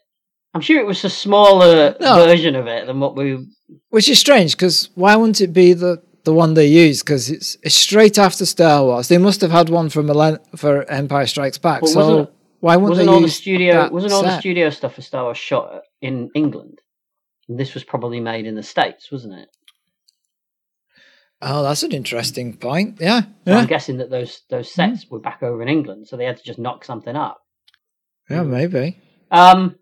I'm 0.54 0.62
sure 0.62 0.80
it 0.80 0.86
was 0.86 1.04
a 1.06 1.10
smaller 1.10 1.96
No. 2.02 2.16
version 2.26 2.56
of 2.56 2.68
it 2.68 2.86
than 2.88 3.00
what 3.00 3.16
we. 3.16 3.46
Which 3.90 4.10
is 4.10 4.20
strange 4.20 4.52
because 4.58 4.90
why 4.96 5.16
wouldn't 5.16 5.42
it 5.42 5.54
be 5.54 5.74
the 5.74 6.02
the 6.24 6.34
one 6.34 6.54
they 6.56 6.66
use? 6.68 7.02
Because 7.04 7.30
it's 7.30 7.58
it's 7.62 7.76
straight 7.76 8.18
after 8.18 8.46
Star 8.46 8.84
Wars. 8.84 9.08
They 9.08 9.18
must 9.18 9.42
have 9.42 9.52
had 9.52 9.70
one 9.70 9.90
for 9.90 10.02
Millen- 10.04 10.40
for 10.56 10.90
Empire 10.90 11.28
Strikes 11.28 11.58
Back. 11.58 11.82
But 11.82 11.90
so 11.90 12.30
why 12.62 12.78
wouldn't 12.78 12.92
Wasn't 12.92 13.06
they 13.08 13.12
all 13.14 13.20
the 13.20 13.26
use 13.28 13.36
studio? 13.36 13.74
that 13.76 13.92
Wasn't 13.92 14.12
all 14.14 14.24
the 14.24 14.40
studio 14.40 14.70
stuff 14.70 14.96
for 14.96 15.02
Star 15.02 15.24
Wars 15.26 15.38
shot 15.38 15.82
in 16.02 16.30
England? 16.36 16.80
And 17.48 17.60
this 17.60 17.74
was 17.74 17.84
probably 17.84 18.20
made 18.20 18.46
in 18.46 18.56
the 18.56 18.64
states, 18.64 19.12
wasn't 19.12 19.36
it? 19.36 19.50
Oh, 21.42 21.64
that's 21.64 21.84
an 21.84 21.92
interesting 21.92 22.58
point. 22.58 22.98
Yeah, 23.00 23.22
yeah, 23.46 23.58
I'm 23.60 23.68
guessing 23.68 23.98
that 23.98 24.10
those 24.10 24.42
those 24.50 24.72
sets 24.72 25.06
were 25.10 25.20
back 25.20 25.44
over 25.44 25.62
in 25.62 25.68
England, 25.68 26.08
so 26.08 26.16
they 26.18 26.26
had 26.26 26.38
to 26.38 26.44
just 26.44 26.58
knock 26.60 26.86
something 26.86 27.16
up. 27.16 27.40
yeah, 28.30 28.42
maybe. 28.44 28.98
Um, 29.32 29.76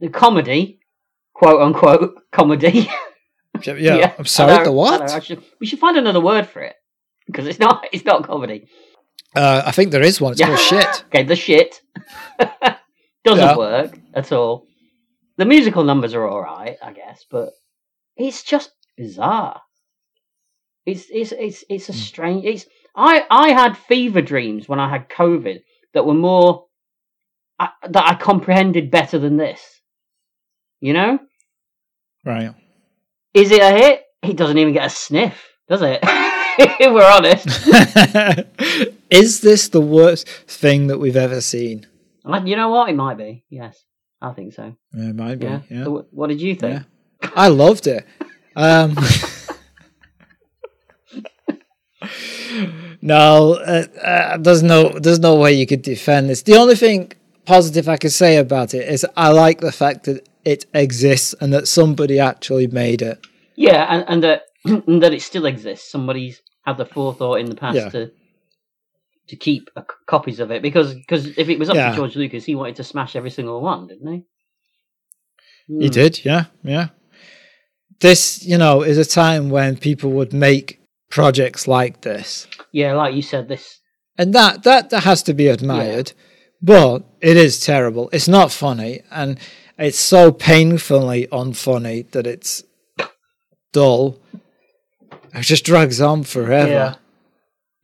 the 0.00 0.10
comedy, 0.10 0.80
quote 1.34 1.60
unquote 1.60 2.14
comedy. 2.32 2.88
Yeah, 3.64 4.12
I'm 4.16 4.24
sorry. 4.26 4.58
know, 4.58 4.64
the 4.64 4.72
what? 4.72 5.10
know, 5.10 5.18
should- 5.18 5.42
we 5.58 5.66
should 5.66 5.80
find 5.80 5.96
another 5.96 6.20
word 6.20 6.46
for 6.46 6.60
it 6.62 6.76
because 7.26 7.48
it's 7.48 7.58
not 7.58 7.88
it's 7.92 8.04
not 8.04 8.22
comedy. 8.22 8.68
Uh, 9.34 9.62
I 9.66 9.72
think 9.72 9.90
there 9.90 10.02
is 10.02 10.20
one. 10.20 10.32
It's 10.32 10.40
Yeah. 10.40 10.46
called 10.48 10.58
shit. 10.72 11.04
Okay, 11.06 11.24
the 11.24 11.34
shit 11.34 11.80
doesn't 13.24 13.44
Yeah. 13.44 13.56
work 13.56 13.98
at 14.14 14.30
all. 14.30 14.68
The 15.38 15.44
musical 15.46 15.84
numbers 15.84 16.14
are 16.14 16.26
all 16.26 16.42
right, 16.42 16.76
I 16.82 16.92
guess, 16.92 17.24
but 17.30 17.50
it's 18.16 18.42
just 18.42 18.70
bizarre. 18.96 19.62
It's 20.84 21.06
it's 21.10 21.32
it's 21.32 21.64
it's 21.68 21.88
a 21.88 21.92
Hmm. 21.92 21.98
strange. 21.98 22.44
It's 22.44 22.66
I 22.94 23.24
I 23.30 23.50
had 23.50 23.76
fever 23.76 24.20
dreams 24.20 24.68
when 24.68 24.80
I 24.80 24.88
had 24.88 25.08
COVID 25.08 25.60
that 25.94 26.04
were 26.04 26.14
more 26.14 26.66
I, 27.60 27.70
that 27.88 28.04
I 28.06 28.14
comprehended 28.14 28.90
better 28.90 29.18
than 29.18 29.36
this. 29.36 29.60
You 30.80 30.92
know, 30.92 31.18
Right. 32.24 32.52
is 33.34 33.50
it 33.50 33.60
a 33.60 33.70
hit? 33.70 34.04
It 34.22 34.36
doesn't 34.36 34.58
even 34.58 34.72
get 34.74 34.86
a 34.86 34.90
sniff, 34.90 35.40
does 35.68 35.82
it? 35.82 36.00
if 36.04 36.92
we're 36.92 37.04
honest, 37.04 37.46
is 39.10 39.40
this 39.40 39.68
the 39.68 39.80
worst 39.80 40.28
thing 40.28 40.88
that 40.88 40.98
we've 40.98 41.16
ever 41.16 41.40
seen? 41.40 41.86
You 42.44 42.56
know 42.56 42.68
what? 42.70 42.88
It 42.90 42.96
might 42.96 43.16
be. 43.16 43.44
Yes, 43.50 43.82
I 44.20 44.32
think 44.32 44.52
so. 44.54 44.74
It 44.92 45.14
might 45.14 45.36
be. 45.38 45.46
Yeah. 45.46 45.60
Yeah. 45.70 45.84
So 45.84 45.98
wh- 45.98 46.14
what 46.14 46.26
did 46.28 46.40
you 46.40 46.54
think? 46.56 46.82
Yeah. 47.22 47.30
I 47.36 47.48
loved 47.48 47.86
it. 47.86 48.04
Um, 48.56 48.96
no, 53.00 53.54
uh, 53.54 53.84
uh, 54.02 54.36
there's 54.38 54.62
no, 54.62 54.88
there's 54.98 55.20
no 55.20 55.36
way 55.36 55.52
you 55.52 55.66
could 55.66 55.82
defend 55.82 56.28
this. 56.30 56.42
The 56.42 56.56
only 56.56 56.74
thing 56.74 57.12
positive 57.44 57.88
I 57.88 57.96
could 57.96 58.12
say 58.12 58.36
about 58.36 58.74
it 58.74 58.88
is 58.88 59.06
I 59.16 59.30
like 59.30 59.60
the 59.60 59.72
fact 59.72 60.04
that 60.04 60.28
it 60.44 60.66
exists 60.74 61.34
and 61.40 61.52
that 61.52 61.68
somebody 61.68 62.18
actually 62.18 62.66
made 62.66 63.02
it. 63.02 63.18
Yeah, 63.56 63.86
and, 63.88 64.04
and 64.08 64.22
that 64.22 64.42
and 64.64 65.02
that 65.02 65.14
it 65.14 65.22
still 65.22 65.46
exists. 65.46 65.90
Somebody's 65.90 66.42
had 66.64 66.76
the 66.76 66.86
forethought 66.86 67.40
in 67.40 67.46
the 67.46 67.54
past 67.56 67.76
Yeah. 67.76 67.88
to 67.90 68.10
to 69.28 69.36
keep 69.36 69.68
c 69.76 69.82
copies 70.06 70.40
of 70.40 70.50
it 70.50 70.62
because 70.62 70.94
cause 71.08 71.26
if 71.36 71.48
it 71.48 71.58
was 71.58 71.68
up 71.70 71.76
Yeah. 71.76 71.90
to 71.90 71.96
George 71.96 72.16
Lucas, 72.16 72.44
he 72.44 72.54
wanted 72.54 72.76
to 72.76 72.84
smash 72.84 73.14
every 73.16 73.30
single 73.30 73.60
one, 73.60 73.86
didn't 73.88 74.12
he? 74.12 74.22
He 75.80 75.86
Hmm. 75.86 75.92
did, 75.92 76.24
yeah, 76.24 76.44
yeah. 76.62 76.88
This, 78.00 78.44
you 78.44 78.58
know, 78.58 78.82
is 78.82 78.96
a 78.98 79.04
time 79.04 79.50
when 79.50 79.76
people 79.76 80.10
would 80.12 80.32
make 80.32 80.80
projects 81.10 81.66
like 81.66 82.02
this. 82.02 82.46
Yeah, 82.72 82.94
like 82.94 83.14
you 83.14 83.22
said, 83.22 83.48
this. 83.48 83.80
and 84.18 84.34
that 84.34 84.62
that 84.64 84.90
that 84.90 85.04
has 85.04 85.22
to 85.22 85.32
be 85.34 85.46
admired 85.46 86.12
but 86.60 87.04
it 87.20 87.36
is 87.36 87.60
terrible 87.60 88.10
it's 88.12 88.26
not 88.26 88.50
funny 88.50 89.00
and 89.12 89.38
it's 89.78 89.96
so 90.14 90.32
painfully 90.32 91.28
unfunny 91.30 91.98
that 92.10 92.26
it's 92.26 92.64
dull 93.72 94.18
it 95.32 95.42
just 95.42 95.64
drags 95.64 96.00
on 96.00 96.24
forever 96.24 96.72
Yeah, 96.72 96.94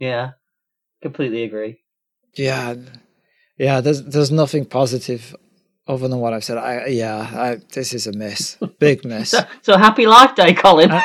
yeah, 0.09 0.31
completely 1.05 1.43
agree. 1.49 1.73
yeah 2.37 2.75
yeah, 3.67 3.81
there's 3.85 4.01
there's 4.13 4.33
nothing 4.43 4.65
positive 4.65 5.23
other 5.87 6.09
than 6.09 6.19
what 6.25 6.33
i've 6.35 6.43
said 6.49 6.59
i 6.59 6.87
yeah 7.03 7.19
I, 7.47 7.49
this 7.77 7.93
is 7.99 8.05
a 8.09 8.13
mess. 8.13 8.57
big 8.87 9.05
mess. 9.05 9.31
So, 9.31 9.41
so 9.63 9.73
happy 9.87 10.07
Life 10.07 10.35
Day, 10.41 10.53
Colin. 10.55 10.91
Uh, 10.91 11.01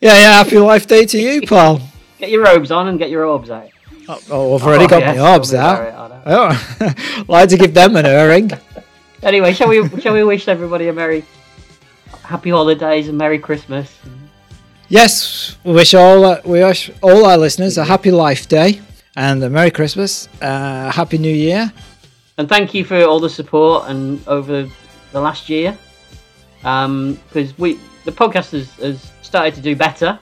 yeah 0.00 0.14
yeah 0.24 0.32
happy 0.42 0.58
life 0.58 0.86
day 0.86 1.04
to 1.12 1.18
you 1.26 1.34
paul 1.52 1.80
get 2.18 2.30
your 2.34 2.42
robes 2.50 2.70
on 2.78 2.88
and 2.88 2.98
get 2.98 3.10
your 3.10 3.24
orbs 3.32 3.50
out. 3.50 3.68
oh, 4.08 4.20
oh 4.30 4.54
i've 4.56 4.64
already 4.68 4.84
Oh, 4.88 4.88
got 4.94 5.00
yes, 5.02 5.16
my 5.16 5.32
orbs 5.32 5.50
out 5.54 5.78
it, 5.86 6.22
oh 6.34 7.24
like 7.34 7.48
to 7.50 7.56
give 7.62 7.72
them 7.74 7.94
an 7.96 8.06
airing 8.06 8.50
Anyway, 9.22 9.52
shall 9.56 9.68
we 9.68 9.78
shall 10.00 10.14
we 10.14 10.22
wish 10.22 10.46
everybody 10.46 10.86
a 10.88 10.92
merry, 10.92 11.24
happy 12.32 12.50
holidays 12.50 13.08
and 13.08 13.16
merry 13.18 13.38
Christmas? 13.48 13.88
Yes, 14.88 15.56
we 15.64 15.72
wish 15.72 15.94
all 15.94 16.24
uh, 16.24 16.40
we 16.44 16.62
wish 16.62 16.92
all 17.02 17.26
our 17.26 17.36
listeners 17.36 17.76
a 17.76 17.84
happy 17.84 18.12
Life 18.12 18.48
Day 18.48 18.80
and 19.16 19.42
a 19.42 19.50
Merry 19.50 19.72
Christmas, 19.72 20.28
uh, 20.40 20.92
Happy 20.92 21.18
New 21.18 21.34
Year, 21.34 21.72
and 22.38 22.48
thank 22.48 22.72
you 22.72 22.84
for 22.84 23.02
all 23.02 23.18
the 23.18 23.28
support 23.28 23.88
and 23.88 24.26
over 24.28 24.68
the 25.10 25.20
last 25.20 25.48
year. 25.48 25.76
Because 26.58 26.84
um, 26.84 27.54
we 27.58 27.80
the 28.04 28.12
podcast 28.12 28.52
has, 28.52 28.70
has 28.74 29.10
started 29.22 29.56
to 29.56 29.60
do 29.60 29.74
better 29.74 30.20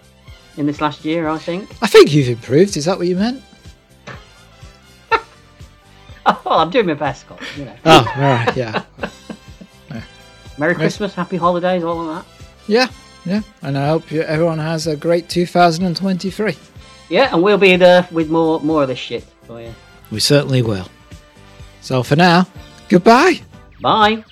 in 0.56 0.64
this 0.64 0.80
last 0.80 1.04
year, 1.04 1.28
I 1.28 1.36
think. 1.36 1.68
I 1.82 1.86
think 1.86 2.14
you've 2.14 2.30
improved. 2.30 2.78
Is 2.78 2.86
that 2.86 2.96
what 2.96 3.06
you 3.06 3.16
meant? 3.16 3.42
oh, 6.24 6.40
I'm 6.46 6.70
doing 6.70 6.86
my 6.86 6.94
best, 6.94 7.26
Scott. 7.26 7.42
You 7.58 7.66
know. 7.66 7.76
Oh, 7.84 8.12
all 8.16 8.22
right, 8.22 8.56
yeah. 8.56 8.82
Merry 10.56 10.74
Christmas, 10.74 11.14
Happy 11.14 11.36
Holidays, 11.36 11.84
all 11.84 12.08
of 12.08 12.16
that. 12.16 12.24
Yeah, 12.66 12.88
yeah. 13.24 13.42
And 13.62 13.76
I 13.78 13.88
hope 13.88 14.10
you, 14.10 14.22
everyone 14.22 14.58
has 14.58 14.86
a 14.86 14.96
great 14.96 15.28
2023. 15.28 16.56
Yeah, 17.08 17.34
and 17.34 17.42
we'll 17.42 17.58
be 17.58 17.76
there 17.76 18.08
with 18.10 18.30
more 18.30 18.60
more 18.60 18.82
of 18.82 18.88
this 18.88 18.98
shit 18.98 19.24
for 19.46 19.60
you. 19.60 19.74
We 20.10 20.20
certainly 20.20 20.62
will. 20.62 20.88
So 21.80 22.02
for 22.02 22.16
now, 22.16 22.46
goodbye. 22.88 23.40
Bye. 23.80 24.24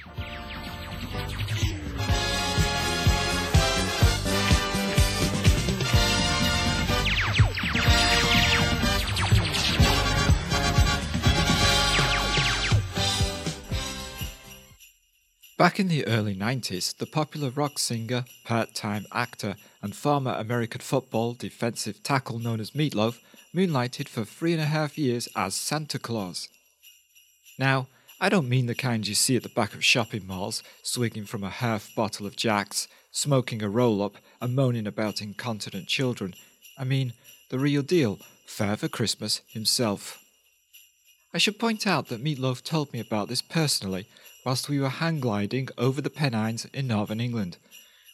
Back 15.58 15.78
in 15.78 15.88
the 15.88 16.06
early 16.06 16.34
90s, 16.34 16.96
the 16.96 17.06
popular 17.06 17.50
rock 17.50 17.78
singer, 17.78 18.24
part 18.44 18.74
time 18.74 19.06
actor, 19.12 19.56
and 19.82 19.94
former 19.94 20.32
American 20.32 20.80
football 20.80 21.34
defensive 21.34 22.02
tackle 22.02 22.38
known 22.38 22.58
as 22.58 22.70
Meatloaf 22.70 23.20
moonlighted 23.54 24.08
for 24.08 24.24
three 24.24 24.54
and 24.54 24.62
a 24.62 24.66
half 24.66 24.96
years 24.96 25.28
as 25.36 25.54
Santa 25.54 25.98
Claus. 25.98 26.48
Now, 27.58 27.86
I 28.18 28.30
don't 28.30 28.48
mean 28.48 28.66
the 28.66 28.74
kind 28.74 29.06
you 29.06 29.14
see 29.14 29.36
at 29.36 29.42
the 29.42 29.50
back 29.50 29.74
of 29.74 29.84
shopping 29.84 30.26
malls, 30.26 30.62
swigging 30.82 31.26
from 31.26 31.44
a 31.44 31.50
half 31.50 31.94
bottle 31.94 32.26
of 32.26 32.34
Jack's, 32.34 32.88
smoking 33.10 33.62
a 33.62 33.68
roll 33.68 34.02
up, 34.02 34.16
and 34.40 34.56
moaning 34.56 34.86
about 34.86 35.20
incontinent 35.20 35.86
children. 35.86 36.34
I 36.78 36.84
mean 36.84 37.12
the 37.50 37.58
real 37.58 37.82
deal, 37.82 38.18
Father 38.46 38.88
Christmas 38.88 39.42
himself. 39.48 40.18
I 41.34 41.38
should 41.38 41.58
point 41.58 41.86
out 41.86 42.08
that 42.08 42.24
Meatloaf 42.24 42.62
told 42.64 42.92
me 42.92 43.00
about 43.00 43.28
this 43.28 43.42
personally 43.42 44.06
whilst 44.44 44.68
we 44.68 44.80
were 44.80 44.88
hang 44.88 45.20
gliding 45.20 45.68
over 45.78 46.00
the 46.00 46.10
Pennines 46.10 46.66
in 46.72 46.86
northern 46.86 47.20
England. 47.20 47.56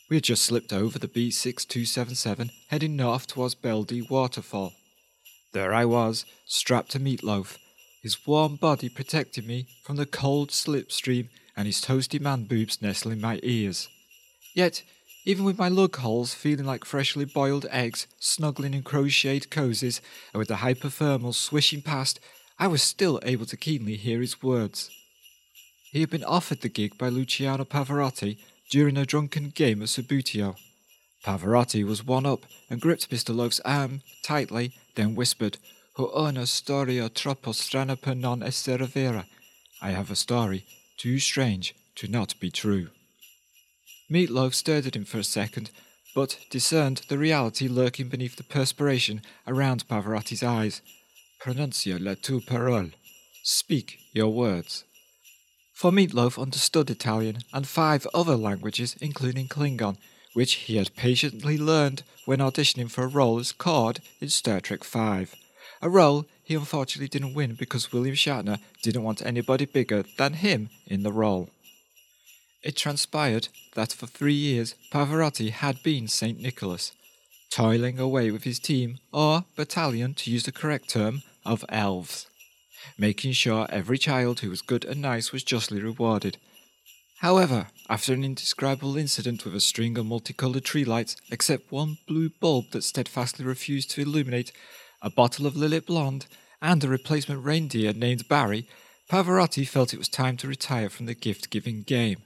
We 0.08 0.16
had 0.16 0.24
just 0.24 0.44
slipped 0.44 0.72
over 0.72 0.98
the 0.98 1.08
B6277 1.08 2.50
heading 2.68 2.96
north 2.96 3.26
towards 3.26 3.54
Beldie 3.54 4.08
Waterfall. 4.08 4.72
There 5.52 5.72
I 5.72 5.84
was, 5.84 6.24
strapped 6.46 6.90
to 6.92 7.00
Meatloaf, 7.00 7.58
his 8.02 8.26
warm 8.26 8.56
body 8.56 8.88
protecting 8.88 9.46
me 9.46 9.66
from 9.82 9.96
the 9.96 10.06
cold 10.06 10.50
slipstream 10.50 11.28
and 11.56 11.66
his 11.66 11.80
toasty 11.80 12.20
man 12.20 12.44
boobs 12.44 12.80
nestling 12.80 13.20
my 13.20 13.40
ears. 13.42 13.88
Yet, 14.54 14.82
even 15.24 15.44
with 15.44 15.58
my 15.58 15.68
lug 15.68 15.96
holes 15.96 16.32
feeling 16.32 16.64
like 16.64 16.84
freshly 16.84 17.24
boiled 17.24 17.66
eggs 17.70 18.06
snuggling 18.18 18.72
in 18.72 18.82
crocheted 18.82 19.50
cozies 19.50 20.00
and 20.32 20.38
with 20.38 20.48
the 20.48 20.54
hypothermal 20.54 21.34
swishing 21.34 21.82
past, 21.82 22.20
I 22.58 22.66
was 22.66 22.82
still 22.82 23.20
able 23.22 23.46
to 23.46 23.56
keenly 23.56 23.96
hear 23.96 24.20
his 24.20 24.42
words. 24.42 24.90
He 25.93 26.01
had 26.01 26.11
been 26.11 26.24
offered 26.24 26.61
the 26.61 26.68
gig 26.68 26.99
by 26.99 27.09
Luciano 27.09 27.64
Pavarotti 27.64 28.39
during 28.70 28.97
a 28.97 29.07
drunken 29.07 29.51
game 29.51 29.82
at 29.82 29.89
Subbuteo. 29.89 30.57
Pavarotti 31.24 31.84
was 31.84 32.05
one 32.05 32.26
up 32.26 32.45
and 32.68 32.80
gripped 32.80 33.11
Mr. 33.11 33.34
Loaf's 33.34 33.61
arm 33.61 34.03
tightly, 34.22 34.72
then 34.95 35.14
whispered, 35.14 35.59
Ho 35.95 36.12
una 36.14 36.47
storia 36.47 37.09
troppo 37.09 37.53
strana 37.53 37.97
per 38.01 38.14
non 38.14 38.43
essere 38.43 38.86
vera. 38.86 39.26
I 39.80 39.91
have 39.91 40.11
a 40.11 40.16
story 40.16 40.64
too 40.97 41.18
strange 41.18 41.74
to 41.97 42.07
not 42.07 42.39
be 42.39 42.51
true. 42.51 42.89
Meatloaf 44.11 44.55
stared 44.55 44.86
at 44.86 44.97
him 44.97 45.05
for 45.05 45.18
a 45.18 45.24
second, 45.24 45.70
but 46.14 46.39
discerned 46.51 47.03
the 47.09 47.18
reality 47.18 47.66
lurking 47.66 48.09
beneath 48.09 48.36
the 48.36 48.45
perspiration 48.45 49.22
around 49.47 49.89
Pavarotti's 49.89 50.43
eyes. 50.43 50.82
Pronuncia 51.41 51.99
le 51.99 52.14
tue 52.14 52.41
parole. 52.41 52.91
Speak 53.43 53.99
your 54.12 54.32
words. 54.32 54.84
For 55.78 55.92
Meatloaf 55.92 56.42
understood 56.42 56.90
Italian 56.90 57.44
and 57.52 57.64
five 57.64 58.04
other 58.12 58.34
languages, 58.34 58.96
including 59.00 59.46
Klingon, 59.46 59.96
which 60.32 60.54
he 60.54 60.76
had 60.76 60.96
patiently 60.96 61.56
learned 61.56 62.02
when 62.24 62.40
auditioning 62.40 62.90
for 62.90 63.04
a 63.04 63.06
role 63.06 63.38
as 63.38 63.52
Korrd 63.52 64.00
in 64.20 64.28
Star 64.28 64.60
Trek 64.60 64.82
V. 64.82 65.28
A 65.80 65.88
role 65.88 66.26
he 66.42 66.56
unfortunately 66.56 67.06
didn't 67.06 67.34
win 67.34 67.54
because 67.54 67.92
William 67.92 68.16
Shatner 68.16 68.58
didn't 68.82 69.04
want 69.04 69.24
anybody 69.24 69.66
bigger 69.66 70.02
than 70.16 70.32
him 70.32 70.68
in 70.84 71.04
the 71.04 71.12
role. 71.12 71.48
It 72.64 72.74
transpired 72.74 73.46
that 73.76 73.92
for 73.92 74.08
three 74.08 74.34
years 74.34 74.74
Pavarotti 74.90 75.50
had 75.50 75.84
been 75.84 76.08
St. 76.08 76.40
Nicholas, 76.40 76.90
toiling 77.50 78.00
away 78.00 78.32
with 78.32 78.42
his 78.42 78.58
team, 78.58 78.98
or 79.12 79.44
battalion 79.54 80.14
to 80.14 80.30
use 80.32 80.42
the 80.42 80.50
correct 80.50 80.90
term, 80.90 81.22
of 81.46 81.64
elves 81.68 82.26
making 82.96 83.32
sure 83.32 83.66
every 83.70 83.98
child 83.98 84.40
who 84.40 84.50
was 84.50 84.62
good 84.62 84.84
and 84.84 85.00
nice 85.00 85.32
was 85.32 85.42
justly 85.42 85.80
rewarded. 85.80 86.38
However, 87.18 87.68
after 87.88 88.12
an 88.12 88.22
indescribable 88.22 88.96
incident 88.96 89.44
with 89.44 89.54
a 89.54 89.60
string 89.60 89.98
of 89.98 90.06
multicolored 90.06 90.64
tree 90.64 90.84
lights, 90.84 91.16
except 91.30 91.72
one 91.72 91.98
blue 92.06 92.30
bulb 92.40 92.70
that 92.70 92.84
steadfastly 92.84 93.44
refused 93.44 93.90
to 93.90 94.02
illuminate, 94.02 94.52
a 95.02 95.10
bottle 95.10 95.46
of 95.46 95.54
Lillet 95.54 95.86
Blonde, 95.86 96.26
and 96.62 96.82
a 96.82 96.88
replacement 96.88 97.44
reindeer 97.44 97.92
named 97.92 98.28
Barry, 98.28 98.68
Pavarotti 99.10 99.66
felt 99.66 99.94
it 99.94 99.98
was 99.98 100.08
time 100.08 100.36
to 100.36 100.48
retire 100.48 100.88
from 100.88 101.06
the 101.06 101.14
gift 101.14 101.50
giving 101.50 101.82
game. 101.82 102.18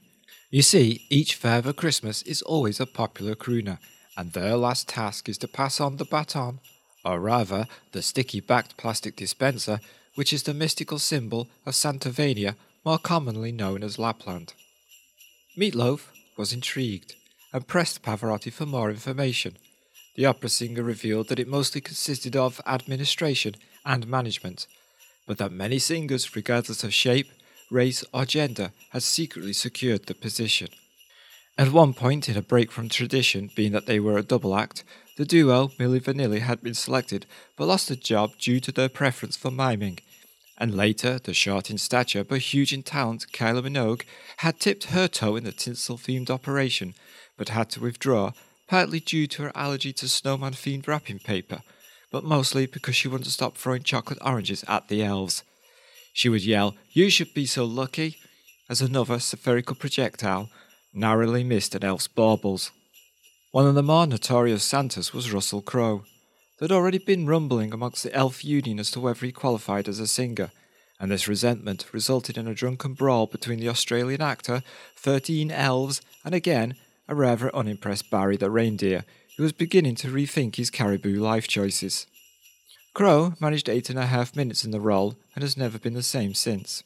You 0.51 0.61
see, 0.61 1.05
each 1.09 1.35
Father 1.35 1.73
Christmas 1.73 2.21
is 2.23 2.41
always 2.43 2.79
a 2.79 2.85
popular 2.85 3.35
crooner, 3.35 3.79
and 4.15 4.33
their 4.33 4.55
last 4.57 4.87
task 4.87 5.27
is 5.27 5.37
to 5.39 5.47
pass 5.47 5.79
on 5.79 5.97
the 5.97 6.05
baton, 6.05 6.59
or 7.03 7.19
rather, 7.19 7.67
the 7.93 8.01
sticky 8.01 8.41
backed 8.41 8.77
plastic 8.77 9.15
dispenser, 9.15 9.79
which 10.15 10.33
is 10.33 10.43
the 10.43 10.53
mystical 10.53 10.99
symbol 10.99 11.47
of 11.65 11.73
Santavania, 11.73 12.55
more 12.85 12.97
commonly 12.97 13.51
known 13.51 13.83
as 13.83 13.97
Lapland. 13.97 14.53
Meatloaf 15.57 16.07
was 16.37 16.53
intrigued 16.53 17.15
and 17.51 17.67
pressed 17.67 18.01
Pavarotti 18.01 18.51
for 18.51 18.65
more 18.65 18.89
information. 18.89 19.57
The 20.15 20.25
opera 20.25 20.49
singer 20.49 20.83
revealed 20.83 21.29
that 21.29 21.39
it 21.39 21.47
mostly 21.47 21.81
consisted 21.81 22.35
of 22.35 22.61
administration 22.65 23.55
and 23.85 24.07
management, 24.07 24.67
but 25.27 25.37
that 25.37 25.51
many 25.51 25.79
singers, 25.79 26.35
regardless 26.35 26.83
of 26.83 26.93
shape, 26.93 27.27
race, 27.71 28.03
or 28.13 28.25
gender, 28.25 28.71
had 28.89 29.03
secretly 29.03 29.53
secured 29.53 30.05
the 30.05 30.13
position. 30.13 30.67
At 31.57 31.71
one 31.71 31.93
point, 31.93 32.27
in 32.27 32.37
a 32.37 32.41
break 32.41 32.71
from 32.71 32.89
tradition, 32.89 33.51
being 33.55 33.71
that 33.73 33.85
they 33.85 33.99
were 33.99 34.17
a 34.17 34.23
double 34.23 34.55
act, 34.55 34.83
the 35.17 35.25
duo, 35.25 35.67
Milli 35.79 36.01
Vanilli, 36.01 36.39
had 36.39 36.61
been 36.61 36.73
selected, 36.73 37.25
but 37.55 37.67
lost 37.67 37.87
the 37.87 37.95
job 37.95 38.37
due 38.39 38.59
to 38.59 38.71
their 38.71 38.89
preference 38.89 39.37
for 39.37 39.51
miming. 39.51 39.99
And 40.57 40.75
later, 40.75 41.19
the 41.19 41.33
short 41.33 41.69
in 41.69 41.77
stature 41.77 42.23
but 42.23 42.39
huge 42.39 42.73
in 42.73 42.83
talent, 42.83 43.27
Kylie 43.31 43.63
Minogue, 43.63 44.03
had 44.37 44.59
tipped 44.59 44.85
her 44.85 45.07
toe 45.07 45.35
in 45.35 45.43
the 45.43 45.51
tinsel 45.51 45.97
themed 45.97 46.29
operation, 46.29 46.93
but 47.37 47.49
had 47.49 47.69
to 47.71 47.79
withdraw, 47.79 48.31
partly 48.67 48.99
due 48.99 49.27
to 49.27 49.43
her 49.43 49.51
allergy 49.55 49.93
to 49.93 50.07
snowman 50.07 50.53
themed 50.53 50.87
wrapping 50.87 51.19
paper, 51.19 51.61
but 52.11 52.23
mostly 52.23 52.65
because 52.65 52.95
she 52.95 53.07
wouldn't 53.07 53.29
stop 53.29 53.57
throwing 53.57 53.83
chocolate 53.83 54.19
oranges 54.21 54.63
at 54.67 54.87
the 54.87 55.03
elves. 55.03 55.43
She 56.13 56.29
would 56.29 56.45
yell, 56.45 56.75
You 56.91 57.09
should 57.09 57.33
be 57.33 57.45
so 57.45 57.65
lucky, 57.65 58.17
as 58.69 58.81
another 58.81 59.19
spherical 59.19 59.75
projectile 59.75 60.49
narrowly 60.93 61.43
missed 61.43 61.75
an 61.75 61.83
elf's 61.83 62.07
baubles. 62.07 62.71
One 63.53 63.67
of 63.67 63.75
the 63.75 63.83
more 63.83 64.07
notorious 64.07 64.63
Santas 64.63 65.13
was 65.13 65.31
Russell 65.31 65.61
Crowe. 65.61 66.05
There'd 66.57 66.71
already 66.71 66.97
been 66.97 67.27
rumbling 67.27 67.71
amongst 67.71 68.01
the 68.01 68.11
elf 68.11 68.43
union 68.43 68.79
as 68.79 68.89
to 68.89 68.99
whether 68.99 69.27
he 69.27 69.31
qualified 69.31 69.87
as 69.87 69.99
a 69.99 70.07
singer, 70.07 70.49
and 70.99 71.11
this 71.11 71.27
resentment 71.27 71.85
resulted 71.91 72.35
in 72.35 72.47
a 72.47 72.55
drunken 72.55 72.95
brawl 72.95 73.27
between 73.27 73.59
the 73.59 73.69
Australian 73.69 74.23
actor, 74.23 74.63
thirteen 74.95 75.51
elves, 75.51 76.01
and 76.25 76.33
again 76.33 76.73
a 77.07 77.13
rather 77.13 77.55
unimpressed 77.55 78.09
Barry 78.09 78.37
the 78.37 78.49
reindeer, 78.49 79.05
who 79.37 79.43
was 79.43 79.51
beginning 79.51 79.93
to 79.97 80.07
rethink 80.07 80.55
his 80.55 80.71
caribou 80.71 81.21
life 81.21 81.47
choices. 81.47 82.07
Crowe 82.95 83.35
managed 83.39 83.69
eight 83.69 83.87
and 83.91 83.99
a 83.99 84.07
half 84.07 84.35
minutes 84.35 84.65
in 84.65 84.71
the 84.71 84.81
role 84.81 85.15
and 85.35 85.43
has 85.43 85.55
never 85.55 85.77
been 85.77 85.93
the 85.93 86.01
same 86.01 86.33
since. 86.33 86.81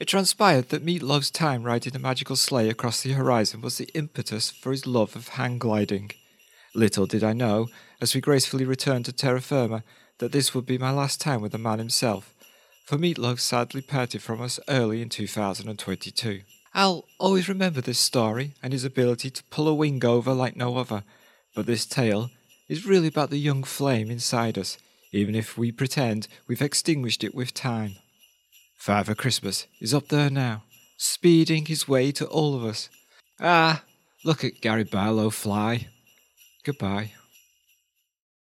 It 0.00 0.08
transpired 0.08 0.70
that 0.70 0.82
Meatloaf's 0.82 1.30
time 1.30 1.62
riding 1.62 1.94
a 1.94 1.98
magical 1.98 2.34
sleigh 2.34 2.70
across 2.70 3.02
the 3.02 3.12
horizon 3.12 3.60
was 3.60 3.76
the 3.76 3.90
impetus 3.92 4.50
for 4.50 4.72
his 4.72 4.86
love 4.86 5.14
of 5.14 5.28
hang 5.28 5.58
gliding. 5.58 6.12
Little 6.74 7.04
did 7.04 7.22
I 7.22 7.34
know, 7.34 7.68
as 8.00 8.14
we 8.14 8.22
gracefully 8.22 8.64
returned 8.64 9.04
to 9.04 9.12
terra 9.12 9.42
firma, 9.42 9.84
that 10.16 10.32
this 10.32 10.54
would 10.54 10.64
be 10.64 10.78
my 10.78 10.90
last 10.90 11.20
time 11.20 11.42
with 11.42 11.52
the 11.52 11.58
man 11.58 11.78
himself, 11.78 12.34
for 12.86 12.96
Meatloaf 12.96 13.40
sadly 13.40 13.82
parted 13.82 14.22
from 14.22 14.40
us 14.40 14.58
early 14.68 15.02
in 15.02 15.10
2022. 15.10 16.40
I'll 16.72 17.04
always 17.18 17.50
remember 17.50 17.82
this 17.82 17.98
story 17.98 18.54
and 18.62 18.72
his 18.72 18.86
ability 18.86 19.28
to 19.28 19.44
pull 19.50 19.68
a 19.68 19.74
wing 19.74 20.02
over 20.02 20.32
like 20.32 20.56
no 20.56 20.78
other, 20.78 21.04
but 21.54 21.66
this 21.66 21.84
tale 21.84 22.30
is 22.68 22.86
really 22.86 23.08
about 23.08 23.28
the 23.28 23.38
young 23.38 23.64
flame 23.64 24.10
inside 24.10 24.56
us, 24.56 24.78
even 25.12 25.34
if 25.34 25.58
we 25.58 25.70
pretend 25.70 26.26
we've 26.46 26.62
extinguished 26.62 27.22
it 27.22 27.34
with 27.34 27.52
time. 27.52 27.96
Father 28.80 29.14
Christmas 29.14 29.66
is 29.78 29.92
up 29.92 30.08
there 30.08 30.30
now, 30.30 30.62
speeding 30.96 31.66
his 31.66 31.86
way 31.86 32.10
to 32.12 32.24
all 32.24 32.56
of 32.56 32.64
us. 32.64 32.88
Ah, 33.38 33.84
look 34.24 34.42
at 34.42 34.62
Gary 34.62 34.84
Barlow 34.84 35.28
fly. 35.28 35.88
Goodbye. 36.64 37.12